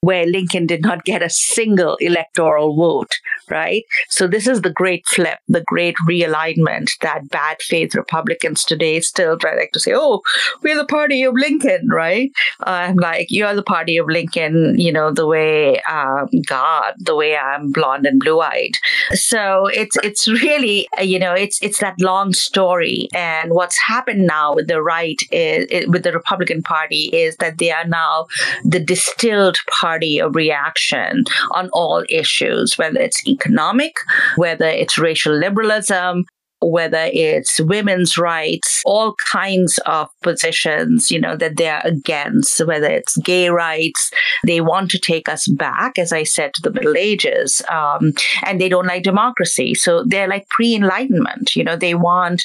where 0.00 0.26
Lincoln 0.26 0.66
did 0.66 0.82
not 0.82 1.04
get 1.04 1.22
a 1.22 1.28
single 1.28 1.96
electoral 1.96 2.74
vote, 2.74 3.18
right? 3.50 3.84
So 4.08 4.26
this 4.26 4.46
is 4.46 4.62
the 4.62 4.70
great 4.70 5.06
flip, 5.06 5.38
the 5.46 5.62
great 5.62 5.94
realignment 6.08 6.98
that 7.00 7.28
bad 7.28 7.58
faith 7.60 7.94
Republicans 7.94 8.64
today 8.64 9.00
still 9.00 9.36
try 9.36 9.54
like 9.54 9.72
to 9.72 9.80
say, 9.80 9.92
oh, 9.94 10.22
we're 10.62 10.76
the 10.76 10.86
party 10.86 11.22
of 11.22 11.34
Lincoln, 11.34 11.86
right? 11.90 12.30
I'm 12.60 12.96
like, 12.96 13.26
you're 13.30 13.54
the 13.54 13.62
party 13.62 13.98
of 13.98 14.06
Lincoln, 14.06 14.78
you 14.78 14.90
know, 14.90 15.12
the 15.12 15.26
way 15.26 15.82
um, 15.82 16.28
God, 16.46 16.94
the 16.98 17.14
way 17.14 17.36
I'm 17.36 17.70
blonde 17.70 18.06
and 18.06 18.18
blue 18.18 18.40
eyed. 18.40 18.76
So 19.12 19.66
it's 19.66 19.96
it's 20.02 20.26
really, 20.26 20.88
you 21.00 21.18
know, 21.18 21.34
it's 21.34 21.62
it's 21.62 21.80
that 21.80 22.00
long 22.00 22.32
story. 22.32 23.08
And 23.14 23.52
what's 23.52 23.78
happened 23.86 24.26
now 24.26 24.54
with 24.54 24.68
the 24.68 24.82
right 24.82 25.20
is 25.30 25.86
with 25.88 26.04
the 26.04 26.12
Republican 26.12 26.62
Party 26.62 27.10
is 27.12 27.36
that 27.36 27.58
they 27.58 27.70
are 27.70 27.86
now 27.86 28.26
the 28.64 28.80
distilled 28.80 29.58
party 29.70 29.89
of 29.98 30.34
reaction 30.34 31.24
on 31.52 31.68
all 31.72 32.04
issues, 32.08 32.76
whether 32.78 33.00
it's 33.00 33.26
economic, 33.26 33.94
whether 34.36 34.66
it's 34.66 34.98
racial 34.98 35.34
liberalism, 35.34 36.24
whether 36.62 37.08
it's 37.12 37.58
women's 37.60 38.18
rights, 38.18 38.82
all 38.84 39.14
kinds 39.32 39.78
of 39.86 40.08
positions, 40.22 41.10
you 41.10 41.18
know, 41.18 41.34
that 41.36 41.56
they're 41.56 41.80
against, 41.84 42.64
whether 42.66 42.86
it's 42.86 43.16
gay 43.18 43.48
rights. 43.48 44.10
They 44.44 44.60
want 44.60 44.90
to 44.90 44.98
take 44.98 45.28
us 45.28 45.48
back, 45.48 45.98
as 45.98 46.12
I 46.12 46.24
said, 46.24 46.52
to 46.54 46.62
the 46.62 46.70
Middle 46.70 46.96
Ages. 46.96 47.62
Um, 47.70 48.12
and 48.44 48.60
they 48.60 48.68
don't 48.68 48.86
like 48.86 49.02
democracy. 49.02 49.74
So 49.74 50.04
they're 50.04 50.28
like 50.28 50.48
pre 50.50 50.74
Enlightenment. 50.74 51.56
You 51.56 51.64
know, 51.64 51.76
they 51.76 51.94
want 51.94 52.42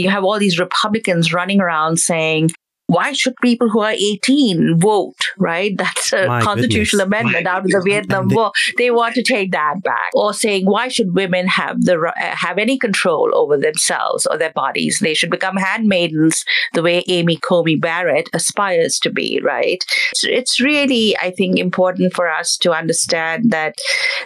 you 0.00 0.10
have 0.10 0.24
all 0.24 0.38
these 0.38 0.58
Republicans 0.58 1.32
running 1.32 1.60
around 1.60 1.98
saying, 1.98 2.50
why 2.92 3.12
should 3.12 3.34
people 3.42 3.70
who 3.70 3.80
are 3.80 3.92
18 3.92 4.78
vote, 4.78 5.16
right? 5.38 5.76
That's 5.76 6.12
a 6.12 6.26
My 6.26 6.42
constitutional 6.42 7.06
goodness. 7.06 7.20
amendment 7.20 7.44
My 7.46 7.50
out 7.50 7.64
of 7.64 7.70
the 7.70 7.82
Vietnam 7.84 8.28
War. 8.28 8.52
They 8.76 8.90
want 8.90 9.14
to 9.14 9.22
take 9.22 9.52
that 9.52 9.82
back. 9.82 10.10
Or 10.14 10.34
saying, 10.34 10.66
why 10.66 10.88
should 10.88 11.14
women 11.14 11.46
have 11.46 11.80
the 11.82 11.98
uh, 11.98 12.12
have 12.36 12.58
any 12.58 12.78
control 12.78 13.30
over 13.34 13.56
themselves 13.56 14.26
or 14.26 14.36
their 14.36 14.52
bodies? 14.52 14.98
They 15.00 15.14
should 15.14 15.30
become 15.30 15.56
handmaidens 15.56 16.44
the 16.74 16.82
way 16.82 17.02
Amy 17.08 17.36
Coney 17.36 17.76
Barrett 17.76 18.28
aspires 18.32 18.98
to 19.00 19.10
be, 19.10 19.40
right? 19.42 19.82
So 20.14 20.28
it's 20.28 20.60
really, 20.60 21.16
I 21.20 21.30
think, 21.30 21.58
important 21.58 22.12
for 22.14 22.30
us 22.30 22.56
to 22.58 22.72
understand 22.72 23.50
that 23.50 23.74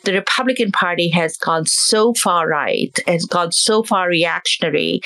the 0.05 0.13
Republican 0.13 0.73
Party 0.73 1.09
has 1.11 1.37
gone 1.37 1.67
so 1.67 2.15
far 2.15 2.49
right, 2.49 2.99
has 3.07 3.25
gone 3.25 3.53
so 3.53 3.83
far 3.83 4.09
reactionary, 4.09 5.01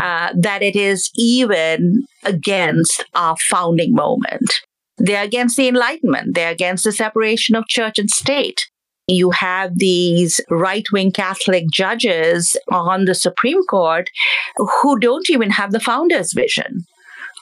uh, 0.00 0.32
that 0.34 0.62
it 0.62 0.76
is 0.76 1.10
even 1.16 2.04
against 2.24 3.04
our 3.14 3.36
founding 3.50 3.94
moment. 3.94 4.60
They're 4.98 5.24
against 5.24 5.56
the 5.56 5.68
Enlightenment. 5.68 6.34
They're 6.34 6.52
against 6.52 6.84
the 6.84 6.92
separation 6.92 7.56
of 7.56 7.66
church 7.66 7.98
and 7.98 8.10
state. 8.10 8.68
You 9.08 9.30
have 9.30 9.78
these 9.78 10.40
right 10.48 10.84
wing 10.92 11.12
Catholic 11.12 11.64
judges 11.72 12.56
on 12.70 13.04
the 13.04 13.14
Supreme 13.14 13.62
Court 13.64 14.08
who 14.56 14.98
don't 14.98 15.28
even 15.28 15.50
have 15.50 15.72
the 15.72 15.80
founder's 15.80 16.32
vision 16.32 16.84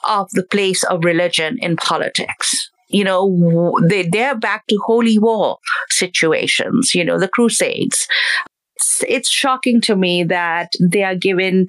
of 0.07 0.27
the 0.31 0.43
place 0.43 0.83
of 0.83 1.03
religion 1.03 1.57
in 1.61 1.75
politics. 1.75 2.69
You 2.89 3.03
know, 3.03 3.77
they, 3.87 4.03
they're 4.03 4.35
back 4.35 4.65
to 4.67 4.79
holy 4.85 5.17
war 5.17 5.57
situations, 5.89 6.93
you 6.93 7.05
know, 7.05 7.19
the 7.19 7.29
Crusades. 7.29 8.07
It's, 8.75 9.03
it's 9.07 9.29
shocking 9.29 9.79
to 9.81 9.95
me 9.95 10.23
that 10.25 10.73
they 10.81 11.03
are 11.03 11.15
given 11.15 11.67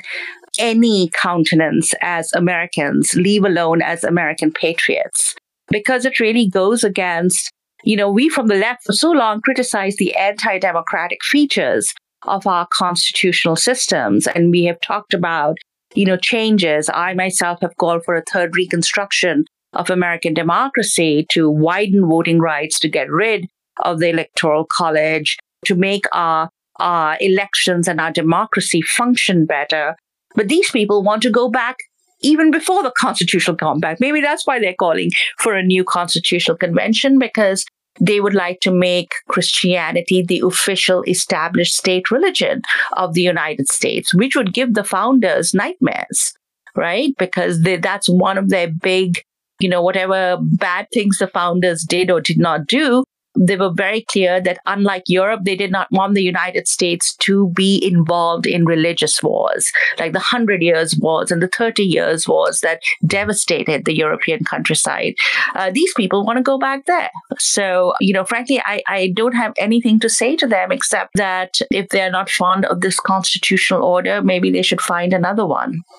any 0.59 1.11
countenance 1.11 1.95
as 2.01 2.33
Americans, 2.33 3.15
leave 3.15 3.45
alone 3.45 3.83
as 3.83 4.05
American 4.05 4.53
patriots, 4.53 5.35
because 5.71 6.05
it 6.05 6.21
really 6.21 6.49
goes 6.49 6.85
against, 6.85 7.51
you 7.85 7.97
know, 7.97 8.11
we 8.11 8.29
from 8.29 8.47
the 8.49 8.55
left 8.55 8.85
for 8.85 8.93
so 8.93 9.11
long 9.11 9.41
criticized 9.41 9.99
the 9.99 10.15
anti 10.15 10.59
democratic 10.59 11.19
features 11.25 11.93
of 12.25 12.47
our 12.47 12.67
constitutional 12.71 13.57
systems. 13.57 14.27
And 14.27 14.51
we 14.51 14.65
have 14.65 14.81
talked 14.81 15.15
about, 15.15 15.57
you 15.95 16.07
know, 16.07 16.17
changes. 16.17 16.89
I 16.93 17.15
myself 17.15 17.61
have 17.63 17.77
called 17.77 18.05
for 18.05 18.15
a 18.15 18.23
third 18.31 18.57
reconstruction 18.57 19.45
of 19.73 19.91
American 19.91 20.35
democracy 20.35 21.27
to 21.31 21.51
widen 21.51 22.07
voting 22.07 22.39
rights, 22.39 22.79
to 22.81 22.89
get 22.89 23.11
rid 23.11 23.47
of 23.83 24.01
the 24.01 24.11
electoral 24.11 24.67
college, 24.71 25.39
to 25.65 25.75
make 25.75 26.05
our, 26.13 26.51
our 26.79 27.17
elections 27.21 27.89
and 27.89 28.01
our 28.01 28.13
democracy 28.13 28.83
function 28.83 29.47
better. 29.47 29.97
But 30.35 30.49
these 30.49 30.71
people 30.71 31.03
want 31.03 31.23
to 31.23 31.31
go 31.31 31.49
back 31.49 31.77
even 32.23 32.51
before 32.51 32.83
the 32.83 32.93
constitutional 32.97 33.57
compact. 33.57 34.01
Maybe 34.01 34.21
that's 34.21 34.47
why 34.47 34.59
they're 34.59 34.75
calling 34.75 35.11
for 35.39 35.55
a 35.55 35.63
new 35.63 35.85
constitutional 35.85 36.57
convention 36.57 37.19
because 37.19 37.65
they 38.01 38.21
would 38.21 38.35
like 38.35 38.61
to 38.61 38.71
make 38.71 39.13
Christianity 39.29 40.23
the 40.23 40.41
official 40.41 41.03
established 41.03 41.75
state 41.75 42.11
religion 42.11 42.63
of 42.97 43.15
the 43.15 43.21
United 43.21 43.69
States, 43.69 44.15
which 44.15 44.35
would 44.35 44.55
give 44.55 44.75
the 44.75 44.85
founders 44.85 45.53
nightmares, 45.53 46.33
right? 46.75 47.11
Because 47.19 47.63
they, 47.63 47.77
that's 47.77 48.09
one 48.09 48.39
of 48.39 48.49
their 48.49 48.69
big, 48.69 49.23
you 49.61 49.69
know, 49.69 49.83
whatever 49.83 50.39
bad 50.41 50.87
things 50.95 51.19
the 51.19 51.29
founders 51.29 51.85
did 51.87 52.11
or 52.11 52.21
did 52.21 52.39
not 52.39 52.67
do, 52.67 53.05
they 53.39 53.57
were 53.57 53.73
very 53.73 54.03
clear 54.03 54.41
that 54.41 54.59
unlike 54.67 55.05
Europe, 55.07 55.41
they 55.45 55.57
did 55.57 55.71
not 55.71 55.91
want 55.91 56.15
the 56.15 56.23
United 56.23 56.69
States 56.69 57.17
to 57.17 57.49
be 57.51 57.83
involved 57.83 58.47
in 58.47 58.65
religious 58.65 59.23
wars, 59.23 59.71
like 59.99 60.13
the 60.13 60.19
Hundred 60.19 60.63
Years' 60.63 60.97
Wars 60.99 61.31
and 61.31 61.43
the 61.43 61.49
Thirty 61.49 61.83
Years' 61.83 62.29
Wars 62.29 62.61
that 62.61 62.83
devastated 63.07 63.85
the 63.85 63.97
European 63.97 64.45
countryside. 64.45 65.15
Uh, 65.55 65.71
these 65.71 65.93
people 65.95 66.25
want 66.25 66.37
to 66.37 66.43
go 66.43 66.59
back 66.59 66.87
there. 66.87 67.11
So, 67.39 67.95
you 68.01 68.13
know, 68.13 68.25
frankly, 68.25 68.61
I, 68.65 68.83
I 68.87 69.13
don't 69.15 69.35
have 69.35 69.55
anything 69.57 69.99
to 70.01 70.09
say 70.09 70.37
to 70.37 70.47
them 70.47 70.71
except 70.71 71.15
that 71.15 71.59
if 71.71 71.89
they're 71.89 72.11
not 72.11 72.31
fond 72.31 72.67
of 72.67 72.81
this 72.81 73.01
constitutional 73.01 73.83
order, 73.83 74.23
maybe 74.23 74.51
they 74.51 74.63
should 74.63 74.81
find 74.81 75.13
another 75.13 75.47
one. 75.47 75.83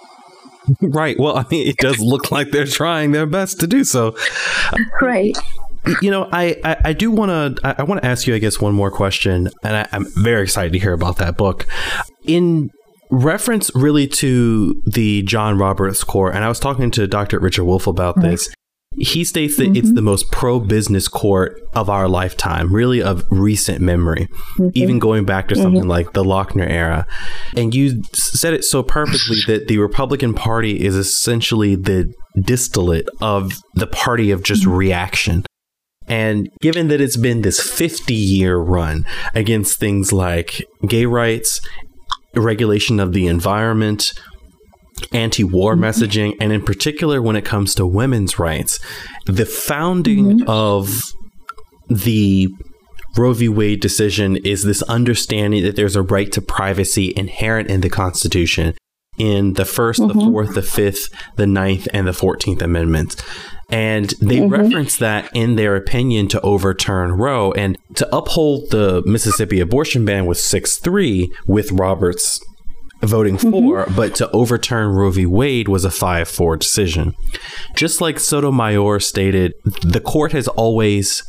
Right. 0.79 1.19
Well, 1.19 1.37
I 1.37 1.45
mean, 1.51 1.67
it 1.67 1.75
does 1.75 1.99
look 1.99 2.31
like 2.31 2.51
they're 2.51 2.65
trying 2.65 3.11
their 3.11 3.25
best 3.25 3.59
to 3.59 3.67
do 3.67 3.83
so. 3.83 4.15
Right 5.01 5.37
you 6.01 6.11
know, 6.11 6.29
I, 6.31 6.59
I, 6.63 6.77
I 6.85 6.93
do 6.93 7.11
want 7.11 7.57
to 7.57 7.75
I 7.79 7.83
want 7.83 8.01
to 8.01 8.07
ask 8.07 8.27
you, 8.27 8.35
I 8.35 8.39
guess, 8.39 8.59
one 8.59 8.73
more 8.73 8.91
question, 8.91 9.49
and 9.63 9.75
I, 9.75 9.87
I'm 9.91 10.05
very 10.15 10.43
excited 10.43 10.73
to 10.73 10.79
hear 10.79 10.93
about 10.93 11.17
that 11.17 11.37
book. 11.37 11.67
In 12.25 12.69
reference, 13.11 13.71
really, 13.75 14.07
to 14.07 14.81
the 14.85 15.23
John 15.23 15.57
Roberts 15.57 16.03
Court, 16.03 16.35
and 16.35 16.43
I 16.43 16.49
was 16.49 16.59
talking 16.59 16.91
to 16.91 17.07
Dr. 17.07 17.39
Richard 17.39 17.65
Wolff 17.65 17.87
about 17.87 18.15
mm-hmm. 18.15 18.31
this. 18.31 18.53
He 18.95 19.23
states 19.23 19.57
that 19.57 19.63
mm-hmm. 19.63 19.75
it's 19.75 19.91
the 19.91 20.03
most 20.03 20.31
pro 20.31 20.59
business 20.59 21.07
court 21.07 21.59
of 21.73 21.89
our 21.89 22.07
lifetime, 22.07 22.71
really 22.71 23.01
of 23.01 23.25
recent 23.31 23.81
memory, 23.81 24.27
mm-hmm. 24.59 24.69
even 24.75 24.99
going 24.99 25.25
back 25.25 25.47
to 25.47 25.55
something 25.55 25.81
mm-hmm. 25.81 25.89
like 25.89 26.13
the 26.13 26.23
Lochner 26.23 26.69
era. 26.69 27.07
And 27.57 27.73
you 27.73 28.03
said 28.13 28.53
it 28.53 28.63
so 28.63 28.83
perfectly 28.83 29.37
that 29.47 29.67
the 29.67 29.79
Republican 29.79 30.35
Party 30.35 30.79
is 30.79 30.95
essentially 30.95 31.75
the 31.75 32.13
distillate 32.39 33.09
of 33.19 33.53
the 33.73 33.87
party 33.87 34.29
of 34.29 34.43
just 34.43 34.61
mm-hmm. 34.61 34.73
reaction. 34.73 35.43
And 36.07 36.49
given 36.61 36.87
that 36.89 37.01
it's 37.01 37.17
been 37.17 37.41
this 37.41 37.59
50 37.59 38.13
year 38.13 38.57
run 38.57 39.05
against 39.33 39.79
things 39.79 40.11
like 40.11 40.65
gay 40.87 41.05
rights, 41.05 41.61
regulation 42.35 42.99
of 42.99 43.13
the 43.13 43.27
environment, 43.27 44.13
anti 45.11 45.43
war 45.43 45.75
mm-hmm. 45.75 45.83
messaging, 45.83 46.35
and 46.39 46.51
in 46.51 46.63
particular 46.63 47.21
when 47.21 47.35
it 47.35 47.45
comes 47.45 47.75
to 47.75 47.85
women's 47.85 48.39
rights, 48.39 48.79
the 49.25 49.45
founding 49.45 50.39
mm-hmm. 50.39 50.49
of 50.49 51.01
the 51.89 52.49
Roe 53.15 53.33
v. 53.33 53.47
Wade 53.47 53.79
decision 53.79 54.37
is 54.37 54.63
this 54.63 54.81
understanding 54.83 55.63
that 55.63 55.75
there's 55.75 55.95
a 55.95 56.01
right 56.01 56.31
to 56.31 56.41
privacy 56.41 57.13
inherent 57.15 57.69
in 57.69 57.81
the 57.81 57.89
Constitution 57.89 58.73
in 59.17 59.53
the 59.53 59.63
1st 59.63 59.99
mm-hmm. 59.99 60.19
the 60.19 60.25
fourth, 60.25 60.55
the 60.55 60.61
fifth, 60.61 61.09
the 61.35 61.47
ninth, 61.47 61.87
and 61.93 62.07
the 62.07 62.11
14th 62.11 62.61
Amendments. 62.61 63.15
And 63.69 64.09
they 64.21 64.37
mm-hmm. 64.37 64.53
reference 64.53 64.97
that 64.97 65.29
in 65.33 65.55
their 65.55 65.75
opinion 65.75 66.27
to 66.29 66.41
overturn 66.41 67.13
Roe 67.13 67.51
and 67.53 67.77
to 67.95 68.15
uphold 68.15 68.69
the 68.69 69.01
Mississippi 69.05 69.59
abortion 69.59 70.05
ban 70.05 70.25
with 70.25 70.37
6 70.37 70.77
3 70.77 71.31
with 71.47 71.71
Roberts 71.71 72.39
voting 73.01 73.37
mm-hmm. 73.37 73.51
for, 73.51 73.85
but 73.95 74.15
to 74.15 74.29
overturn 74.31 74.89
Roe 74.89 75.11
v. 75.11 75.25
Wade 75.25 75.67
was 75.67 75.85
a 75.85 75.91
5 75.91 76.27
4 76.27 76.57
decision. 76.57 77.15
Just 77.75 78.01
like 78.01 78.19
Sotomayor 78.19 78.99
stated, 78.99 79.53
the 79.81 80.01
court 80.01 80.31
has 80.31 80.47
always 80.47 81.23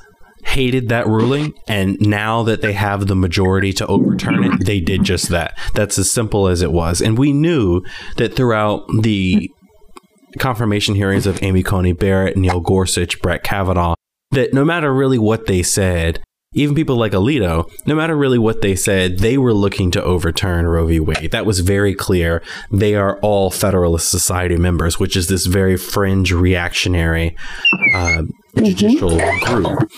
hated 0.44 0.88
that 0.88 1.06
ruling 1.06 1.52
and 1.68 1.96
now 2.00 2.42
that 2.42 2.60
they 2.60 2.72
have 2.72 3.06
the 3.06 3.16
majority 3.16 3.72
to 3.72 3.86
overturn 3.86 4.44
it 4.44 4.64
they 4.64 4.80
did 4.80 5.02
just 5.02 5.28
that 5.28 5.58
that's 5.74 5.98
as 5.98 6.10
simple 6.10 6.46
as 6.46 6.62
it 6.62 6.72
was 6.72 7.00
and 7.00 7.18
we 7.18 7.32
knew 7.32 7.82
that 8.16 8.34
throughout 8.34 8.84
the 9.02 9.50
confirmation 10.38 10.94
hearings 10.94 11.26
of 11.26 11.42
Amy 11.42 11.62
Coney 11.62 11.92
Barrett, 11.92 12.36
Neil 12.36 12.60
Gorsuch, 12.60 13.20
Brett 13.20 13.42
Kavanaugh, 13.42 13.94
that 14.30 14.52
no 14.52 14.64
matter 14.64 14.92
really 14.92 15.18
what 15.18 15.46
they 15.46 15.62
said, 15.62 16.22
even 16.54 16.74
people 16.74 16.96
like 16.96 17.12
Alito, 17.12 17.68
no 17.86 17.96
matter 17.96 18.16
really 18.16 18.38
what 18.38 18.62
they 18.62 18.76
said, 18.76 19.18
they 19.18 19.36
were 19.36 19.52
looking 19.52 19.90
to 19.90 20.02
overturn 20.02 20.66
Roe 20.66 20.86
v. 20.86 21.00
Wade. 21.00 21.32
That 21.32 21.46
was 21.46 21.60
very 21.60 21.94
clear. 21.94 22.42
They 22.70 22.94
are 22.94 23.18
all 23.20 23.50
Federalist 23.50 24.08
Society 24.08 24.56
members, 24.56 25.00
which 25.00 25.16
is 25.16 25.26
this 25.28 25.46
very 25.46 25.76
fringe 25.76 26.32
reactionary 26.32 27.36
uh, 27.94 28.22
mm-hmm. 28.22 28.64
judicial 28.64 29.18
group 29.40 29.90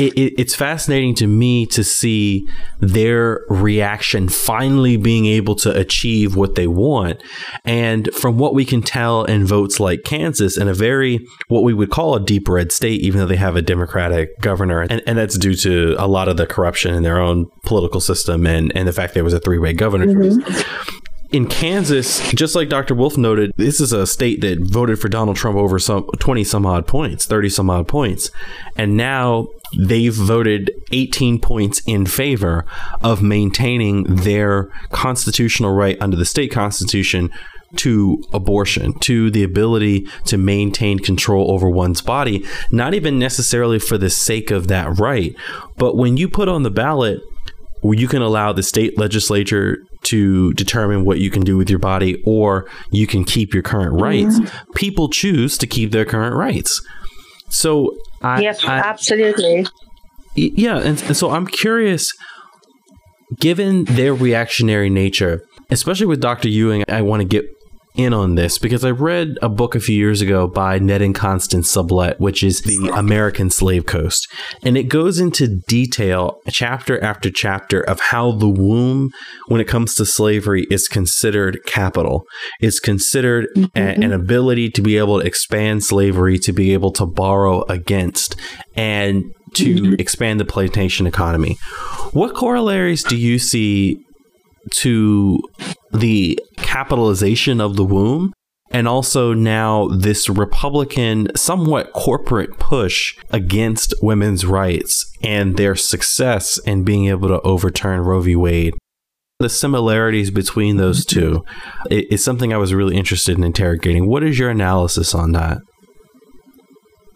it, 0.00 0.14
it, 0.14 0.34
it's 0.40 0.54
fascinating 0.54 1.14
to 1.16 1.26
me 1.26 1.66
to 1.66 1.84
see 1.84 2.48
their 2.80 3.44
reaction 3.48 4.28
finally 4.28 4.96
being 4.96 5.26
able 5.26 5.54
to 5.56 5.76
achieve 5.78 6.34
what 6.36 6.54
they 6.54 6.66
want. 6.66 7.22
And 7.64 8.08
from 8.14 8.38
what 8.38 8.54
we 8.54 8.64
can 8.64 8.80
tell 8.80 9.24
in 9.24 9.44
votes 9.44 9.78
like 9.78 10.02
Kansas, 10.02 10.56
in 10.56 10.68
a 10.68 10.74
very, 10.74 11.26
what 11.48 11.62
we 11.62 11.74
would 11.74 11.90
call 11.90 12.14
a 12.14 12.20
deep 12.20 12.48
red 12.48 12.72
state, 12.72 13.02
even 13.02 13.20
though 13.20 13.26
they 13.26 13.36
have 13.36 13.56
a 13.56 13.62
Democratic 13.62 14.40
governor, 14.40 14.82
and, 14.82 15.02
and 15.06 15.18
that's 15.18 15.36
due 15.36 15.54
to 15.56 15.94
a 15.98 16.08
lot 16.08 16.28
of 16.28 16.38
the 16.38 16.46
corruption 16.46 16.94
in 16.94 17.02
their 17.02 17.20
own 17.20 17.46
political 17.64 18.00
system 18.00 18.46
and, 18.46 18.72
and 18.74 18.88
the 18.88 18.92
fact 18.92 19.12
there 19.12 19.24
was 19.24 19.34
a 19.34 19.40
three 19.40 19.58
way 19.58 19.74
governor. 19.74 20.06
Mm-hmm 20.06 20.99
in 21.32 21.46
Kansas, 21.46 22.28
just 22.32 22.54
like 22.56 22.68
Dr. 22.68 22.94
Wolff 22.94 23.16
noted, 23.16 23.52
this 23.56 23.80
is 23.80 23.92
a 23.92 24.06
state 24.06 24.40
that 24.40 24.58
voted 24.60 24.98
for 24.98 25.08
Donald 25.08 25.36
Trump 25.36 25.56
over 25.56 25.78
some 25.78 26.06
20 26.18 26.42
some 26.44 26.66
odd 26.66 26.86
points, 26.86 27.26
30 27.26 27.48
some 27.48 27.70
odd 27.70 27.86
points. 27.86 28.30
And 28.76 28.96
now 28.96 29.48
they've 29.78 30.14
voted 30.14 30.72
18 30.90 31.40
points 31.40 31.82
in 31.86 32.06
favor 32.06 32.66
of 33.02 33.22
maintaining 33.22 34.04
their 34.04 34.70
constitutional 34.90 35.72
right 35.72 35.96
under 36.00 36.16
the 36.16 36.24
state 36.24 36.50
constitution 36.50 37.30
to 37.76 38.20
abortion, 38.32 38.98
to 38.98 39.30
the 39.30 39.44
ability 39.44 40.08
to 40.24 40.36
maintain 40.36 40.98
control 40.98 41.52
over 41.52 41.70
one's 41.70 42.00
body, 42.00 42.44
not 42.72 42.94
even 42.94 43.16
necessarily 43.16 43.78
for 43.78 43.96
the 43.96 44.10
sake 44.10 44.50
of 44.50 44.66
that 44.66 44.98
right. 44.98 45.36
But 45.76 45.96
when 45.96 46.16
you 46.16 46.28
put 46.28 46.48
on 46.48 46.64
the 46.64 46.70
ballot, 46.70 47.20
you 47.82 48.08
can 48.08 48.22
allow 48.22 48.52
the 48.52 48.62
state 48.62 48.98
legislature 48.98 49.78
to 50.02 50.52
determine 50.54 51.04
what 51.04 51.18
you 51.18 51.30
can 51.30 51.42
do 51.42 51.56
with 51.56 51.70
your 51.70 51.78
body 51.78 52.22
or 52.24 52.68
you 52.90 53.06
can 53.06 53.24
keep 53.24 53.52
your 53.52 53.62
current 53.62 54.00
rights, 54.00 54.38
mm-hmm. 54.38 54.72
people 54.72 55.08
choose 55.08 55.58
to 55.58 55.66
keep 55.66 55.92
their 55.92 56.04
current 56.04 56.34
rights. 56.36 56.82
So 57.48 57.96
I, 58.22 58.40
yes, 58.40 58.64
I, 58.64 58.78
absolutely. 58.78 59.66
Yeah, 60.34 60.78
and, 60.78 61.02
and 61.02 61.16
so 61.16 61.30
I'm 61.30 61.46
curious, 61.46 62.12
given 63.38 63.84
their 63.84 64.14
reactionary 64.14 64.88
nature, 64.88 65.42
especially 65.70 66.06
with 66.06 66.20
Dr. 66.20 66.48
Ewing, 66.48 66.84
I 66.88 67.02
want 67.02 67.20
to 67.22 67.28
get 67.28 67.44
in 68.02 68.12
on 68.12 68.34
this 68.34 68.58
because 68.58 68.84
I 68.84 68.90
read 68.90 69.38
a 69.42 69.48
book 69.48 69.74
a 69.74 69.80
few 69.80 69.96
years 69.96 70.20
ago 70.20 70.46
by 70.46 70.78
Ned 70.78 71.02
and 71.02 71.14
Constance 71.14 71.74
Sublette, 71.74 72.18
which 72.18 72.42
is 72.42 72.62
The 72.62 72.92
American 72.94 73.50
Slave 73.50 73.86
Coast. 73.86 74.28
And 74.62 74.76
it 74.76 74.84
goes 74.84 75.20
into 75.20 75.60
detail, 75.68 76.40
chapter 76.48 77.02
after 77.02 77.30
chapter, 77.30 77.80
of 77.80 78.00
how 78.00 78.32
the 78.32 78.48
womb, 78.48 79.10
when 79.48 79.60
it 79.60 79.68
comes 79.68 79.94
to 79.94 80.06
slavery, 80.06 80.66
is 80.70 80.88
considered 80.88 81.60
capital. 81.66 82.24
It's 82.60 82.80
considered 82.80 83.48
mm-hmm. 83.56 83.78
a, 83.78 84.04
an 84.04 84.12
ability 84.12 84.70
to 84.70 84.82
be 84.82 84.96
able 84.96 85.20
to 85.20 85.26
expand 85.26 85.84
slavery, 85.84 86.38
to 86.40 86.52
be 86.52 86.72
able 86.72 86.92
to 86.92 87.06
borrow 87.06 87.64
against, 87.64 88.36
and 88.74 89.24
to 89.54 89.74
mm-hmm. 89.74 89.94
expand 89.98 90.40
the 90.40 90.44
plantation 90.44 91.06
economy. 91.06 91.58
What 92.12 92.34
corollaries 92.34 93.02
do 93.02 93.16
you 93.16 93.38
see 93.38 94.04
to 94.72 95.40
the 95.92 96.38
capitalization 96.56 97.60
of 97.60 97.76
the 97.76 97.84
womb 97.84 98.32
and 98.70 98.86
also 98.86 99.32
now 99.32 99.88
this 99.88 100.28
Republican, 100.28 101.28
somewhat 101.36 101.92
corporate 101.92 102.58
push 102.58 103.16
against 103.30 103.94
women's 104.00 104.46
rights 104.46 105.10
and 105.22 105.56
their 105.56 105.74
success 105.74 106.58
in 106.58 106.84
being 106.84 107.06
able 107.06 107.28
to 107.28 107.40
overturn 107.40 108.00
Roe 108.00 108.20
v. 108.20 108.36
Wade. 108.36 108.74
The 109.40 109.48
similarities 109.48 110.30
between 110.30 110.76
those 110.76 111.04
two 111.04 111.44
is 111.90 112.22
something 112.22 112.52
I 112.52 112.58
was 112.58 112.74
really 112.74 112.96
interested 112.96 113.36
in 113.36 113.42
interrogating. 113.42 114.06
What 114.06 114.22
is 114.22 114.38
your 114.38 114.50
analysis 114.50 115.14
on 115.14 115.32
that? 115.32 115.58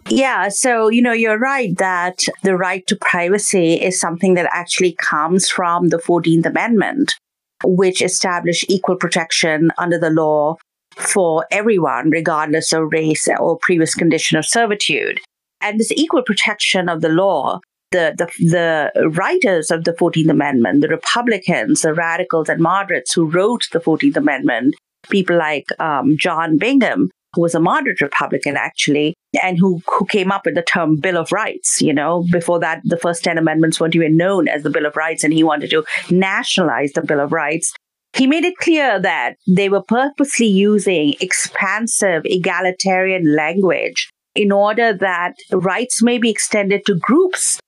Yeah, 0.08 0.48
so, 0.48 0.88
you 0.88 1.00
know, 1.00 1.12
you're 1.12 1.38
right 1.38 1.76
that 1.78 2.18
the 2.42 2.56
right 2.56 2.86
to 2.88 2.96
privacy 2.96 3.74
is 3.74 4.00
something 4.00 4.34
that 4.34 4.48
actually 4.52 4.96
comes 5.00 5.48
from 5.48 5.88
the 5.88 5.98
14th 5.98 6.46
Amendment 6.46 7.14
which 7.64 8.02
establish 8.02 8.64
equal 8.68 8.96
protection 8.96 9.70
under 9.78 9.98
the 9.98 10.10
law 10.10 10.56
for 10.96 11.46
everyone, 11.50 12.10
regardless 12.10 12.72
of 12.72 12.92
race 12.92 13.28
or 13.40 13.58
previous 13.58 13.94
condition 13.94 14.38
of 14.38 14.46
servitude. 14.46 15.20
And 15.60 15.80
this 15.80 15.92
equal 15.92 16.22
protection 16.22 16.88
of 16.88 17.00
the 17.00 17.08
law, 17.08 17.60
the, 17.90 18.14
the, 18.16 18.26
the 18.50 19.10
writers 19.10 19.70
of 19.70 19.84
the 19.84 19.92
14th 19.92 20.28
Amendment, 20.28 20.82
the 20.82 20.88
Republicans, 20.88 21.82
the 21.82 21.94
radicals 21.94 22.48
and 22.48 22.60
moderates 22.60 23.12
who 23.12 23.24
wrote 23.24 23.66
the 23.72 23.80
14th 23.80 24.16
Amendment, 24.16 24.74
people 25.10 25.36
like 25.36 25.66
um, 25.80 26.16
John 26.18 26.58
Bingham, 26.58 27.10
who 27.34 27.42
was 27.42 27.54
a 27.54 27.60
moderate 27.60 28.00
Republican 28.00 28.56
actually, 28.56 29.14
and 29.42 29.58
who, 29.58 29.80
who 29.86 30.06
came 30.06 30.30
up 30.30 30.42
with 30.44 30.54
the 30.54 30.62
term 30.62 30.96
Bill 30.96 31.16
of 31.16 31.32
Rights. 31.32 31.80
You 31.80 31.92
know, 31.92 32.24
before 32.30 32.60
that, 32.60 32.80
the 32.84 32.96
first 32.96 33.24
10 33.24 33.38
amendments 33.38 33.80
weren't 33.80 33.96
even 33.96 34.16
known 34.16 34.48
as 34.48 34.62
the 34.62 34.70
Bill 34.70 34.86
of 34.86 34.96
Rights, 34.96 35.24
and 35.24 35.32
he 35.32 35.42
wanted 35.42 35.70
to 35.70 35.84
nationalize 36.10 36.92
the 36.92 37.02
Bill 37.02 37.20
of 37.20 37.32
Rights. 37.32 37.72
He 38.14 38.28
made 38.28 38.44
it 38.44 38.56
clear 38.58 39.00
that 39.00 39.34
they 39.46 39.68
were 39.68 39.82
purposely 39.82 40.46
using 40.46 41.14
expansive 41.20 42.22
egalitarian 42.24 43.34
language 43.34 44.08
in 44.36 44.52
order 44.52 44.92
that 44.92 45.34
rights 45.50 46.02
may 46.02 46.18
be 46.18 46.30
extended 46.30 46.84
to 46.86 46.94
groups 46.94 47.58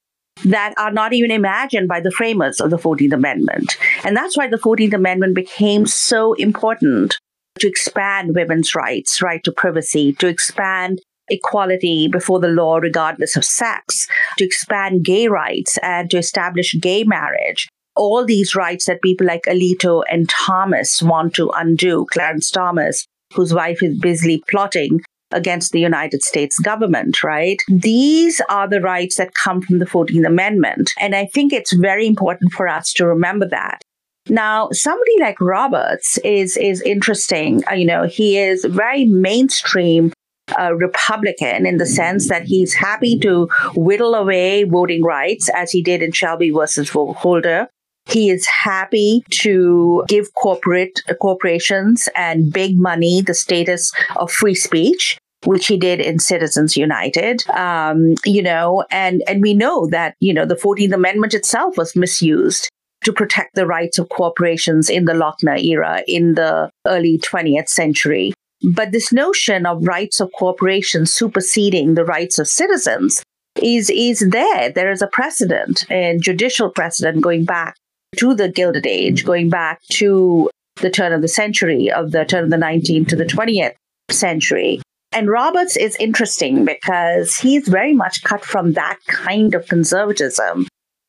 that 0.45 0.75
are 0.77 0.93
not 0.93 1.12
even 1.12 1.31
imagined 1.31 1.89
by 1.89 2.01
the 2.01 2.11
framers 2.11 2.61
of 2.61 2.71
the 2.71 2.77
14th 2.77 3.12
Amendment. 3.12 3.77
And 4.05 4.17
that's 4.17 4.37
why 4.37 4.49
the 4.49 4.59
14th 4.59 4.93
Amendment 4.93 5.35
became 5.35 5.87
so 5.87 6.35
important 6.35 7.19
to 7.59 7.68
expand 7.68 8.34
women's 8.34 8.74
rights, 8.74 9.22
right 9.22 9.42
to 9.44 9.52
privacy, 9.52 10.12
to 10.14 10.26
expand 10.26 11.00
equality 11.28 12.09
before 12.09 12.40
the 12.40 12.48
law, 12.48 12.76
regardless 12.76 13.36
of 13.36 13.44
sex, 13.44 14.07
to 14.38 14.44
expand 14.44 15.04
gay 15.04 15.28
rights 15.28 15.78
and 15.82 16.11
to 16.11 16.18
establish 16.18 16.76
gay 16.80 17.04
marriage. 17.04 17.68
All 17.96 18.24
these 18.24 18.54
rights 18.54 18.86
that 18.86 19.02
people 19.02 19.26
like 19.26 19.42
Alito 19.48 20.02
and 20.11 20.28
Thomas 20.28 21.02
want 21.02 21.34
to 21.34 21.50
undo, 21.50 22.07
Clarence 22.12 22.50
Thomas, 22.50 23.07
whose 23.34 23.54
wife 23.54 23.82
is 23.82 23.98
busily 23.98 24.42
plotting 24.48 25.00
against 25.32 25.72
the 25.72 25.80
United 25.80 26.22
States 26.22 26.59
government, 26.59 27.22
right? 27.22 27.61
These 27.68 28.40
are 28.48 28.68
the 28.68 28.80
rights 28.80 29.16
that 29.16 29.34
come 29.34 29.61
from 29.61 29.78
the 29.78 29.86
14th 29.86 30.26
Amendment. 30.26 30.92
And 31.00 31.16
I 31.16 31.26
think 31.26 31.52
it's 31.52 31.72
very 31.72 32.07
important 32.07 32.52
for 32.52 32.68
us 32.68 32.92
to 32.94 33.07
remember 33.07 33.48
that. 33.48 33.80
Now, 34.29 34.68
somebody 34.72 35.20
like 35.20 35.41
Roberts 35.41 36.18
is 36.18 36.57
is 36.57 36.83
interesting. 36.83 37.62
Uh, 37.70 37.74
you 37.74 37.87
know, 37.87 38.05
he 38.05 38.39
is 38.39 38.64
very 38.64 39.05
mainstream 39.05 40.12
uh, 40.59 40.74
Republican 40.74 41.66
in 41.66 41.77
the 41.77 41.87
sense 41.87 42.29
that 42.29 42.45
he's 42.45 42.74
happy 42.74 43.18
to 43.18 43.49
whittle 43.74 44.14
away 44.14 44.64
voting 44.64 45.03
rights, 45.03 45.49
as 45.55 45.70
he 45.70 45.83
did 45.83 46.03
in 46.03 46.12
Shelby 46.12 46.51
versus 46.51 46.91
Holder. 46.91 47.68
He 48.09 48.31
is 48.31 48.47
happy 48.47 49.24
to 49.43 50.05
give 50.07 50.33
corporate 50.35 51.03
corporations 51.20 52.09
and 52.14 52.53
big 52.53 52.79
money 52.79 53.20
the 53.20 53.35
status 53.35 53.93
of 54.16 54.31
free 54.31 54.55
speech 54.55 55.18
which 55.45 55.68
he 55.68 55.77
did 55.77 56.01
in 56.01 56.18
Citizens 56.18 56.77
United. 56.77 57.49
Um, 57.51 58.14
you 58.24 58.43
know, 58.43 58.85
and 58.91 59.22
and 59.29 59.43
we 59.43 59.55
know 59.55 59.87
that 59.89 60.16
you 60.18 60.35
know 60.35 60.45
the 60.45 60.57
Fourteenth 60.57 60.93
Amendment 60.93 61.35
itself 61.35 61.77
was 61.77 61.95
misused 61.95 62.68
to 63.07 63.12
protect 63.12 63.54
the 63.54 63.66
rights 63.66 64.00
of 64.00 64.09
corporations 64.09 64.90
in 64.90 65.04
the 65.04 65.12
Lochner 65.12 65.62
era 65.62 66.02
in 66.09 66.34
the 66.34 66.68
early 66.88 67.18
20th 67.18 67.68
century. 67.68 68.34
But 68.74 68.90
this 68.90 69.12
notion 69.12 69.64
of 69.64 69.86
rights 69.86 70.18
of 70.20 70.32
corporations 70.36 71.12
superseding 71.12 71.94
the 71.94 72.04
rights 72.04 72.40
of 72.40 72.48
citizens 72.48 73.22
is, 73.62 73.90
is 73.90 74.26
there. 74.30 74.70
There 74.70 74.90
is 74.90 75.02
a 75.02 75.07
precedent, 75.07 75.86
and 75.88 76.20
judicial 76.20 76.68
precedent 76.68 77.22
going 77.22 77.44
back 77.44 77.76
to 78.16 78.34
the 78.34 78.48
Gilded 78.48 78.88
Age, 78.88 79.24
going 79.24 79.50
back 79.50 79.80
to 79.92 80.50
the 80.80 80.90
turn 80.90 81.12
of 81.12 81.22
the 81.22 81.28
century, 81.28 81.88
of 81.88 82.11
the 82.11 82.24
turn 82.24 82.42
of 82.42 82.50
the 82.50 82.57
19th 82.57 83.07
to 83.09 83.16
the 83.16 83.24
20th 83.24 83.74
century. 84.11 84.82
And 85.12 85.28
Roberts 85.28 85.76
is 85.76 85.94
interesting 86.00 86.64
because 86.64 87.36
he's 87.36 87.68
very 87.68 87.94
much 87.94 88.24
cut 88.24 88.44
from 88.44 88.72
that 88.72 88.98
kind 89.07 89.54
of 89.54 89.68
conservatism 89.68 90.66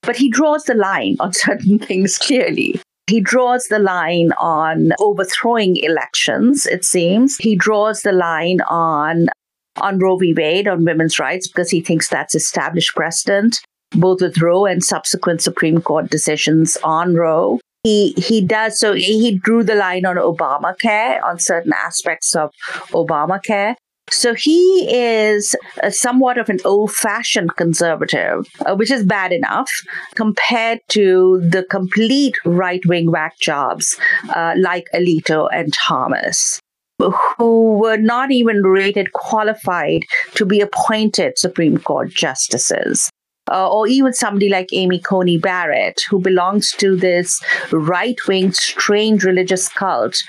but 0.07 0.15
he 0.15 0.29
draws 0.29 0.63
the 0.63 0.73
line 0.73 1.17
on 1.19 1.33
certain 1.45 1.77
things 1.77 2.17
clearly. 2.17 2.81
He 3.07 3.21
draws 3.21 3.67
the 3.67 3.79
line 3.79 4.31
on 4.39 4.91
overthrowing 4.99 5.77
elections, 5.77 6.65
it 6.65 6.83
seems. 6.83 7.37
He 7.37 7.55
draws 7.55 8.01
the 8.01 8.11
line 8.11 8.61
on 8.61 9.27
on 9.79 9.99
Roe 9.99 10.17
v. 10.17 10.33
Wade 10.33 10.67
on 10.67 10.85
women's 10.85 11.19
rights 11.19 11.47
because 11.47 11.69
he 11.69 11.81
thinks 11.81 12.09
that's 12.09 12.33
established 12.33 12.95
precedent, 12.95 13.57
both 13.91 14.21
with 14.21 14.41
Roe 14.41 14.65
and 14.65 14.83
subsequent 14.83 15.41
Supreme 15.41 15.81
Court 15.81 16.09
decisions 16.09 16.77
on 16.83 17.13
Roe. 17.13 17.59
He 17.83 18.13
he 18.17 18.41
does 18.41 18.79
so 18.79 18.93
he 18.93 19.37
drew 19.37 19.63
the 19.63 19.75
line 19.75 20.05
on 20.05 20.15
Obamacare, 20.17 21.23
on 21.23 21.39
certain 21.39 21.73
aspects 21.73 22.35
of 22.35 22.51
Obamacare. 22.91 23.75
So 24.09 24.33
he 24.33 24.87
is 24.89 25.55
somewhat 25.89 26.37
of 26.37 26.49
an 26.49 26.59
old 26.63 26.93
fashioned 26.93 27.55
conservative, 27.55 28.47
uh, 28.65 28.75
which 28.75 28.91
is 28.91 29.03
bad 29.03 29.33
enough 29.33 29.69
compared 30.15 30.79
to 30.89 31.41
the 31.49 31.63
complete 31.63 32.35
right 32.45 32.85
wing 32.85 33.11
whack 33.11 33.37
jobs 33.39 33.97
uh, 34.33 34.53
like 34.57 34.87
Alito 34.93 35.49
and 35.51 35.73
Thomas 35.73 36.59
who 37.37 37.77
were 37.77 37.97
not 37.97 38.31
even 38.31 38.63
rated 38.63 39.13
qualified 39.13 40.01
to 40.33 40.45
be 40.45 40.61
appointed 40.61 41.37
Supreme 41.37 41.77
Court 41.77 42.09
justices 42.09 43.11
uh, 43.49 43.69
or 43.69 43.87
even 43.87 44.13
somebody 44.13 44.49
like 44.49 44.69
Amy 44.71 44.99
Coney 44.99 45.37
Barrett, 45.37 46.01
who 46.09 46.19
belongs 46.19 46.71
to 46.73 46.95
this 46.95 47.41
right 47.71 48.19
wing, 48.27 48.51
strange 48.51 49.23
religious 49.23 49.69
cult 49.69 50.23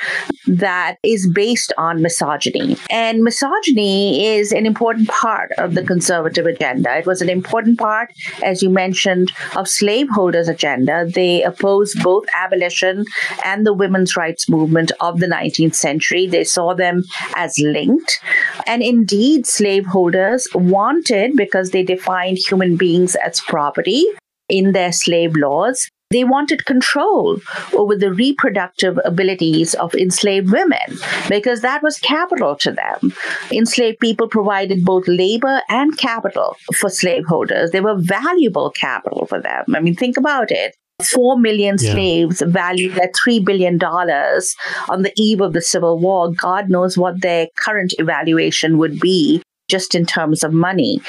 that 0.47 0.97
is 1.03 1.29
based 1.29 1.73
on 1.79 2.03
misogyny. 2.03 2.77
And 2.91 3.23
misogyny 3.23 4.27
is 4.27 4.53
an 4.53 4.67
important 4.67 5.09
part 5.09 5.53
of 5.59 5.75
the 5.75 5.83
conservative 5.83 6.47
agenda. 6.47 6.97
It 6.97 7.07
was 7.07 7.23
an 7.23 7.29
important 7.29 7.79
part, 7.79 8.13
as 8.43 8.63
you 8.63 8.71
mentioned, 8.71 9.33
of 9.57 9.69
slaveholders' 9.69 10.49
agenda. 10.49 11.07
They 11.07 11.43
opposed 11.43 12.03
both 12.03 12.25
abolition 12.35 13.05
and 13.45 13.67
the 13.67 13.73
women's 13.73 14.17
rights 14.17 14.49
movement 14.49 14.93
of 15.01 15.21
the 15.21 15.27
19th 15.27 15.75
century. 15.75 16.27
They 16.27 16.45
saw 16.45 16.75
them 16.75 17.05
as 17.37 17.59
linked. 17.59 18.21
And 18.67 18.83
indeed, 18.83 19.47
slaveholders 19.47 20.49
wanted, 20.55 21.37
because 21.37 21.71
they 21.71 21.83
defined 21.83 22.39
human 22.39 22.77
beings 22.77 23.08
as 23.17 23.41
property 23.41 24.05
in 24.49 24.73
their 24.73 24.93
slave 24.93 25.37
laws. 25.37 25.89
They 26.11 26.25
wanted 26.25 26.65
control 26.65 27.39
over 27.75 27.95
the 27.95 28.11
reproductive 28.11 28.99
abilities 29.05 29.75
of 29.75 29.95
enslaved 29.95 30.51
women 30.51 30.99
because 31.29 31.61
that 31.61 31.83
was 31.83 31.99
capital 31.99 32.57
to 32.57 32.73
them. 32.73 33.13
Enslaved 33.53 34.01
people 34.01 34.27
provided 34.27 34.87
both 34.87 35.07
labor 35.07 35.61
and 35.69 35.99
capital 35.99 36.57
for 36.75 36.89
slaveholders. 36.89 37.73
They 37.73 37.83
were 37.83 37.99
valuable 37.99 38.71
capital 38.71 39.27
for 39.27 39.39
them. 39.39 39.65
I 39.75 39.81
mean, 39.81 39.95
think 39.95 40.17
about 40.17 40.51
it. 40.51 40.75
Four 41.13 41.39
million 41.39 41.77
yeah. 41.79 41.93
slaves 41.93 42.43
valued 42.45 42.99
at 42.99 43.13
$3 43.15 43.45
billion 43.45 43.79
on 43.83 45.03
the 45.03 45.13
eve 45.17 45.43
of 45.43 45.53
the 45.53 45.63
Civil 45.63 45.99
War. 45.99 46.33
God 46.33 46.71
knows 46.71 46.97
what 46.97 47.21
their 47.21 47.49
current 47.59 47.93
evaluation 47.99 48.79
would 48.79 48.99
be 48.99 49.43
just 49.69 49.95
in 49.95 50.07
terms 50.07 50.43
of 50.43 50.55
money. 50.55 51.03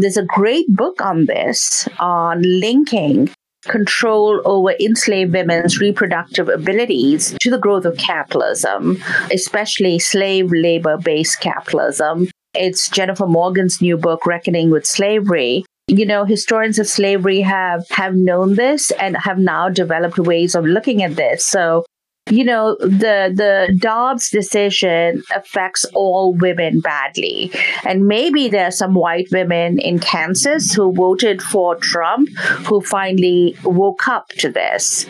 There's 0.00 0.16
a 0.16 0.24
great 0.24 0.66
book 0.68 1.00
on 1.00 1.26
this, 1.26 1.88
on 2.00 2.42
linking 2.42 3.30
control 3.66 4.42
over 4.44 4.72
enslaved 4.80 5.32
women's 5.32 5.80
reproductive 5.80 6.48
abilities 6.48 7.34
to 7.40 7.48
the 7.48 7.58
growth 7.58 7.84
of 7.84 7.96
capitalism, 7.96 8.98
especially 9.32 10.00
slave 10.00 10.50
labor 10.52 10.98
based 10.98 11.40
capitalism. 11.40 12.28
It's 12.54 12.88
Jennifer 12.88 13.26
Morgan's 13.26 13.80
new 13.80 13.96
book, 13.96 14.26
Reckoning 14.26 14.70
with 14.70 14.84
Slavery. 14.84 15.64
You 15.86 16.06
know, 16.06 16.24
historians 16.24 16.78
of 16.78 16.88
slavery 16.88 17.42
have, 17.42 17.86
have 17.90 18.14
known 18.14 18.54
this 18.54 18.90
and 18.92 19.16
have 19.18 19.38
now 19.38 19.68
developed 19.68 20.18
ways 20.18 20.54
of 20.54 20.64
looking 20.64 21.02
at 21.02 21.14
this. 21.14 21.46
So 21.46 21.84
you 22.30 22.42
know 22.42 22.76
the 22.80 23.30
the 23.34 23.76
Dobbs 23.78 24.30
decision 24.30 25.22
affects 25.34 25.84
all 25.94 26.32
women 26.34 26.80
badly. 26.80 27.52
And 27.84 28.06
maybe 28.06 28.48
there 28.48 28.68
are 28.68 28.70
some 28.70 28.94
white 28.94 29.28
women 29.30 29.78
in 29.78 29.98
Kansas 29.98 30.72
who 30.72 30.94
voted 30.94 31.42
for 31.42 31.76
Trump 31.76 32.30
who 32.66 32.80
finally 32.80 33.56
woke 33.62 34.08
up 34.08 34.28
to 34.38 34.50
this. 34.50 35.06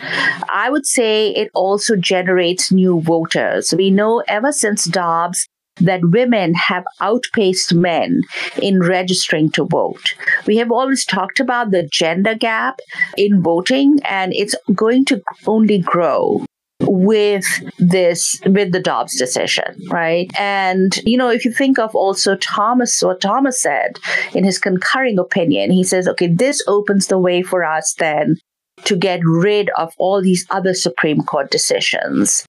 I 0.49 0.69
would 0.69 0.85
say 0.85 1.29
it 1.29 1.49
also 1.53 1.95
generates 1.95 2.71
new 2.71 2.99
voters. 2.99 3.73
We 3.75 3.91
know 3.91 4.21
ever 4.27 4.51
since 4.51 4.85
Dobbs 4.85 5.47
that 5.77 6.01
women 6.03 6.53
have 6.53 6.85
outpaced 7.01 7.73
men 7.73 8.21
in 8.61 8.81
registering 8.81 9.51
to 9.51 9.65
vote. 9.65 10.15
We 10.47 10.57
have 10.57 10.71
always 10.71 11.05
talked 11.05 11.39
about 11.39 11.71
the 11.71 11.83
gender 11.83 12.33
gap 12.33 12.79
in 13.17 13.41
voting, 13.41 13.99
and 14.05 14.33
it's 14.33 14.55
going 14.73 15.03
to 15.05 15.21
only 15.45 15.79
grow 15.79 16.45
with 16.87 17.45
this 17.79 18.39
with 18.45 18.71
the 18.71 18.79
Dobbs 18.79 19.17
decision, 19.17 19.75
right? 19.89 20.29
And 20.37 20.95
you 21.05 21.17
know, 21.17 21.29
if 21.29 21.45
you 21.45 21.51
think 21.51 21.79
of 21.79 21.95
also 21.95 22.35
Thomas, 22.35 23.01
what 23.01 23.21
Thomas 23.21 23.61
said 23.61 23.99
in 24.33 24.43
his 24.43 24.59
concurring 24.59 25.19
opinion, 25.19 25.71
he 25.71 25.83
says, 25.83 26.07
okay, 26.07 26.27
this 26.27 26.63
opens 26.67 27.07
the 27.07 27.19
way 27.19 27.41
for 27.41 27.63
us 27.63 27.93
then 27.99 28.37
to 28.83 28.95
get 28.95 29.19
rid 29.23 29.69
of 29.77 29.93
all 29.97 30.21
these 30.21 30.45
other 30.49 30.73
Supreme 30.73 31.21
Court 31.21 31.49
decisions, 31.49 32.45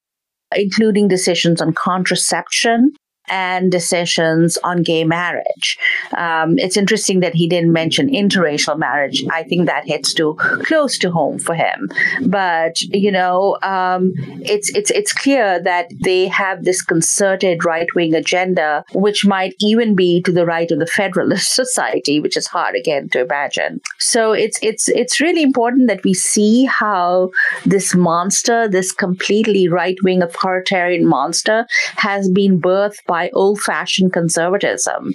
including 0.55 1.09
decisions 1.09 1.61
on 1.61 1.73
contraception, 1.73 2.93
and 3.29 3.71
decisions 3.71 4.59
on 4.59 4.83
gay 4.83 5.05
marriage. 5.05 5.79
Um, 6.17 6.59
it's 6.59 6.77
interesting 6.77 7.21
that 7.21 7.35
he 7.35 7.49
didn't 7.49 7.73
mention 7.73 8.09
interracial 8.09 8.79
marriage. 8.79 9.25
I 9.31 9.43
think 9.43 9.67
that 9.67 9.87
hits 9.87 10.15
too 10.15 10.35
close 10.65 10.99
to 10.99 11.11
home 11.11 11.39
for 11.39 11.55
him. 11.55 11.89
But 12.27 12.81
you 12.83 13.13
know, 13.13 13.57
um, 13.63 14.13
it's 14.43 14.69
it's 14.75 14.91
it's 14.91 15.13
clear 15.13 15.61
that 15.63 15.87
they 16.03 16.29
have 16.29 16.65
this 16.65 16.83
concerted 16.83 17.65
right 17.65 17.89
wing 17.95 18.15
agenda, 18.15 18.85
which 18.93 19.25
might 19.27 19.55
even 19.61 19.95
be 19.95 20.23
to 20.23 20.33
the 20.33 20.47
right 20.47 20.71
of 20.71 20.79
the 20.79 20.87
Federalist 20.87 21.55
Society, 21.63 22.21
which 22.21 22.37
is 22.37 22.47
hard 22.47 22.75
again 22.75 23.09
to 23.11 23.21
imagine. 23.21 23.81
So 23.99 24.33
it's 24.33 24.59
it's 24.63 24.89
it's 24.89 25.21
really 25.21 25.43
important 25.43 25.89
that 25.89 26.05
we 26.05 26.15
see 26.15 26.65
how 26.65 27.31
this 27.65 27.95
monster, 27.95 28.69
this 28.69 28.93
completely 28.93 29.69
right 29.69 29.97
wing 30.03 30.23
authoritarian 30.23 31.07
monster, 31.07 31.67
has 31.97 32.29
been 32.29 32.61
birthed 32.61 33.05
by 33.07 33.16
by 33.17 33.31
old 33.33 33.59
fashioned 33.61 34.13
conservatism. 34.13 35.15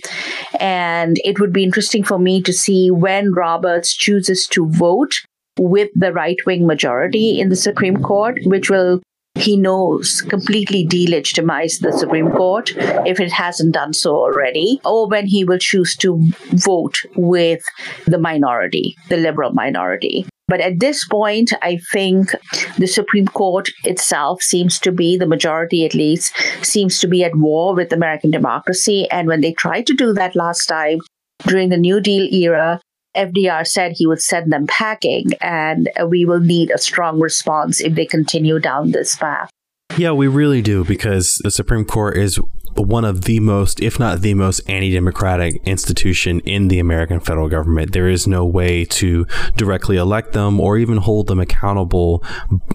And 0.59 1.17
it 1.23 1.39
would 1.39 1.53
be 1.53 1.63
interesting 1.63 2.03
for 2.03 2.17
me 2.17 2.41
to 2.41 2.53
see 2.53 2.89
when 2.89 3.33
Roberts 3.33 3.93
chooses 3.93 4.47
to 4.53 4.67
vote 4.69 5.13
with 5.59 5.89
the 5.93 6.11
right 6.11 6.39
wing 6.47 6.65
majority 6.65 7.39
in 7.39 7.49
the 7.49 7.55
Supreme 7.67 8.01
Court, 8.01 8.39
which 8.45 8.69
will 8.71 9.01
he 9.35 9.55
knows 9.55 10.21
completely 10.33 10.85
delegitimize 10.85 11.79
the 11.79 11.93
Supreme 11.93 12.31
Court 12.31 12.73
if 13.11 13.19
it 13.19 13.31
hasn't 13.31 13.73
done 13.73 13.93
so 13.93 14.15
already, 14.15 14.81
or 14.83 15.07
when 15.07 15.25
he 15.25 15.45
will 15.45 15.59
choose 15.59 15.95
to 15.97 16.19
vote 16.53 16.97
with 17.15 17.63
the 18.05 18.17
minority, 18.17 18.95
the 19.09 19.17
liberal 19.17 19.53
minority. 19.53 20.25
But 20.51 20.59
at 20.59 20.81
this 20.81 21.07
point, 21.07 21.53
I 21.61 21.79
think 21.93 22.35
the 22.77 22.85
Supreme 22.85 23.25
Court 23.25 23.69
itself 23.85 24.41
seems 24.41 24.79
to 24.79 24.91
be, 24.91 25.15
the 25.15 25.25
majority 25.25 25.85
at 25.85 25.93
least, 25.93 26.35
seems 26.61 26.99
to 26.99 27.07
be 27.07 27.23
at 27.23 27.37
war 27.37 27.73
with 27.73 27.93
American 27.93 28.31
democracy. 28.31 29.09
And 29.09 29.29
when 29.29 29.39
they 29.39 29.53
tried 29.53 29.87
to 29.87 29.93
do 29.93 30.11
that 30.11 30.35
last 30.35 30.65
time 30.65 30.99
during 31.47 31.69
the 31.69 31.77
New 31.77 32.01
Deal 32.01 32.27
era, 32.33 32.81
FDR 33.15 33.65
said 33.65 33.93
he 33.95 34.05
would 34.05 34.21
send 34.21 34.51
them 34.51 34.67
packing, 34.67 35.27
and 35.39 35.89
we 36.09 36.25
will 36.25 36.41
need 36.41 36.69
a 36.69 36.77
strong 36.77 37.21
response 37.21 37.79
if 37.79 37.95
they 37.95 38.05
continue 38.05 38.59
down 38.59 38.91
this 38.91 39.15
path. 39.15 39.49
Yeah, 39.97 40.11
we 40.11 40.27
really 40.27 40.61
do 40.61 40.83
because 40.83 41.39
the 41.45 41.51
Supreme 41.51 41.85
Court 41.85 42.17
is 42.17 42.41
one 42.75 43.05
of 43.05 43.23
the 43.23 43.39
most, 43.39 43.79
if 43.79 43.99
not 43.99 44.21
the 44.21 44.33
most, 44.33 44.59
anti 44.69 44.91
democratic 44.91 45.61
institution 45.65 46.39
in 46.41 46.67
the 46.67 46.79
American 46.79 47.19
federal 47.19 47.49
government. 47.49 47.93
There 47.93 48.07
is 48.07 48.27
no 48.27 48.45
way 48.45 48.85
to 48.85 49.25
directly 49.55 49.97
elect 49.97 50.33
them 50.33 50.59
or 50.59 50.77
even 50.77 50.97
hold 50.97 51.27
them 51.27 51.39
accountable 51.39 52.23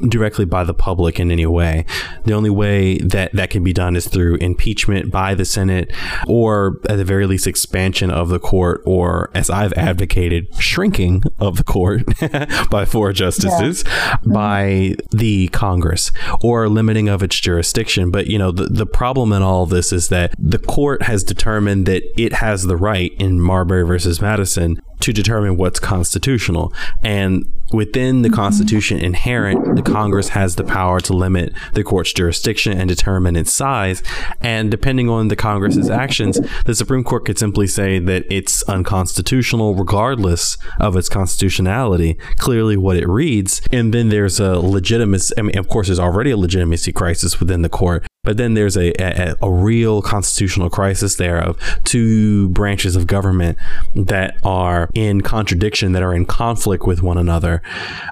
directly 0.09 0.45
by 0.45 0.65
the 0.65 0.75
public 0.75 1.19
in 1.19 1.31
any 1.31 1.47
way. 1.47 1.85
The 2.25 2.33
only 2.33 2.51
way 2.51 2.99
that 2.99 3.33
that 3.33 3.51
can 3.51 3.65
be 3.65 3.73
done 3.73 3.97
is 3.97 4.09
through 4.09 4.37
impeachment 4.37 5.11
by 5.11 5.35
the 5.35 5.45
Senate 5.45 5.93
or, 6.27 6.81
at 6.89 6.97
the 6.97 7.05
very 7.05 7.27
least, 7.27 7.47
expansion 7.47 8.11
of 8.11 8.29
the 8.29 8.39
court, 8.39 8.83
or 8.85 9.31
as 9.35 9.51
I've 9.51 9.73
advocated, 9.75 10.55
shrinking 10.59 11.23
of 11.39 11.57
the 11.57 11.65
court 11.65 12.03
by 12.71 12.85
four 12.85 13.13
justices 13.13 13.85
yeah. 13.87 14.17
Mm-hmm. 14.17 14.33
by 14.33 14.97
the 15.11 15.49
Congress 15.49 16.13
or 16.43 16.69
limiting 16.69 17.09
of 17.09 17.23
its 17.23 17.39
jurisdiction. 17.39 18.11
But, 18.11 18.27
you 18.27 18.39
know, 18.39 18.51
the, 18.51 18.67
the 18.67 18.87
problem 18.87 19.33
in 19.33 19.43
all 19.43 19.67
this 19.67 19.86
is 19.93 20.09
that 20.09 20.35
the 20.39 20.59
court 20.59 21.03
has 21.03 21.25
determined 21.25 21.87
that 21.87 22.03
it 22.21 22.35
has 22.35 22.65
the 22.65 22.77
right 22.77 23.13
in 23.19 23.41
Marbury 23.41 23.85
versus 23.85 24.21
Madison 24.21 24.81
to 25.01 25.13
determine 25.13 25.57
what's 25.57 25.79
constitutional. 25.79 26.73
And 27.03 27.45
within 27.73 28.23
the 28.23 28.31
Constitution 28.31 28.99
inherent, 28.99 29.77
the 29.77 29.83
Congress 29.83 30.31
has 30.31 30.57
the 30.57 30.65
power 30.65 31.01
to 31.01 31.13
limit 31.13 31.53
the 31.75 31.85
court's 31.85 32.13
jurisdiction 32.13 32.79
and 32.79 32.89
determine 32.89 33.37
its 33.37 33.53
size. 33.53 34.03
And 34.41 34.71
depending 34.71 35.09
on 35.09 35.29
the 35.29 35.37
Congress's 35.37 35.91
actions, 35.91 36.39
the 36.65 36.75
Supreme 36.75 37.05
Court 37.05 37.25
could 37.25 37.39
simply 37.39 37.67
say 37.67 37.99
that 37.99 38.25
it's 38.31 38.63
unconstitutional 38.65 39.75
regardless 39.75 40.59
of 40.81 40.97
its 40.97 41.09
constitutionality, 41.09 42.15
clearly 42.37 42.77
what 42.77 42.97
it 42.97 43.09
reads. 43.09 43.61
And 43.73 43.93
then 43.93 44.09
there's 44.09 44.41
a 44.41 44.59
legitimacy, 44.59 45.35
I 45.39 45.43
mean, 45.43 45.59
of 45.59 45.69
course, 45.69 45.89
there's 45.89 46.01
already 46.01 46.31
a 46.31 46.37
legitimacy 46.37 46.93
crisis 46.93 47.41
within 47.41 47.63
the 47.63 47.69
court, 47.69 48.07
but 48.23 48.37
then 48.37 48.55
there's 48.55 48.77
a, 48.77 48.93
a, 49.01 49.37
a 49.41 49.51
real 49.51 50.03
constitutional 50.03 50.69
crisis 50.69 51.15
there 51.17 51.39
of 51.39 51.59
two 51.85 52.49
branches 52.51 52.97
of 52.97 53.07
government 53.07 53.57
that 53.95 54.37
are 54.45 54.91
in 54.95 55.21
contradiction, 55.21 55.93
that 55.93 56.03
are 56.03 56.13
in 56.13 56.27
conflict 56.27 56.87
with 56.87 57.03
one 57.03 57.19
another, 57.19 57.56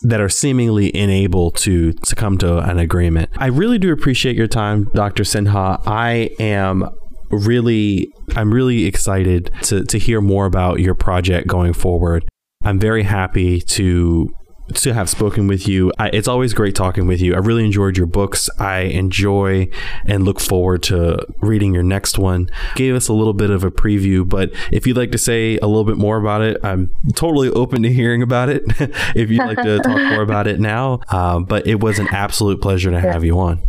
that 0.03 0.21
are 0.21 0.29
seemingly 0.29 0.91
unable 0.95 1.51
to, 1.53 1.93
to 1.93 2.15
come 2.15 2.39
to 2.39 2.59
an 2.59 2.79
agreement. 2.79 3.31
I 3.37 3.47
really 3.47 3.79
do 3.79 3.93
appreciate 3.93 4.37
your 4.37 4.47
time, 4.47 4.91
Dr. 4.95 5.23
Sinha. 5.23 5.83
I 5.87 6.31
am 6.39 6.89
really, 7.31 8.13
I'm 8.37 8.53
really 8.53 8.85
excited 8.87 9.51
to, 9.63 9.85
to 9.85 9.99
hear 9.99 10.21
more 10.21 10.47
about 10.47 10.81
your 10.81 10.95
project 10.95 11.49
going 11.49 11.73
forward. 11.73 12.25
I'm 12.65 12.79
very 12.79 13.03
happy 13.03 13.61
to 13.61 14.31
to 14.75 14.95
have 14.95 15.11
spoken 15.11 15.47
with 15.47 15.69
you. 15.69 15.93
I, 15.99 16.09
it's 16.09 16.29
always 16.29 16.55
great 16.55 16.75
talking 16.75 17.07
with 17.07 17.21
you. 17.21 17.35
I 17.35 17.39
really 17.39 17.65
enjoyed 17.65 17.97
your 17.97 18.07
books. 18.07 18.49
I 18.59 18.81
enjoy 18.81 19.69
and 20.07 20.25
look 20.25 20.41
forward 20.41 20.83
to 20.85 21.27
reading 21.41 21.75
your 21.75 21.83
next 21.83 22.19
one. 22.19 22.49
Gave 22.75 22.95
us 22.95 23.09
a 23.09 23.13
little 23.13 23.35
bit 23.35 23.51
of 23.51 23.65
a 23.65 23.71
preview, 23.71 24.29
but 24.29 24.51
if 24.73 24.87
you'd 24.87 24.97
like 24.97 25.13
to 25.13 25.19
say 25.19 25.59
a 25.59 25.67
little 25.67 25.85
bit 25.85 25.97
more 25.97 26.17
about 26.17 26.43
it, 26.43 26.59
I'm 26.63 26.91
totally 27.15 27.51
open 27.51 27.83
to 27.83 27.93
hearing 27.93 28.23
about 28.23 28.49
it. 28.49 28.63
if 29.15 29.31
you'd 29.31 29.45
like 29.45 29.63
to 29.63 29.79
talk 29.81 30.01
more 30.13 30.23
about 30.23 30.47
it 30.47 30.61
now, 30.61 31.01
uh, 31.09 31.41
but 31.41 31.67
it 31.67 31.81
was 31.81 31.99
an 31.99 32.09
absolute 32.09 32.61
pleasure 32.61 32.91
to 32.91 33.01
have 33.01 33.25
you 33.25 33.39
on. 33.39 33.63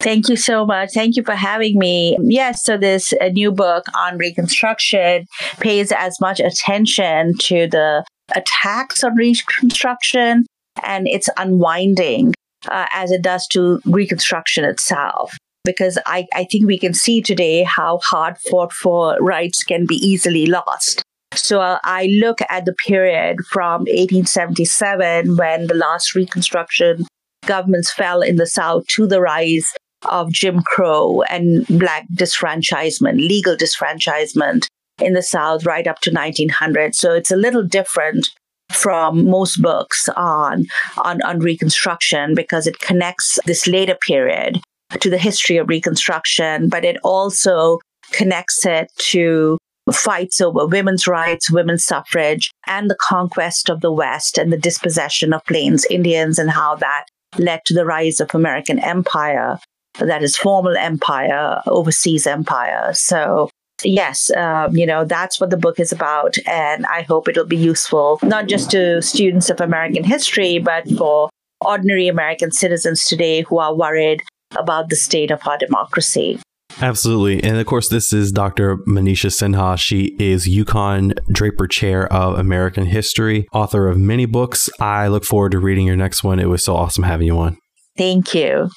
Thank 0.00 0.28
you 0.28 0.36
so 0.36 0.66
much. 0.66 0.90
Thank 0.92 1.16
you 1.16 1.22
for 1.22 1.34
having 1.34 1.78
me. 1.78 2.16
Yes, 2.20 2.62
so 2.62 2.76
this 2.76 3.12
a 3.20 3.30
new 3.30 3.50
book 3.50 3.86
on 3.94 4.18
Reconstruction 4.18 5.26
pays 5.58 5.90
as 5.90 6.20
much 6.20 6.38
attention 6.38 7.34
to 7.38 7.66
the 7.66 8.04
attacks 8.34 9.04
on 9.04 9.14
Reconstruction 9.14 10.46
and 10.84 11.08
its 11.08 11.28
unwinding 11.36 12.34
uh, 12.68 12.86
as 12.92 13.10
it 13.10 13.22
does 13.22 13.46
to 13.48 13.80
Reconstruction 13.84 14.64
itself. 14.64 15.36
Because 15.64 15.98
I, 16.06 16.26
I 16.32 16.44
think 16.44 16.66
we 16.66 16.78
can 16.78 16.94
see 16.94 17.20
today 17.20 17.64
how 17.64 17.98
hard 17.98 18.38
fought 18.38 18.72
for 18.72 19.16
rights 19.20 19.64
can 19.64 19.84
be 19.84 19.96
easily 19.96 20.46
lost. 20.46 21.02
So 21.34 21.60
uh, 21.60 21.78
I 21.82 22.06
look 22.20 22.38
at 22.48 22.64
the 22.64 22.74
period 22.86 23.38
from 23.50 23.80
1877 23.80 25.36
when 25.36 25.66
the 25.66 25.74
last 25.74 26.14
Reconstruction 26.14 27.04
governments 27.46 27.92
fell 27.92 28.22
in 28.22 28.36
the 28.36 28.46
South 28.46 28.86
to 28.88 29.06
the 29.06 29.20
rise 29.20 29.72
of 30.08 30.30
Jim 30.30 30.62
Crow 30.62 31.22
and 31.22 31.66
black 31.66 32.06
disfranchisement, 32.14 33.16
legal 33.16 33.56
disfranchisement 33.56 34.66
in 35.00 35.12
the 35.12 35.22
South 35.22 35.66
right 35.66 35.86
up 35.86 36.00
to 36.00 36.10
1900. 36.10 36.94
So 36.94 37.14
it's 37.14 37.30
a 37.30 37.36
little 37.36 37.62
different 37.62 38.28
from 38.70 39.28
most 39.28 39.62
books 39.62 40.08
on, 40.16 40.64
on, 41.04 41.22
on 41.22 41.38
Reconstruction 41.38 42.34
because 42.34 42.66
it 42.66 42.80
connects 42.80 43.38
this 43.46 43.66
later 43.66 43.96
period 44.06 44.60
to 45.00 45.10
the 45.10 45.18
history 45.18 45.56
of 45.56 45.68
Reconstruction, 45.68 46.68
but 46.68 46.84
it 46.84 46.96
also 47.02 47.78
connects 48.12 48.64
it 48.64 48.90
to 48.98 49.58
fights 49.92 50.40
over 50.40 50.66
women's 50.66 51.06
rights, 51.06 51.50
women's 51.50 51.84
suffrage, 51.84 52.50
and 52.66 52.90
the 52.90 52.98
conquest 53.00 53.68
of 53.68 53.80
the 53.80 53.92
West 53.92 54.36
and 54.36 54.52
the 54.52 54.58
dispossession 54.58 55.32
of 55.32 55.44
Plains 55.44 55.86
Indians 55.90 56.38
and 56.38 56.50
how 56.50 56.74
that 56.76 57.04
led 57.38 57.60
to 57.66 57.74
the 57.74 57.84
rise 57.84 58.20
of 58.20 58.34
American 58.34 58.78
empire 58.80 59.58
that 59.98 60.22
is 60.22 60.36
formal 60.36 60.76
empire, 60.76 61.62
overseas 61.66 62.26
empire. 62.26 62.92
So 62.92 63.50
yes, 63.84 64.30
um, 64.36 64.76
you 64.76 64.86
know, 64.86 65.04
that's 65.04 65.40
what 65.40 65.50
the 65.50 65.56
book 65.56 65.78
is 65.80 65.92
about. 65.92 66.34
And 66.46 66.86
I 66.86 67.02
hope 67.02 67.28
it'll 67.28 67.44
be 67.44 67.56
useful, 67.56 68.18
not 68.22 68.46
just 68.48 68.70
to 68.72 69.02
students 69.02 69.50
of 69.50 69.60
American 69.60 70.04
history, 70.04 70.58
but 70.58 70.88
for 70.90 71.30
ordinary 71.64 72.08
American 72.08 72.52
citizens 72.52 73.06
today 73.06 73.42
who 73.42 73.58
are 73.58 73.74
worried 73.74 74.22
about 74.56 74.88
the 74.88 74.96
state 74.96 75.30
of 75.30 75.40
our 75.46 75.58
democracy. 75.58 76.38
Absolutely. 76.80 77.42
And 77.42 77.56
of 77.56 77.66
course, 77.66 77.88
this 77.88 78.12
is 78.12 78.30
Dr. 78.30 78.76
Manisha 78.86 79.30
Sinha. 79.30 79.78
She 79.78 80.14
is 80.18 80.46
UConn 80.46 81.18
Draper 81.32 81.66
Chair 81.66 82.12
of 82.12 82.38
American 82.38 82.84
History, 82.84 83.46
author 83.52 83.88
of 83.88 83.96
many 83.96 84.26
books. 84.26 84.68
I 84.78 85.08
look 85.08 85.24
forward 85.24 85.52
to 85.52 85.58
reading 85.58 85.86
your 85.86 85.96
next 85.96 86.22
one. 86.22 86.38
It 86.38 86.48
was 86.48 86.64
so 86.64 86.76
awesome 86.76 87.04
having 87.04 87.26
you 87.26 87.38
on. 87.38 87.56
Thank 87.96 88.34
you. 88.34 88.68